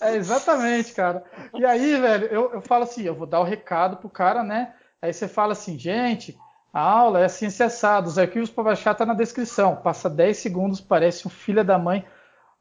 [0.02, 1.24] é exatamente, cara.
[1.54, 4.74] E aí, velho, eu, eu falo assim, eu vou dar o recado pro cara, né?
[5.02, 6.38] Aí você fala assim, gente,
[6.72, 9.76] a aula é assim acessada, os arquivos para baixar tá na descrição.
[9.76, 12.04] Passa 10 segundos, parece um filho da mãe.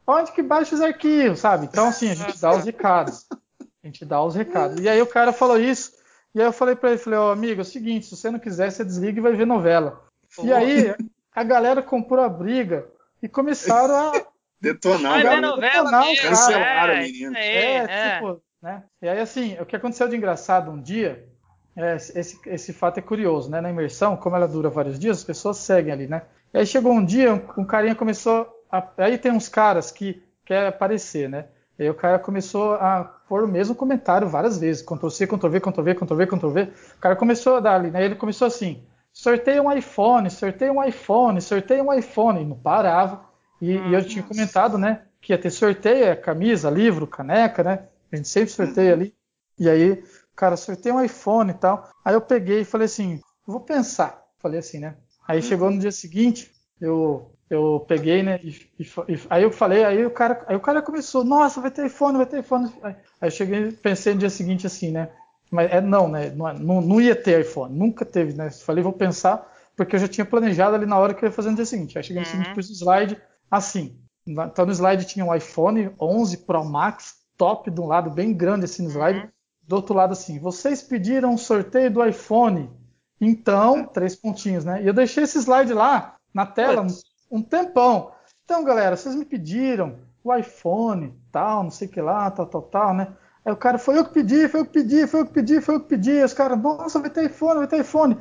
[0.08, 1.66] Onde que baixa os arquivos, sabe?
[1.66, 3.28] Então, assim, a gente dá os recados.
[3.62, 4.80] A gente dá os recados.
[4.80, 5.92] E aí o cara falou isso.
[6.34, 8.30] E aí eu falei para ele, falei, ó, oh, amigo, é o seguinte, se você
[8.30, 10.04] não quiser, você desliga e vai ver novela.
[10.38, 10.46] Oh.
[10.46, 10.96] E aí
[11.34, 12.88] a galera comprou a briga
[13.22, 14.12] e começaram a
[14.62, 17.38] detonar, a novela mesmo, cancelaram é, menino.
[17.38, 18.84] É, é, tipo, né?
[19.02, 21.39] E aí assim, o que aconteceu de engraçado um dia, é,
[22.16, 23.62] esse, esse fato é curioso, né?
[23.62, 26.24] Na imersão, como ela dura vários dias, as pessoas seguem ali, né?
[26.54, 30.22] E aí chegou um dia, um, um carinha começou a, aí tem uns caras que
[30.46, 31.48] quer aparecer, né?
[31.78, 34.82] E aí o cara começou a pôr o mesmo comentário várias vezes.
[34.82, 36.62] Ctrl C, Ctrl V, Ctrl V, Ctrl V, Ctrl V.
[36.98, 38.04] O cara começou a dar ali, né?
[38.04, 38.84] Ele começou assim:
[39.14, 42.42] sorteio um iPhone, sorteio um iPhone, sorteio um iPhone.
[42.42, 43.22] E não parava.
[43.62, 47.88] E, e eu tinha comentado, né, que ia ter sorteio, é camisa, livro, caneca, né?
[48.12, 49.14] A gente sempre sorteia ali.
[49.58, 50.04] E aí,
[50.40, 51.90] cara, sorteio um iPhone e tal.
[52.04, 54.24] Aí eu peguei e falei assim, vou pensar.
[54.38, 54.96] Falei assim, né?
[55.28, 56.50] Aí chegou no dia seguinte,
[56.80, 58.40] eu eu peguei, né?
[58.44, 58.50] E,
[58.80, 61.88] e, e, aí eu falei, aí o cara, aí o cara começou, nossa, vai ter
[61.88, 62.72] iPhone, vai ter iPhone.
[62.84, 65.10] Aí, eu cheguei, pensei no dia seguinte assim, né?
[65.50, 66.30] Mas é não, né?
[66.30, 68.52] Não, não, não ia ter iPhone, nunca teve, né?
[68.52, 71.50] Falei, vou pensar, porque eu já tinha planejado ali na hora que eu ia fazer
[71.50, 71.98] no dia seguinte.
[71.98, 72.32] Aí cheguei no uhum.
[72.32, 74.00] seguinte, pus o slide assim.
[74.28, 78.66] Então no slide tinha um iPhone 11 Pro Max, top de um lado, bem grande
[78.66, 79.20] assim no slide.
[79.20, 79.30] Uhum.
[79.70, 82.72] Do outro lado assim, vocês pediram um sorteio do iPhone.
[83.22, 84.82] Então, três pontinhos, né?
[84.82, 86.88] E eu deixei esse slide lá na tela
[87.30, 88.12] um tempão.
[88.44, 92.64] Então, galera, vocês me pediram o iPhone, tal, não sei o que lá, tal, tal,
[92.64, 93.16] tal, né?
[93.46, 95.62] Aí o cara, foi eu que pedi, foi eu que pedi, foi eu que pedi,
[95.62, 96.12] foi eu que pedi.
[96.18, 98.18] Aí os caras, nossa, vai ter iPhone, vai ter iPhone.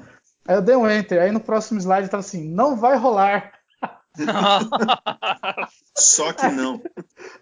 [0.47, 1.23] Aí eu dei um enter.
[1.23, 3.55] Aí no próximo slide tá assim, não vai rolar.
[5.97, 6.79] Só que não.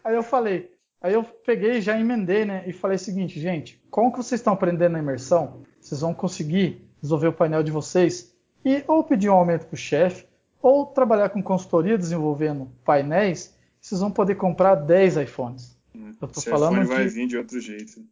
[0.05, 0.76] Aí eu falei,
[1.07, 2.65] aí eu peguei e já emendei, né?
[2.67, 5.63] E falei o seguinte, gente, como que vocês estão aprendendo na imersão?
[5.81, 8.35] Vocês vão conseguir resolver o painel de vocês
[8.65, 10.27] e ou pedir um aumento para o chefe,
[10.61, 15.79] ou trabalhar com consultoria desenvolvendo painéis, vocês vão poder comprar 10 iPhones.
[15.95, 18.05] Hum, eu tô falando iPhone vai vir de outro jeito.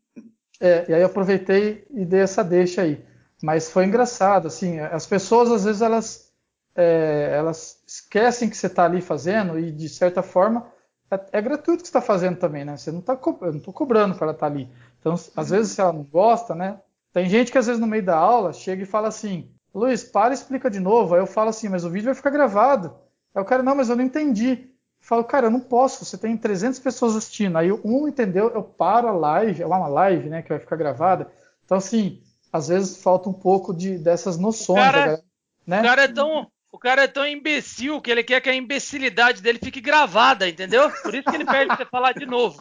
[0.60, 3.04] É, e aí eu aproveitei e dei essa deixa aí.
[3.42, 6.32] Mas foi engraçado, assim, as pessoas às vezes elas,
[6.76, 10.72] é, elas esquecem que você está ali fazendo e de certa forma
[11.14, 12.76] é, é gratuito que você está fazendo também, né?
[12.76, 14.68] Você não está eu não estou cobrando para ela estar tá ali.
[15.00, 16.80] Então, às vezes se ela não gosta, né?
[17.12, 20.32] Tem gente que às vezes no meio da aula chega e fala assim, Luiz, para
[20.32, 21.14] e explica de novo.
[21.14, 22.94] Aí eu falo assim, mas o vídeo vai ficar gravado.
[23.34, 24.50] Aí o cara, não, mas eu não entendi.
[24.50, 24.68] Eu
[25.00, 27.58] falo, cara, eu não posso, você tem 300 pessoas assistindo.
[27.58, 31.30] Aí um entendeu, eu paro a live, é uma live, né, que vai ficar gravada.
[31.64, 32.22] Então, assim,
[32.52, 34.78] às vezes falta um pouco de, dessas noções.
[34.78, 35.22] O cara,
[35.66, 35.80] né?
[35.80, 39.40] o cara é tão, o cara é tão imbecil que ele quer que a imbecilidade
[39.40, 40.90] dele fique gravada, entendeu?
[41.05, 42.60] Por isso que ele pede você falar de novo.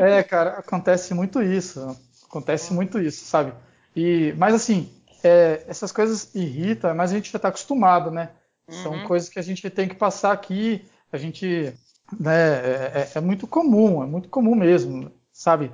[0.00, 1.98] É, cara, acontece muito isso.
[2.28, 3.52] Acontece muito isso, sabe?
[3.94, 4.88] E, mas assim,
[5.22, 8.30] é, essas coisas irritam, mas a gente já está acostumado, né?
[8.68, 8.82] Uhum.
[8.82, 11.74] São coisas que a gente tem que passar aqui, a gente.
[12.20, 15.72] Né, é, é, é muito comum, é muito comum mesmo, sabe?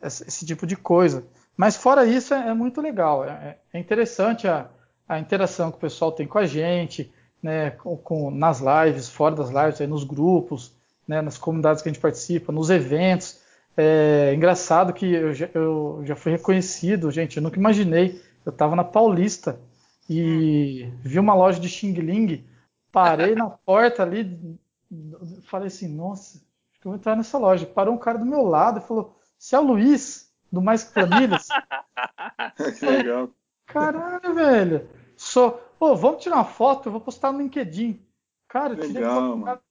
[0.00, 1.26] Esse, esse tipo de coisa.
[1.56, 3.24] Mas fora isso, é, é muito legal.
[3.24, 4.68] É, é, interessante a,
[5.14, 7.12] a, interação que o pessoal tem com a gente,
[7.42, 10.74] né, com, com, nas lives, fora das lives, aí nos grupos,
[11.06, 13.40] né, nas comunidades que a gente participa, nos eventos.
[13.76, 17.36] É engraçado que eu já, eu já fui reconhecido, gente.
[17.36, 18.20] Eu nunca imaginei.
[18.44, 19.58] Eu estava na Paulista
[20.08, 22.44] e vi uma loja de Xing Ling,
[22.90, 24.58] parei na porta ali,
[25.44, 27.66] falei assim: nossa, acho que eu vou entrar nessa loja.
[27.66, 30.92] Parou um cara do meu lado e falou: Você é o Luiz, do Mais que
[30.92, 31.48] Planilhas?
[32.78, 33.30] que legal.
[33.66, 34.88] Caralho, velho.
[35.32, 35.52] Sou.
[35.78, 38.00] Pô, vamos tirar uma foto, eu vou postar no LinkedIn.
[38.48, 39.62] Cara, eu tirei legal, foto.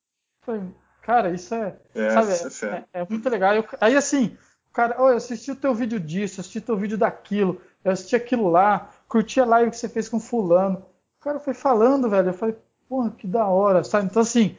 [0.44, 0.62] Falei,
[1.02, 1.76] Cara, isso é.
[1.96, 3.56] É, sabe, é, é, é, muito legal.
[3.56, 4.38] Eu, aí assim,
[4.72, 8.16] cara, oh, eu assisti o teu vídeo disso, assisti o teu vídeo daquilo, eu assisti
[8.16, 10.86] aquilo lá, curti a live que você fez com fulano.
[11.20, 12.30] O cara foi falando, velho.
[12.30, 12.56] Eu falei,
[12.88, 14.06] porra, que da hora, sabe?
[14.06, 14.56] Então, assim,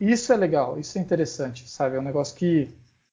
[0.00, 1.96] isso é legal, isso é interessante, sabe?
[1.96, 2.68] É um negócio que,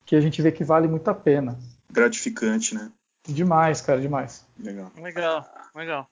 [0.06, 1.58] que a gente vê que vale muito a pena.
[1.92, 2.92] Gratificante, né?
[3.28, 4.46] Demais, cara, demais.
[4.60, 4.92] Legal.
[4.98, 5.46] Legal,
[5.76, 6.10] legal.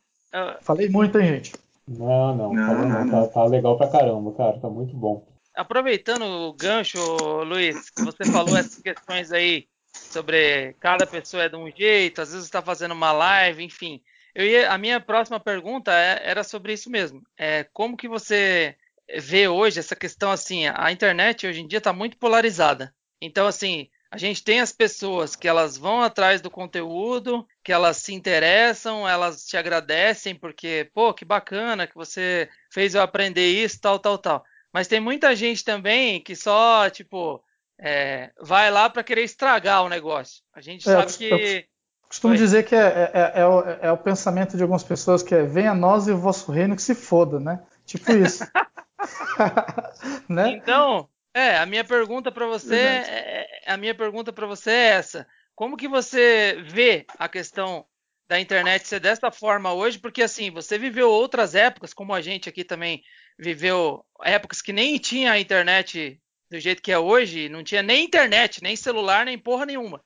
[0.62, 1.54] Falei muito, hein, gente?
[1.88, 3.10] Não, não, não, não, não.
[3.10, 5.26] Tá, tá, legal pra caramba, cara, tá muito bom
[5.56, 7.00] aproveitando o gancho,
[7.44, 12.32] Luiz, que você falou essas questões aí sobre cada pessoa é de um jeito, às
[12.32, 14.02] vezes está fazendo uma live, enfim.
[14.34, 17.22] Eu ia, a minha próxima pergunta é, era sobre isso mesmo.
[17.38, 18.76] É, como que você
[19.18, 20.64] vê hoje essa questão assim?
[20.68, 22.94] A internet hoje em dia está muito polarizada.
[23.22, 27.96] Então, assim, a gente tem as pessoas que elas vão atrás do conteúdo, que elas
[27.96, 33.80] se interessam, elas te agradecem porque, pô, que bacana que você fez eu aprender isso,
[33.80, 34.44] tal, tal, tal.
[34.74, 37.42] Mas tem muita gente também que só, tipo,
[37.80, 40.44] é, vai lá para querer estragar o negócio.
[40.54, 41.66] A gente é, sabe que.
[42.10, 42.38] Costumo Oi.
[42.38, 45.44] dizer que é, é, é, é, o, é, o, pensamento de algumas pessoas que é
[45.44, 47.62] venha nós e o vosso reino que se foda, né?
[47.86, 48.44] Tipo isso.
[50.28, 50.50] né?
[50.50, 55.28] Então, é, a minha pergunta para você é, a minha pergunta para você é essa.
[55.56, 57.86] Como que você vê a questão
[58.28, 60.00] da internet ser dessa forma hoje?
[60.00, 63.04] Porque assim, você viveu outras épocas, como a gente aqui também
[63.38, 68.06] viveu épocas que nem tinha a internet do jeito que é hoje, não tinha nem
[68.06, 70.04] internet, nem celular, nem porra nenhuma.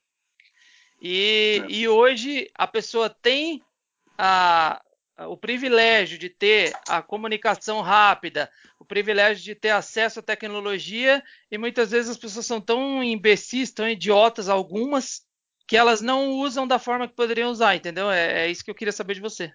[1.02, 1.72] E, é.
[1.72, 3.64] e hoje a pessoa tem
[4.18, 4.82] a,
[5.18, 11.58] o privilégio de ter a comunicação rápida, o privilégio de ter acesso à tecnologia, e
[11.58, 15.22] muitas vezes as pessoas são tão imbecis, tão idiotas, algumas,
[15.68, 18.12] que elas não usam da forma que poderiam usar, entendeu?
[18.12, 19.54] É, é isso que eu queria saber de você.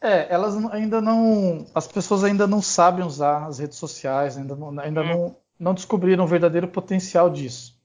[0.00, 1.66] É, elas ainda não.
[1.74, 5.06] As pessoas ainda não sabem usar as redes sociais, ainda não, ainda hum.
[5.06, 7.76] não, não descobriram o verdadeiro potencial disso.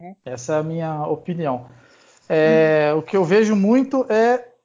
[0.00, 0.14] Hum.
[0.24, 1.70] Essa é a minha opinião.
[2.28, 2.98] É, hum.
[2.98, 4.55] O que eu vejo muito é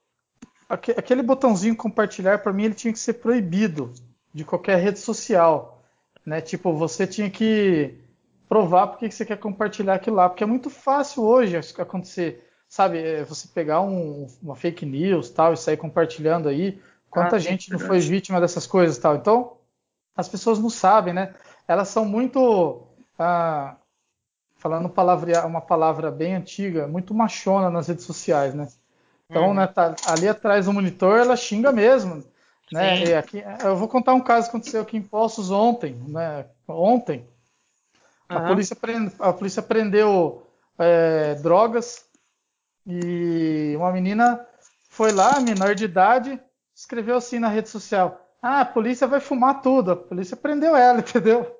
[0.72, 3.92] aquele botãozinho compartilhar, para mim, ele tinha que ser proibido
[4.32, 5.82] de qualquer rede social.
[6.24, 6.40] Né?
[6.40, 7.94] Tipo, você tinha que
[8.48, 13.02] provar porque que você quer compartilhar aquilo lá, porque é muito fácil hoje acontecer sabe,
[13.02, 16.80] é, você pegar um, uma fake news tal e sair compartilhando aí,
[17.10, 19.14] quanta ah, gente não foi vítima dessas coisas tal.
[19.14, 19.58] Então,
[20.16, 21.34] as pessoas não sabem, né?
[21.68, 22.82] Elas são muito,
[23.18, 23.76] ah,
[24.56, 28.66] falando palavra, uma palavra bem antiga, muito machona nas redes sociais, né?
[29.32, 29.54] Então, uhum.
[29.54, 32.22] né, tá, ali atrás do monitor, ela xinga mesmo,
[32.70, 33.02] né?
[33.02, 36.44] E aqui, eu vou contar um caso que aconteceu aqui em Poços ontem, né?
[36.68, 37.26] Ontem,
[38.30, 38.36] uhum.
[38.36, 40.46] a, polícia prende, a polícia prendeu
[40.78, 42.04] é, drogas
[42.86, 44.46] e uma menina
[44.90, 46.38] foi lá, menor de idade,
[46.74, 49.92] escreveu assim na rede social: Ah, a polícia vai fumar tudo.
[49.92, 51.58] A polícia prendeu ela, entendeu?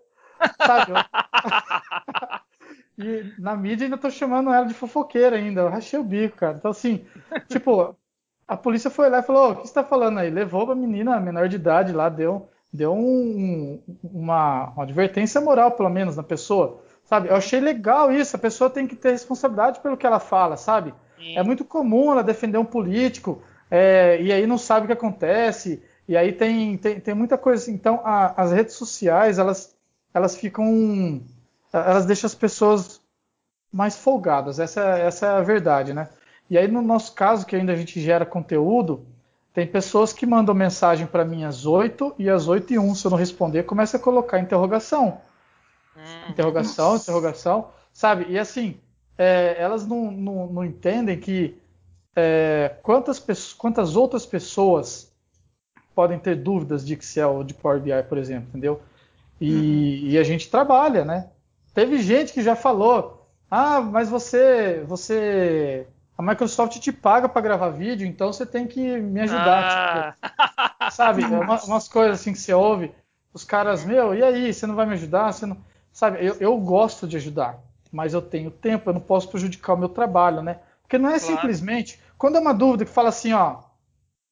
[0.59, 0.93] Sabe?
[2.98, 5.62] e na mídia ainda tô chamando ela de fofoqueira ainda.
[5.62, 6.56] Eu rachei o bico, cara.
[6.59, 7.05] Então, assim,
[7.48, 7.97] tipo,
[8.47, 10.31] a polícia foi lá e falou: O que você tá falando aí?
[10.31, 15.89] Levou a menina menor de idade lá, deu, deu um, uma, uma advertência moral, pelo
[15.89, 16.82] menos, na pessoa.
[17.05, 17.28] Sabe?
[17.28, 18.36] Eu achei legal isso.
[18.36, 20.94] A pessoa tem que ter responsabilidade pelo que ela fala, sabe?
[21.36, 25.82] É muito comum ela defender um político é, e aí não sabe o que acontece.
[26.06, 27.70] E aí tem, tem, tem muita coisa.
[27.70, 29.74] Então, a, as redes sociais, elas,
[30.12, 31.23] elas ficam.
[31.73, 33.01] Elas deixam as pessoas
[33.73, 34.59] mais folgadas.
[34.59, 36.09] Essa, essa é a verdade, né?
[36.51, 39.07] E aí, no nosso caso, que ainda a gente gera conteúdo,
[39.55, 43.07] tem pessoas que mandam mensagem para mim às 8 e às 8 e 1, se
[43.07, 45.20] eu não responder, começa a colocar interrogação.
[45.97, 47.05] Hum, interrogação, nossa.
[47.05, 48.27] interrogação, sabe?
[48.28, 48.78] E assim,
[49.16, 51.59] é, elas não, não, não, entendem que
[52.16, 53.19] é, quantas,
[53.53, 55.12] quantas outras pessoas
[55.94, 58.81] podem ter dúvidas de Excel ou de Power BI, por exemplo, entendeu?
[59.40, 60.11] E, uhum.
[60.11, 61.28] e, a gente trabalha, né?
[61.74, 65.86] Teve gente que já falou, ah, mas você, você,
[66.16, 70.31] a Microsoft te paga para gravar vídeo, então você tem que me ajudar, ah.
[70.31, 71.24] tipo, sabe?
[71.24, 72.93] É uma, umas coisas assim que você ouve,
[73.32, 75.32] os caras, meu, e aí, você não vai me ajudar?
[75.32, 75.57] Você não,
[75.93, 76.24] sabe?
[76.24, 77.59] Eu, eu gosto de ajudar
[77.93, 80.61] mas eu tenho tempo, eu não posso prejudicar o meu trabalho, né?
[80.81, 81.35] Porque não é claro.
[81.35, 82.01] simplesmente.
[82.16, 83.59] Quando é uma dúvida que fala assim, ó,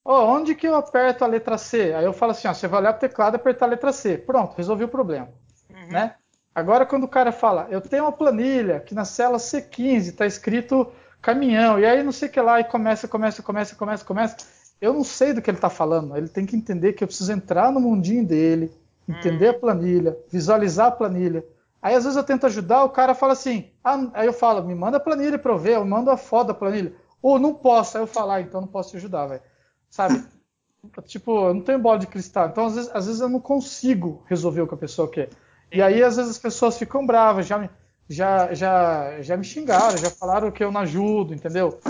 [0.02, 1.92] ó, onde que eu aperto a letra C?
[1.92, 4.16] Aí eu falo assim, ó, você vai olhar pro teclado e apertar a letra C.
[4.16, 5.28] Pronto, resolvi o problema.
[5.68, 5.88] Uhum.
[5.88, 6.14] Né?
[6.54, 10.90] Agora, quando o cara fala, eu tenho uma planilha que na célula C15 está escrito
[11.22, 14.36] caminhão, e aí não sei o que lá, e começa, começa, começa, começa, começa.
[14.80, 16.16] Eu não sei do que ele está falando.
[16.16, 18.72] Ele tem que entender que eu preciso entrar no mundinho dele,
[19.08, 19.56] entender uhum.
[19.56, 21.44] a planilha, visualizar a planilha
[21.82, 24.74] Aí às vezes eu tento ajudar, o cara fala assim, ah, aí eu falo, me
[24.74, 26.92] manda a planilha para eu ver, eu mando a foto da planilha.
[27.22, 29.42] Ou não posso, aí eu falo, ah, então não posso te ajudar, velho.
[29.88, 30.22] Sabe?
[31.06, 32.48] tipo, eu não tenho bola de cristal.
[32.48, 35.30] Então às vezes, às vezes eu não consigo resolver o que a pessoa quer.
[35.72, 37.70] E aí às vezes as pessoas ficam bravas, já me,
[38.08, 41.80] já, já, já me xingaram, já falaram que eu não ajudo, entendeu?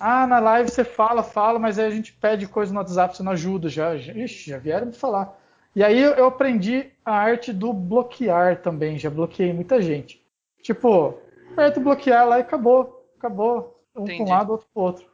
[0.00, 3.22] Ah, na live você fala, fala, mas aí a gente pede coisa no WhatsApp, você
[3.22, 3.68] não ajuda.
[3.68, 5.38] Já, já, ixi, já vieram me falar.
[5.76, 10.20] E aí eu aprendi a arte do bloquear também, já bloqueei muita gente.
[10.62, 11.18] Tipo,
[11.52, 13.06] aperto bloquear lá e acabou.
[13.18, 13.84] Acabou.
[13.94, 14.24] Um Entendi.
[14.24, 15.06] para um lado, outro para outro.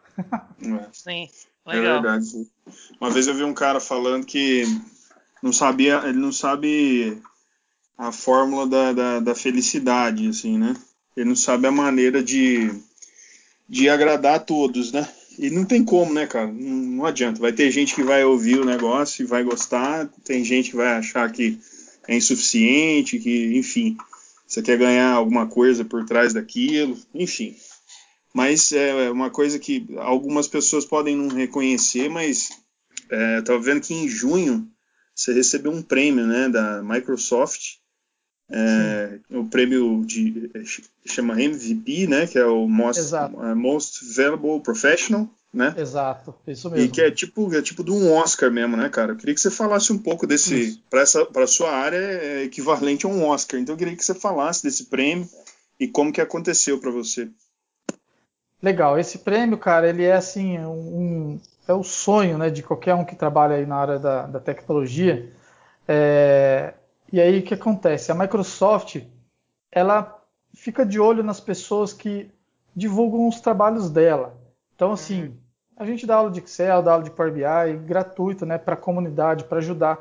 [0.62, 0.88] É.
[0.92, 1.28] Sim,
[1.66, 1.96] é legal.
[1.96, 2.26] É verdade.
[3.00, 4.62] Uma vez eu vi um cara falando que
[5.42, 7.20] não sabia, ele não sabe
[7.96, 10.74] a fórmula da, da, da felicidade, assim, né?
[11.16, 12.70] Ele não sabe a maneira de,
[13.68, 15.08] de agradar a todos, né?
[15.38, 16.46] E não tem como, né, cara?
[16.46, 17.40] Não, não, adianta.
[17.40, 20.94] Vai ter gente que vai ouvir o negócio e vai gostar, tem gente que vai
[20.94, 21.58] achar que
[22.06, 23.96] é insuficiente, que, enfim,
[24.46, 27.56] você quer ganhar alguma coisa por trás daquilo, enfim.
[28.32, 32.50] Mas é uma coisa que algumas pessoas podem não reconhecer, mas
[33.10, 34.68] é, tô vendo que em junho
[35.14, 37.78] você recebeu um prêmio, né, da Microsoft
[38.50, 40.50] é, o prêmio de
[41.04, 45.74] chama MVP, né, que é o Most, uh, Most Valuable Professional, né?
[45.76, 46.84] Exato, isso mesmo.
[46.84, 49.12] E que é tipo é tipo de um Oscar mesmo, né, cara?
[49.12, 53.26] Eu queria que você falasse um pouco desse para sua área é equivalente a um
[53.26, 53.58] Oscar.
[53.58, 55.28] Então eu queria que você falasse desse prêmio
[55.80, 57.28] e como que aconteceu para você.
[58.62, 63.04] Legal, esse prêmio, cara, ele é assim um, é o sonho, né, de qualquer um
[63.04, 65.30] que trabalha aí na área da, da tecnologia.
[65.86, 66.74] É,
[67.12, 68.10] e aí o que acontece?
[68.10, 69.02] A Microsoft
[69.70, 70.22] ela
[70.54, 72.30] fica de olho nas pessoas que
[72.74, 74.34] divulgam os trabalhos dela.
[74.74, 75.36] Então, assim, uhum.
[75.76, 78.78] a gente dá aula de Excel, dá aula de Power BI, gratuito, né, para a
[78.78, 79.98] comunidade, para ajudar.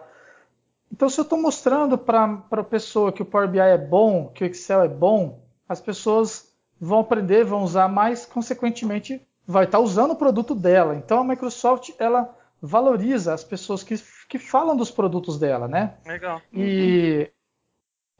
[0.91, 4.43] Então, se eu estou mostrando para a pessoa que o Power BI é bom, que
[4.43, 9.83] o Excel é bom, as pessoas vão aprender, vão usar mais, consequentemente, vai estar tá
[9.83, 10.95] usando o produto dela.
[10.95, 12.33] Então, a Microsoft ela
[12.65, 13.95] valoriza as pessoas que,
[14.27, 15.97] que falam dos produtos dela, né?
[16.05, 16.41] Legal.
[16.51, 17.31] E,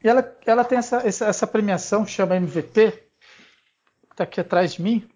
[0.02, 4.74] e ela, ela tem essa, essa, essa premiação que chama MVP, que está aqui atrás
[4.74, 5.08] de mim.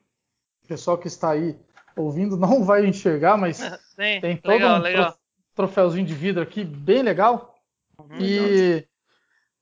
[0.64, 1.58] O pessoal que está aí
[1.96, 3.58] ouvindo não vai enxergar, mas
[3.94, 5.18] Sim, tem todo legal, um legal.
[5.54, 7.54] troféuzinho de vidro aqui, bem legal.
[7.98, 8.18] Uhum.
[8.18, 8.88] E,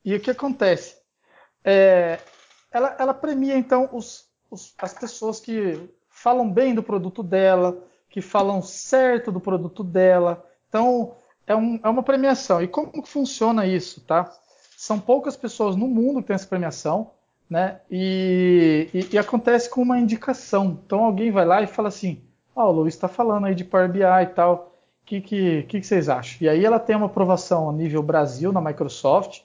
[0.04, 0.96] e o que acontece?
[1.62, 2.18] É,
[2.70, 8.20] ela, ela premia, então, os, os, as pessoas que falam bem do produto dela, que
[8.20, 10.44] falam certo do produto dela.
[10.68, 11.14] Então,
[11.46, 12.62] é, um, é uma premiação.
[12.62, 14.30] E como que funciona isso, tá?
[14.76, 17.10] São poucas pessoas no mundo que tem essa premiação,
[17.48, 17.80] né?
[17.90, 20.78] E, e, e acontece com uma indicação.
[20.84, 22.22] Então, alguém vai lá e fala assim:
[22.54, 24.74] Ó, oh, o Luiz está falando aí de Power BI e tal.
[25.02, 26.38] O que, que, que, que vocês acham?
[26.40, 29.42] E aí ela tem uma aprovação a nível Brasil na Microsoft.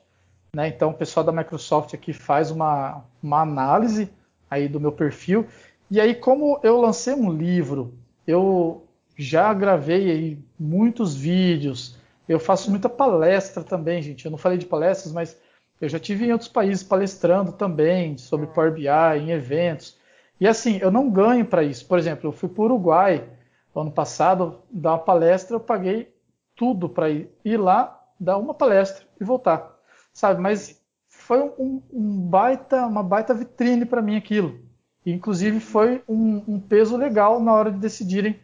[0.54, 0.68] Né?
[0.68, 4.12] Então o pessoal da Microsoft aqui faz uma, uma análise
[4.50, 5.48] aí do meu perfil.
[5.90, 7.94] E aí, como eu lancei um livro,
[8.26, 8.88] eu
[9.18, 11.98] já gravei aí muitos vídeos,
[12.28, 14.26] eu faço muita palestra também, gente.
[14.26, 15.38] Eu não falei de palestras, mas
[15.80, 18.88] eu já tive em outros países palestrando também sobre Power BI,
[19.20, 19.98] em eventos.
[20.40, 21.86] E assim, eu não ganho para isso.
[21.86, 23.30] Por exemplo, eu fui para o Uruguai
[23.76, 26.14] ano passado dar uma palestra, eu paguei
[26.56, 29.76] tudo para ir, ir lá, dar uma palestra e voltar,
[30.14, 30.40] sabe?
[30.40, 34.60] Mas foi um, um baita, uma baita vitrine para mim aquilo.
[35.06, 38.40] Inclusive foi um, um, peso legal na hora de decidirem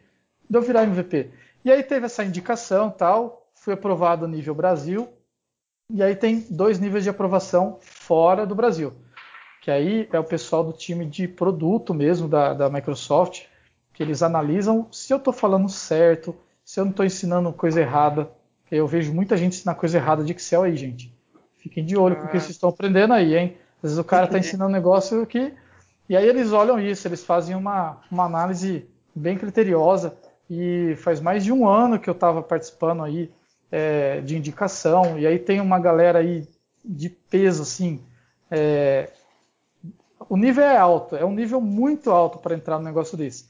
[0.49, 1.30] de eu virar MVP.
[1.64, 5.07] E aí teve essa indicação, tal, fui aprovado a nível Brasil.
[5.91, 8.94] E aí tem dois níveis de aprovação fora do Brasil
[9.61, 13.44] que aí é o pessoal do time de produto mesmo da, da Microsoft,
[13.94, 18.31] que eles analisam se eu estou falando certo, se eu não estou ensinando coisa errada.
[18.72, 21.14] Eu vejo muita gente ensinar coisa errada de Excel aí, gente.
[21.57, 22.19] Fiquem de olho ah.
[22.19, 23.57] com o que vocês estão aprendendo aí, hein?
[23.77, 25.53] Às vezes o cara está ensinando um negócio que.
[26.10, 30.18] E aí eles olham isso, eles fazem uma, uma análise bem criteriosa.
[30.49, 33.31] E faz mais de um ano que eu estava participando aí
[33.72, 35.19] é, de indicação.
[35.19, 36.48] E aí tem uma galera aí
[36.84, 38.02] de peso, assim,
[38.49, 39.10] é,
[40.27, 43.48] o nível é alto, é um nível muito alto para entrar no negócio desse.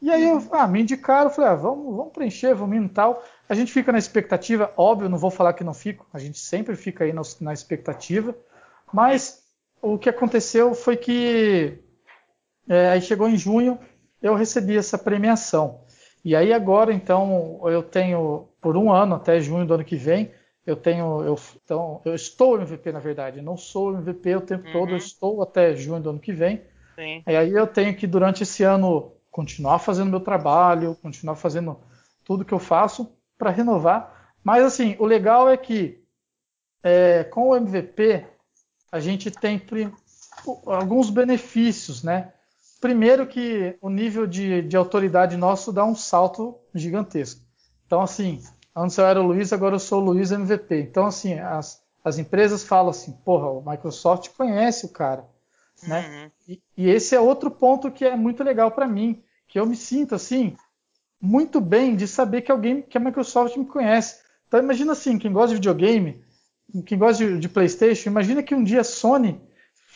[0.00, 3.24] E aí eu, ah, me indicaram, falei, ah, vamos, vamos preencher, vamos e tal.
[3.48, 6.76] A gente fica na expectativa, óbvio, não vou falar que não fico, a gente sempre
[6.76, 8.36] fica aí na expectativa.
[8.92, 9.42] Mas
[9.80, 11.78] o que aconteceu foi que
[12.68, 13.78] é, aí chegou em junho,
[14.20, 15.80] eu recebi essa premiação.
[16.24, 20.32] E aí agora, então, eu tenho por um ano até junho do ano que vem,
[20.66, 24.72] eu tenho, eu, então, eu estou MVP na verdade, não sou MVP o tempo uhum.
[24.72, 26.62] todo, eu estou até junho do ano que vem.
[26.96, 27.22] Sim.
[27.26, 31.78] E aí eu tenho que durante esse ano continuar fazendo meu trabalho, continuar fazendo
[32.24, 34.32] tudo que eu faço para renovar.
[34.42, 36.02] Mas assim, o legal é que
[36.82, 38.24] é, com o MVP
[38.90, 39.62] a gente tem
[40.66, 42.32] alguns benefícios, né?
[42.80, 47.40] Primeiro que o nível de, de autoridade nosso dá um salto gigantesco.
[47.86, 48.42] Então assim,
[48.76, 50.82] Antes eu era o Luiz, agora eu sou o Luiz MVP.
[50.82, 55.26] Então, assim, as, as empresas falam assim, porra, o Microsoft conhece o cara.
[55.82, 56.06] Né?
[56.06, 56.30] Uhum.
[56.46, 59.76] E, e, esse é outro ponto que é muito legal para mim, que eu me
[59.76, 60.54] sinto assim
[61.18, 64.20] muito bem de saber que alguém que a Microsoft me conhece.
[64.46, 66.22] Então imagina assim, quem gosta de videogame,
[66.84, 69.40] quem gosta de, de PlayStation, imagina que um dia a Sony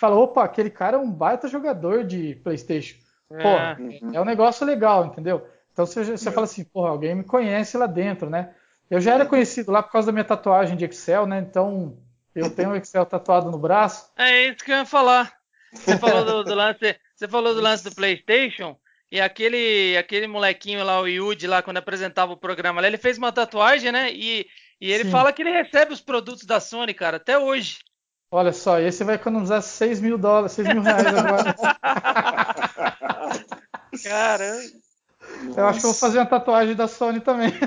[0.00, 2.96] fala, opa, aquele cara é um baita jogador de PlayStation.
[3.28, 3.76] Pô, é,
[4.14, 5.46] é um negócio legal, entendeu?
[5.72, 8.54] Então você, você fala assim, porra, alguém me conhece lá dentro, né?
[8.90, 11.38] Eu já era conhecido lá por causa da minha tatuagem de Excel, né?
[11.38, 11.96] Então
[12.34, 14.10] eu tenho o Excel tatuado no braço.
[14.16, 15.32] É isso que eu ia falar.
[15.72, 18.76] Você falou do, do lance, você falou do lance do PlayStation
[19.12, 23.30] e aquele aquele molequinho lá, o Yudi lá quando apresentava o programa, ele fez uma
[23.30, 24.10] tatuagem, né?
[24.12, 24.46] E,
[24.80, 25.10] e ele Sim.
[25.10, 27.78] fala que ele recebe os produtos da Sony, cara, até hoje.
[28.30, 31.54] Olha só, esse vai economizar 6 mil dólares, 6 mil reais agora.
[34.04, 34.62] Caramba.
[35.56, 37.52] Eu acho que eu vou fazer uma tatuagem da Sony também.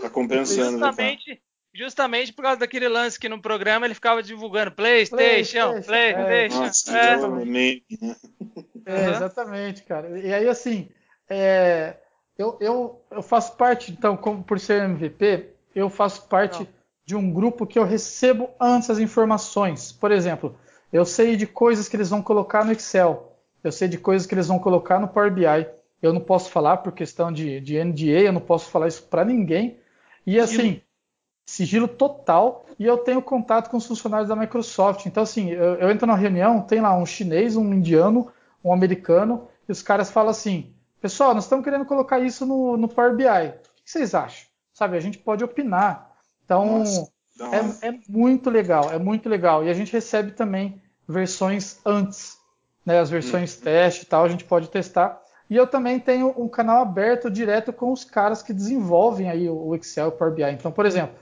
[0.00, 1.36] Tá compensando, justamente, né,
[1.74, 6.18] justamente por causa daquele lance que no programa ele ficava divulgando PlayStation, PlayStation.
[6.18, 6.48] É.
[6.48, 7.36] PlayStation.
[8.86, 8.86] É.
[8.86, 10.18] É, exatamente, cara.
[10.18, 10.88] E aí, assim,
[11.28, 11.98] é,
[12.38, 16.68] eu, eu, eu faço parte, então, como por ser MVP, eu faço parte Não.
[17.10, 19.90] De um grupo que eu recebo antes as informações.
[19.90, 20.54] Por exemplo,
[20.92, 24.34] eu sei de coisas que eles vão colocar no Excel, eu sei de coisas que
[24.34, 25.66] eles vão colocar no Power BI.
[26.00, 29.24] Eu não posso falar por questão de, de NDA, eu não posso falar isso para
[29.24, 29.76] ninguém,
[30.24, 30.80] e assim,
[31.44, 32.64] sigilo total.
[32.78, 35.04] E eu tenho contato com os funcionários da Microsoft.
[35.04, 38.32] Então, assim, eu, eu entro na reunião, tem lá um chinês, um indiano,
[38.64, 42.86] um americano, e os caras falam assim: pessoal, nós estamos querendo colocar isso no, no
[42.86, 43.24] Power BI.
[43.24, 43.52] O
[43.84, 44.46] que vocês acham?
[44.72, 46.09] Sabe, a gente pode opinar.
[46.50, 46.82] Então,
[47.52, 49.64] é, é, muito legal, é muito legal.
[49.64, 52.36] E a gente recebe também versões antes,
[52.84, 52.98] né?
[52.98, 53.60] As versões hum.
[53.62, 55.20] teste e tal, a gente pode testar.
[55.48, 59.74] E eu também tenho um canal aberto direto com os caras que desenvolvem aí o
[59.74, 60.44] Excel e o Power BI.
[60.44, 61.14] Então, por exemplo,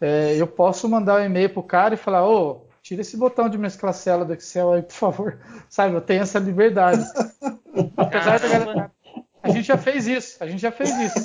[0.00, 3.58] é, eu posso mandar um e-mail pro cara e falar, ô, tira esse botão de
[3.58, 5.38] mesclar célula do Excel aí, por favor.
[5.68, 7.04] Sabe, eu tenho essa liberdade.
[7.96, 8.90] Apesar da galera,
[9.44, 11.18] a gente já fez isso, a gente já fez isso.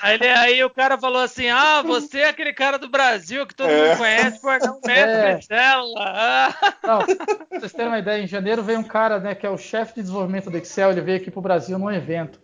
[0.00, 3.68] Aí, aí, o cara falou assim: Ah, você é aquele cara do Brasil que todo
[3.68, 3.88] é.
[3.88, 5.40] mundo conhece por não é.
[5.40, 6.54] célula.
[6.84, 9.58] Não, pra vocês terem uma ideia, em janeiro veio um cara, né, que é o
[9.58, 12.40] chefe de desenvolvimento do Excel, ele veio aqui pro Brasil num evento.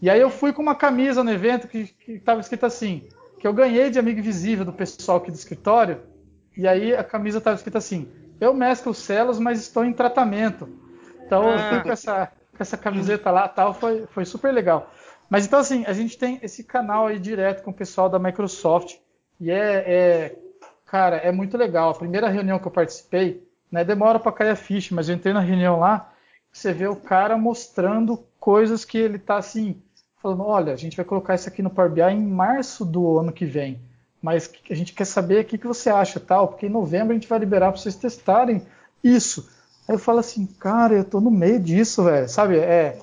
[0.00, 3.06] E aí eu fui com uma camisa no evento que estava escrito assim,
[3.38, 6.00] que eu ganhei de amigo invisível do pessoal aqui do escritório,
[6.56, 8.10] e aí a camisa estava escrita assim,
[8.40, 10.66] eu mesclo células, mas estou em tratamento.
[11.26, 11.52] Então ah.
[11.52, 14.90] eu fui com essa, com essa camiseta lá tal, foi, foi super legal.
[15.28, 18.96] Mas então, assim, a gente tem esse canal aí direto com o pessoal da Microsoft.
[19.40, 20.36] E é, é
[20.84, 21.90] cara, é muito legal.
[21.90, 25.32] A primeira reunião que eu participei, né, demora para cair a ficha, mas eu entrei
[25.32, 26.12] na reunião lá,
[26.52, 29.82] você vê o cara mostrando coisas que ele tá assim,
[30.20, 33.32] falando, olha, a gente vai colocar isso aqui no Power BI em março do ano
[33.32, 33.80] que vem.
[34.20, 37.14] Mas a gente quer saber o que, que você acha, tal, porque em novembro a
[37.14, 38.62] gente vai liberar para vocês testarem
[39.02, 39.50] isso.
[39.88, 42.28] Aí eu falo assim, cara, eu tô no meio disso, velho.
[42.28, 42.58] Sabe?
[42.58, 42.98] É,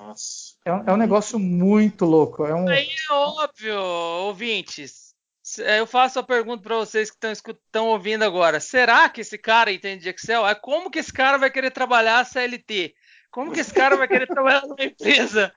[0.64, 2.44] é um, é, um, negócio muito louco.
[2.44, 2.68] É um...
[2.68, 3.80] Aí é óbvio,
[4.26, 5.10] ouvintes.
[5.58, 7.16] Eu faço a pergunta para vocês que
[7.50, 8.60] estão ouvindo agora.
[8.60, 10.46] Será que esse cara entende de Excel?
[10.46, 12.94] É como que esse cara vai querer trabalhar a CLT?
[13.30, 15.52] Como que esse cara vai querer trabalhar numa empresa?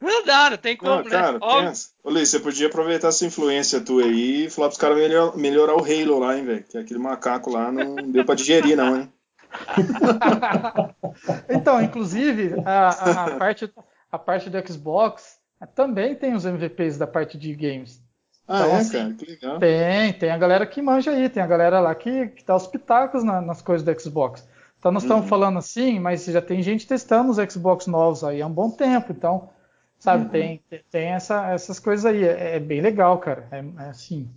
[0.00, 1.10] Não dá, não tem como, não, né?
[1.10, 1.90] Cara, pensa.
[2.04, 5.74] Ô, Luiz, você podia aproveitar essa influência tua aí e falar pros caras melhor, melhorar
[5.74, 6.64] o Halo lá, hein, velho?
[6.64, 9.12] Que aquele macaco lá não deu pra digerir, não, hein?
[11.48, 13.72] então, inclusive, a, a, parte,
[14.10, 15.38] a parte do Xbox
[15.74, 18.02] também tem os MVPs da parte de games.
[18.46, 19.14] Ah, então, é, assim, cara?
[19.14, 19.58] Que legal.
[19.58, 22.66] Tem, tem a galera que manja aí, tem a galera lá que, que dá os
[22.66, 24.48] pitacos na, nas coisas do Xbox.
[24.78, 25.28] Então, nós estamos uhum.
[25.28, 29.12] falando assim, mas já tem gente testando os Xbox novos aí há um bom tempo.
[29.12, 29.50] Então,
[29.98, 30.30] sabe, uhum.
[30.30, 32.24] tem, tem essa, essas coisas aí.
[32.24, 33.48] É, é, bem legal, cara.
[33.50, 34.30] É, é assim.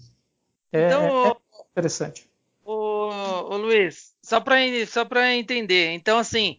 [0.72, 1.36] É, então, é
[1.72, 2.31] interessante.
[2.64, 3.10] Ô,
[3.50, 4.58] ô Luiz, só para
[4.88, 5.92] só entender.
[5.92, 6.58] Então, assim,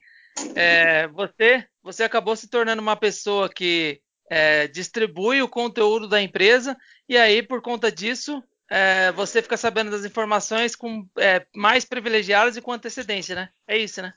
[0.54, 4.00] é, você você acabou se tornando uma pessoa que
[4.30, 6.76] é, distribui o conteúdo da empresa
[7.08, 12.56] e aí por conta disso é, você fica sabendo das informações com é, mais privilegiadas
[12.56, 13.50] e com antecedência, né?
[13.66, 14.14] É isso, né?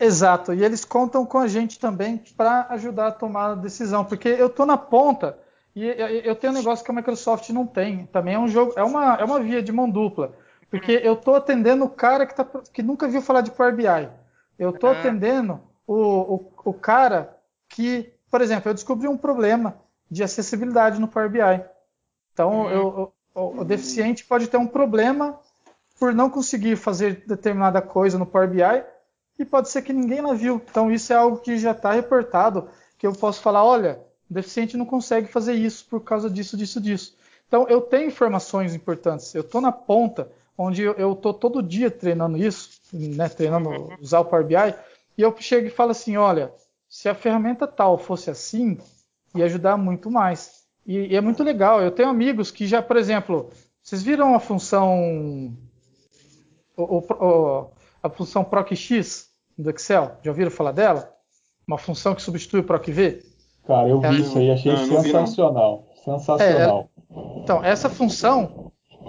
[0.00, 0.52] Exato.
[0.52, 4.48] E eles contam com a gente também para ajudar a tomar a decisão, porque eu
[4.48, 5.38] tô na ponta
[5.76, 5.84] e
[6.24, 8.06] eu tenho um negócio que a Microsoft não tem.
[8.06, 10.34] Também é um jogo, é uma, é uma via de mão dupla.
[10.70, 14.08] Porque eu estou atendendo o cara que, tá, que, nunca viu falar de Power BI.
[14.58, 14.98] Eu estou uhum.
[14.98, 17.36] atendendo o, o, o, cara
[17.68, 19.76] que, por exemplo, eu descobri um problema
[20.10, 21.64] de acessibilidade no Power BI.
[22.32, 22.70] Então, uhum.
[22.70, 25.40] eu, o, o, deficiente pode ter um problema
[25.98, 28.84] por não conseguir fazer determinada coisa no Power BI
[29.38, 30.60] e pode ser que ninguém lá viu.
[30.70, 32.68] Então, isso é algo que já está reportado,
[32.98, 34.00] que eu posso falar, olha,
[34.30, 37.16] o deficiente não consegue fazer isso por causa disso, disso, disso.
[37.46, 39.34] Então, eu tenho informações importantes.
[39.34, 43.96] Eu estou na ponta onde eu estou todo dia treinando isso, né, treinando uhum.
[44.00, 44.74] usar o Power BI,
[45.16, 46.52] e eu chego e falo assim, olha,
[46.88, 48.76] se a ferramenta tal fosse assim,
[49.36, 50.64] ia ajudar muito mais.
[50.84, 51.80] E, e é muito legal.
[51.80, 53.50] Eu tenho amigos que já, por exemplo,
[53.82, 55.54] vocês viram a função
[56.76, 57.70] o, o,
[58.02, 60.16] a função PROC-X do Excel?
[60.22, 61.12] Já ouviram falar dela?
[61.66, 63.22] Uma função que substitui o PROC-V?
[63.66, 65.86] Cara, eu vi é, isso aí, achei não, sensacional.
[66.06, 66.90] Não sensacional.
[67.10, 68.67] É, então, essa função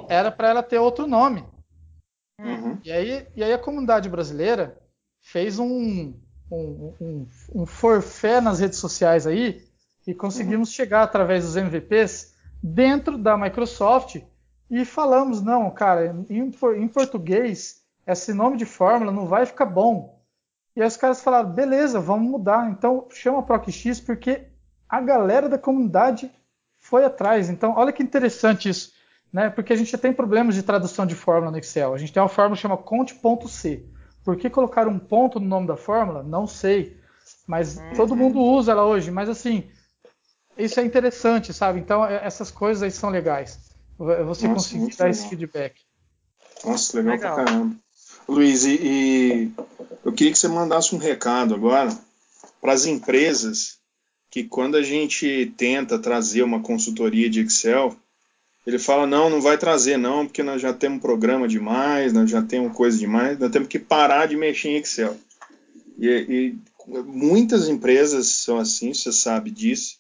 [0.10, 1.46] era para ela ter outro nome.
[2.40, 2.80] Uhum.
[2.84, 4.82] E, aí, e aí a comunidade brasileira
[5.22, 6.14] fez um,
[6.52, 9.64] um, um, um forfé nas redes sociais aí
[10.08, 10.76] e conseguimos uhum.
[10.76, 14.20] chegar através dos MVPs dentro da Microsoft
[14.72, 20.20] e falamos, não, cara, em, em português esse nome de fórmula não vai ficar bom.
[20.76, 22.68] E aí os caras falaram, beleza, vamos mudar.
[22.72, 24.48] Então chama PROCX porque
[24.88, 26.32] a galera da comunidade
[26.80, 27.50] foi atrás.
[27.50, 28.98] Então olha que interessante isso
[29.32, 29.50] né?
[29.50, 31.94] Porque a gente já tem problemas de tradução de fórmula no Excel.
[31.94, 33.86] A gente tem uma fórmula que chama conte.c.
[34.24, 36.24] Por que colocar um ponto no nome da fórmula?
[36.24, 36.98] Não sei.
[37.48, 37.94] Mas uhum.
[37.96, 39.12] todo mundo usa ela hoje.
[39.12, 39.70] Mas assim,
[40.58, 41.80] isso é interessante, sabe?
[41.80, 43.60] Então é, essas coisas aí são legais.
[43.98, 45.10] Você Nossa, conseguir dar legal.
[45.10, 45.82] esse feedback.
[46.64, 47.36] Nossa, legal, legal.
[47.36, 47.76] pra caramba.
[48.28, 49.52] Luiz, e, e
[50.06, 51.90] eu queria que você mandasse um recado agora
[52.62, 53.80] para as empresas
[54.30, 57.98] que quando a gente tenta trazer uma consultoria de Excel,
[58.70, 62.42] ele fala, não, não vai trazer não, porque nós já temos programa demais, nós já
[62.42, 65.18] temos coisa demais, nós temos que parar de mexer em Excel.
[65.98, 66.56] E, e
[67.04, 69.98] muitas empresas são assim, você sabe disso,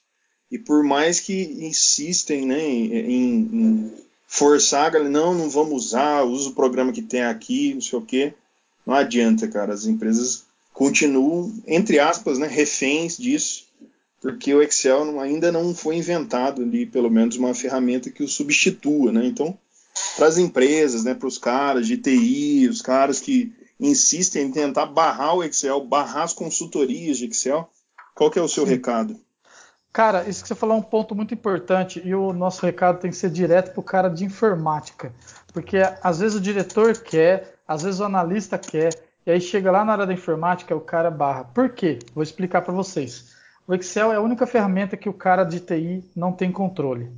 [0.51, 3.91] e por mais que insistem né, em, em
[4.27, 8.33] forçar, não, não vamos usar, usa o programa que tem aqui, não sei o quê,
[8.85, 13.65] não adianta, cara, as empresas continuam, entre aspas, né, reféns disso,
[14.21, 19.11] porque o Excel ainda não foi inventado ali, pelo menos uma ferramenta que o substitua,
[19.11, 19.25] né?
[19.25, 19.57] Então,
[20.15, 24.85] para as empresas, né, para os caras de TI, os caras que insistem em tentar
[24.85, 27.69] barrar o Excel, barrar as consultorias de Excel,
[28.13, 28.71] qual que é o seu Sim.
[28.71, 29.19] recado?
[29.91, 33.09] Cara, isso que você falou é um ponto muito importante e o nosso recado tem
[33.09, 35.11] que ser direto para o cara de informática,
[35.51, 38.93] porque às vezes o diretor quer, às vezes o analista quer,
[39.25, 41.43] e aí chega lá na área da informática o cara barra.
[41.45, 41.99] Por quê?
[42.13, 43.38] Vou explicar para vocês.
[43.69, 47.11] O Excel é a única ferramenta que o cara de TI não tem controle,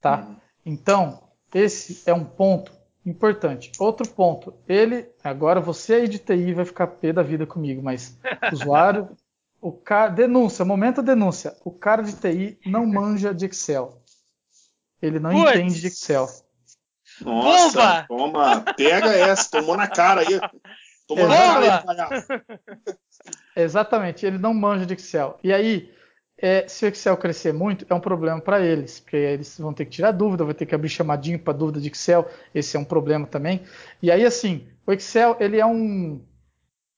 [0.00, 0.20] tá?
[0.20, 0.36] Uhum.
[0.64, 1.20] Então
[1.52, 2.70] esse é um ponto
[3.04, 3.72] importante.
[3.76, 8.16] Outro ponto, ele agora você aí de TI vai ficar pé da vida comigo, mas
[8.52, 9.08] usuário
[9.60, 11.56] o cara, denúncia, momento denúncia.
[11.64, 14.00] O cara de TI não manja de Excel.
[15.02, 15.56] Ele não Puts.
[15.56, 16.28] entende de Excel.
[17.20, 18.06] Nossa, Bomba!
[18.06, 20.40] toma, pega essa, tomou na cara aí.
[21.08, 22.46] Tomou na cara aí,
[23.56, 25.38] Exatamente, ele não manja de Excel.
[25.42, 25.92] E aí,
[26.36, 29.84] é, se o Excel crescer muito, é um problema para eles, porque eles vão ter
[29.84, 32.84] que tirar dúvida, vai ter que abrir chamadinho para dúvida de Excel, esse é um
[32.84, 33.62] problema também.
[34.02, 36.20] E aí, assim, o Excel, ele é um.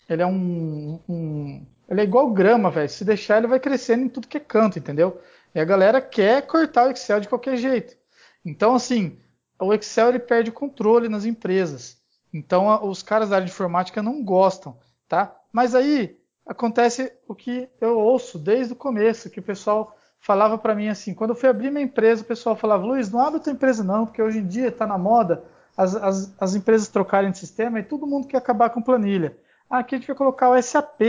[0.08, 2.88] Ele é um, um ele é igual grama, velho.
[2.88, 5.20] Se deixar, ele vai crescendo em tudo que é canto, entendeu?
[5.54, 7.96] E a galera quer cortar o Excel de qualquer jeito.
[8.44, 9.18] Então, assim,
[9.60, 11.98] o Excel ele perde controle nas empresas.
[12.32, 14.76] Então, os caras da área de informática não gostam,
[15.08, 15.34] tá?
[15.52, 20.74] Mas aí acontece o que eu ouço desde o começo, que o pessoal falava para
[20.74, 23.52] mim assim, quando eu fui abrir minha empresa, o pessoal falava, Luiz, não abre tua
[23.52, 25.44] empresa não, porque hoje em dia está na moda
[25.76, 29.36] as, as, as, empresas trocarem de sistema e todo mundo quer acabar com planilha.
[29.68, 31.00] Ah, aqui a gente vai colocar o SAP.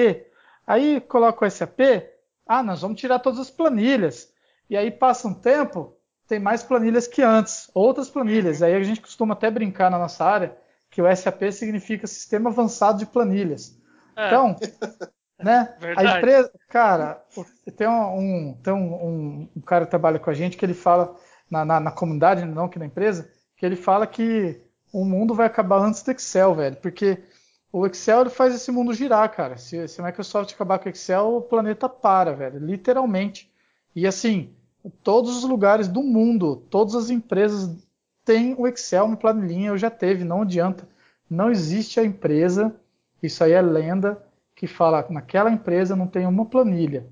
[0.65, 1.79] Aí coloca o SAP,
[2.45, 4.33] ah, nós vamos tirar todas as planilhas.
[4.69, 5.95] E aí passa um tempo,
[6.27, 8.61] tem mais planilhas que antes, outras planilhas.
[8.61, 10.57] Aí a gente costuma até brincar na nossa área
[10.89, 13.77] que o SAP significa Sistema Avançado de Planilhas.
[14.15, 14.27] É.
[14.27, 14.55] Então,
[15.39, 15.75] né?
[15.79, 16.07] Verdade.
[16.07, 17.23] A empresa, cara,
[17.75, 21.15] tem um, tem um, um, cara que trabalha com a gente que ele fala
[21.49, 24.59] na, na, na comunidade, não aqui na empresa, que ele fala que
[24.91, 27.23] o mundo vai acabar antes do Excel, velho, porque
[27.71, 29.57] o Excel faz esse mundo girar, cara.
[29.57, 32.59] Se, se a Microsoft acabar com o Excel, o planeta para, velho.
[32.59, 33.51] Literalmente.
[33.95, 34.53] E assim,
[35.03, 37.75] todos os lugares do mundo, todas as empresas
[38.23, 40.87] têm o Excel uma planilhinha, eu já teve, não adianta.
[41.29, 42.75] Não existe a empresa,
[43.21, 44.23] isso aí é lenda,
[44.57, 47.05] que fala naquela empresa não tem uma planilha.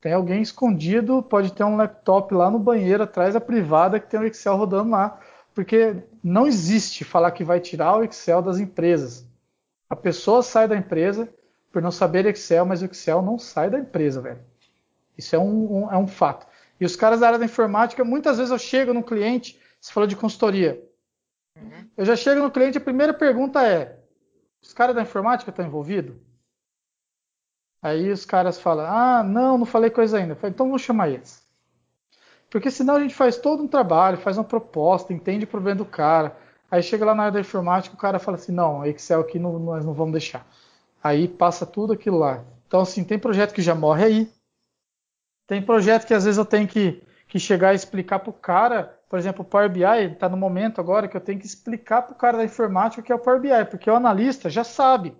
[0.00, 4.18] Tem alguém escondido, pode ter um laptop lá no banheiro atrás da privada que tem
[4.18, 5.20] o Excel rodando lá,
[5.54, 9.24] porque não existe falar que vai tirar o Excel das empresas.
[9.88, 11.32] A pessoa sai da empresa
[11.70, 14.40] por não saber Excel, mas o Excel não sai da empresa, velho.
[15.16, 16.44] Isso é um, um, é um fato.
[16.80, 20.08] E os caras da área da informática, muitas vezes eu chego no cliente, você falou
[20.08, 20.82] de consultoria.
[21.56, 21.88] Uhum.
[21.96, 23.96] Eu já chego no cliente, a primeira pergunta é:
[24.60, 26.16] os caras da informática estão envolvidos?
[27.82, 30.34] Aí os caras falam: ah, não, não falei coisa ainda.
[30.34, 31.42] Falei, então vamos chamar eles.
[32.50, 35.84] Porque senão a gente faz todo um trabalho, faz uma proposta, entende o problema do
[35.84, 36.36] cara,
[36.70, 39.58] Aí chega lá na área da informática, o cara fala assim, não, Excel aqui não,
[39.58, 40.46] nós não vamos deixar.
[41.02, 42.44] Aí passa tudo aquilo lá.
[42.68, 44.32] Então, assim, tem projeto que já morre aí.
[45.48, 48.96] Tem projeto que às vezes eu tenho que, que chegar e explicar para o cara,
[49.08, 49.82] por exemplo, o Power BI
[50.12, 53.04] está no momento agora que eu tenho que explicar para o cara da informática o
[53.04, 55.12] que é o Power BI, porque o analista já sabe,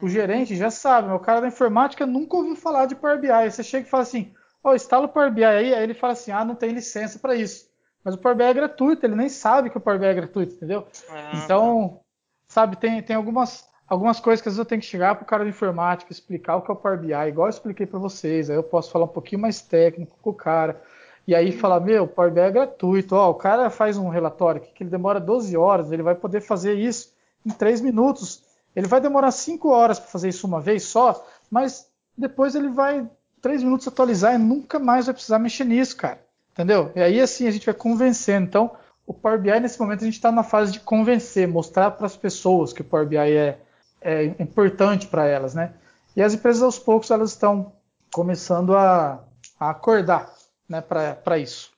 [0.00, 3.30] o gerente já sabe, mas o cara da informática nunca ouviu falar de Power BI.
[3.30, 5.94] Aí você chega e fala assim, ó, oh, instala o Power BI aí, aí ele
[5.94, 7.68] fala assim, ah, não tem licença para isso.
[8.04, 10.54] Mas o Power BI é gratuito, ele nem sabe que o Power BI é gratuito,
[10.54, 10.86] entendeu?
[11.10, 12.00] Ah, então,
[12.46, 15.26] sabe, tem, tem algumas, algumas coisas que às vezes eu tenho que chegar para o
[15.26, 18.48] cara de informática, explicar o que é o Power BI, igual eu expliquei para vocês.
[18.48, 20.80] Aí eu posso falar um pouquinho mais técnico com o cara.
[21.26, 23.16] E aí falar, meu, o Power BI é gratuito.
[23.16, 26.74] Ó, o cara faz um relatório que ele demora 12 horas, ele vai poder fazer
[26.74, 27.12] isso
[27.44, 28.47] em 3 minutos.
[28.74, 33.08] Ele vai demorar 5 horas para fazer isso uma vez só, mas depois ele vai
[33.40, 36.20] 3 minutos atualizar e nunca mais vai precisar mexer nisso, cara.
[36.52, 36.92] Entendeu?
[36.94, 38.46] E aí assim a gente vai convencendo.
[38.46, 38.76] Então,
[39.06, 42.16] o Power BI nesse momento a gente está na fase de convencer, mostrar para as
[42.16, 43.58] pessoas que o Power BI é,
[44.00, 45.72] é importante para elas, né?
[46.16, 47.72] E as empresas aos poucos elas estão
[48.12, 49.24] começando a,
[49.58, 50.34] a acordar,
[50.68, 51.70] né, para isso.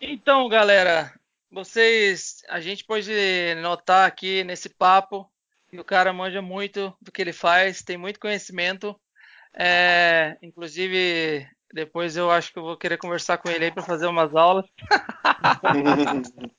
[0.00, 1.12] Então, galera,
[1.50, 3.10] vocês, a gente pode
[3.62, 5.28] notar aqui nesse papo
[5.68, 8.98] que o cara manja muito do que ele faz, tem muito conhecimento.
[9.54, 14.06] É, inclusive, depois eu acho que eu vou querer conversar com ele aí para fazer
[14.06, 14.66] umas aulas.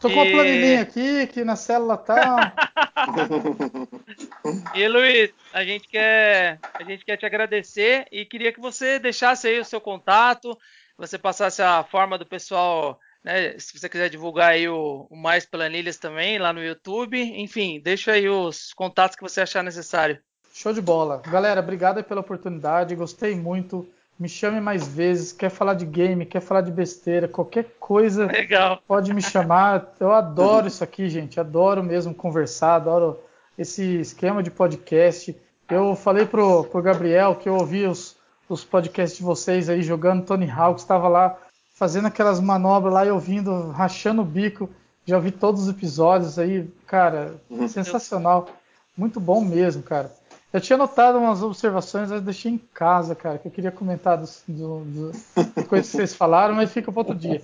[0.00, 0.16] Tô com e...
[0.16, 2.54] uma planilhinha aqui, que na célula tá.
[4.74, 9.46] e Luiz, a gente quer a gente quer te agradecer e queria que você deixasse
[9.46, 10.56] aí o seu contato,
[10.96, 15.46] você passasse a forma do pessoal, né, se você quiser divulgar aí o, o Mais
[15.46, 20.18] Planilhas também lá no YouTube, enfim, deixa aí os contatos que você achar necessário.
[20.52, 21.22] Show de bola.
[21.26, 23.88] Galera, obrigado pela oportunidade, gostei muito
[24.20, 25.32] me chame mais vezes.
[25.32, 28.78] Quer falar de game, quer falar de besteira, qualquer coisa, Legal.
[28.86, 29.94] pode me chamar.
[29.98, 31.40] Eu adoro isso aqui, gente.
[31.40, 33.18] Adoro mesmo conversar, adoro
[33.56, 35.34] esse esquema de podcast.
[35.70, 38.16] Eu falei pro, pro Gabriel que eu ouvi os,
[38.46, 41.38] os podcasts de vocês aí jogando Tony Hawk, estava lá
[41.80, 44.68] fazendo aquelas manobras lá e ouvindo, rachando o bico.
[45.06, 47.66] Já ouvi todos os episódios aí, cara, uhum.
[47.66, 48.50] sensacional.
[48.94, 50.12] Muito bom mesmo, cara.
[50.52, 54.42] Eu tinha notado umas observações, mas deixei em casa, cara, que eu queria comentar dos,
[54.46, 55.12] do, do,
[55.56, 57.42] de coisas que vocês falaram, mas fica para outro dia.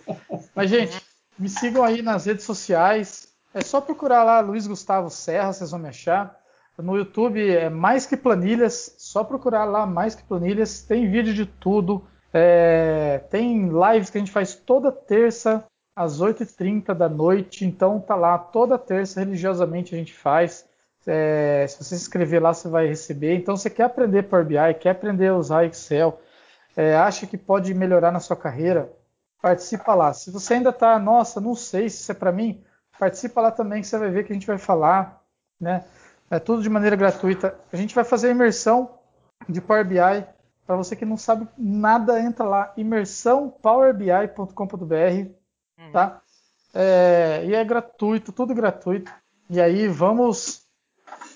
[0.54, 1.00] Mas, gente,
[1.38, 3.28] me sigam aí nas redes sociais.
[3.54, 6.38] É só procurar lá Luiz Gustavo Serra, vocês vão me achar.
[6.76, 10.82] No YouTube é Mais Que Planilhas, só procurar lá Mais Que Planilhas.
[10.82, 12.06] Tem vídeo de tudo.
[12.38, 15.64] É, tem lives que a gente faz toda terça
[15.96, 17.64] às 8h30 da noite.
[17.64, 20.68] Então tá lá, toda terça religiosamente a gente faz.
[21.06, 23.36] É, se você se inscrever lá, você vai receber.
[23.36, 26.20] Então, você quer aprender Power BI, quer aprender a usar Excel,
[26.76, 28.92] é, acha que pode melhorar na sua carreira,
[29.40, 30.12] participa lá.
[30.12, 32.62] Se você ainda está, nossa, não sei se isso é para mim,
[32.98, 35.22] participa lá também que você vai ver que a gente vai falar,
[35.60, 35.84] né?
[36.28, 37.56] É tudo de maneira gratuita.
[37.72, 38.98] A gente vai fazer a imersão
[39.48, 40.35] de Power BI.
[40.66, 45.30] Para você que não sabe nada, entra lá, imersãopowerbi.com.br,
[45.92, 46.20] tá?
[46.74, 49.12] É, e é gratuito, tudo gratuito.
[49.48, 50.66] E aí vamos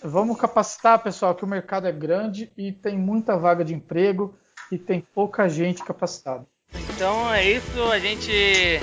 [0.02, 4.34] Vamos capacitar, pessoal, que o mercado é grande e tem muita vaga de emprego
[4.72, 6.46] e tem pouca gente capacitada.
[6.94, 8.80] Então é isso, a gente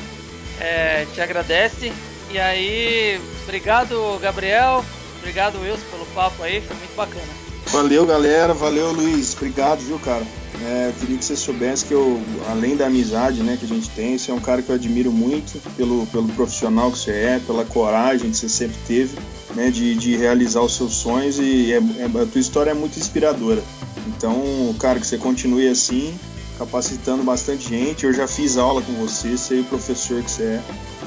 [0.60, 1.92] é, te agradece.
[2.32, 4.84] E aí, obrigado, Gabriel.
[5.20, 7.47] Obrigado, Wilson, pelo papo aí, foi muito bacana.
[7.72, 8.54] Valeu, galera.
[8.54, 9.34] Valeu, Luiz.
[9.34, 10.26] Obrigado, viu, cara?
[10.64, 13.90] É, eu queria que você soubesse que eu, além da amizade né, que a gente
[13.90, 17.42] tem, você é um cara que eu admiro muito pelo, pelo profissional que você é,
[17.46, 19.18] pela coragem que você sempre teve
[19.54, 22.98] né, de, de realizar os seus sonhos e é, é, a tua história é muito
[22.98, 23.62] inspiradora.
[24.08, 26.18] Então, cara, que você continue assim,
[26.58, 28.06] capacitando bastante gente.
[28.06, 30.62] Eu já fiz aula com você, sei o professor que você é,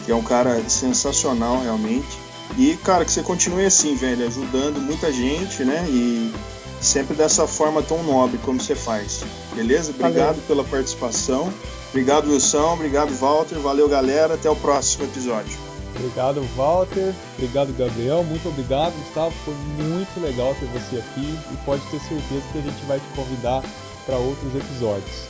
[0.05, 2.19] que é um cara sensacional realmente.
[2.59, 5.85] E, cara, que você continue assim, velho, ajudando muita gente, né?
[5.89, 6.33] E
[6.81, 9.23] sempre dessa forma tão nobre como você faz.
[9.55, 9.91] Beleza?
[9.91, 10.43] Obrigado Valeu.
[10.47, 11.53] pela participação.
[11.91, 12.75] Obrigado, Wilson.
[12.75, 13.59] Obrigado, Walter.
[13.59, 14.35] Valeu, galera.
[14.35, 15.59] Até o próximo episódio.
[15.97, 17.13] Obrigado, Walter.
[17.37, 18.23] Obrigado, Gabriel.
[18.25, 19.35] Muito obrigado, Gustavo.
[19.45, 23.07] Foi muito legal ter você aqui e pode ter certeza que a gente vai te
[23.15, 23.63] convidar
[24.07, 25.29] para outros episódios.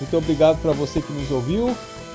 [0.00, 1.74] Muito obrigado para você que nos ouviu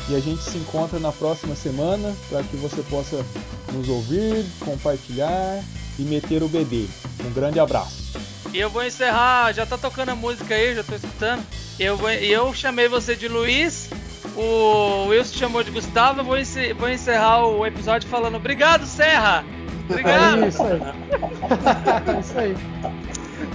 [0.09, 3.25] e a gente se encontra na próxima semana para que você possa
[3.73, 5.63] nos ouvir, compartilhar
[5.97, 6.87] e meter o BD.
[7.25, 8.34] Um grande abraço.
[8.55, 11.43] E eu vou encerrar, já tá tocando a música aí, já tô escutando.
[11.77, 13.89] Eu, vou, eu chamei você de Luiz,
[14.33, 16.37] o Wilson chamou de Gustavo, eu vou,
[16.79, 19.43] vou encerrar o episódio falando obrigado, Serra!
[19.89, 20.45] Obrigado!
[20.45, 20.79] É isso aí.
[22.15, 22.55] é isso aí.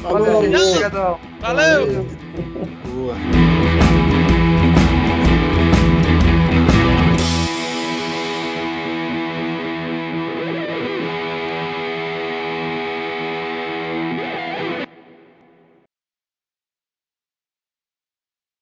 [0.03, 0.91] Valeu, Valeu.
[0.91, 1.21] Valeu.
[1.41, 2.07] Valeu.
[2.93, 3.17] Boa.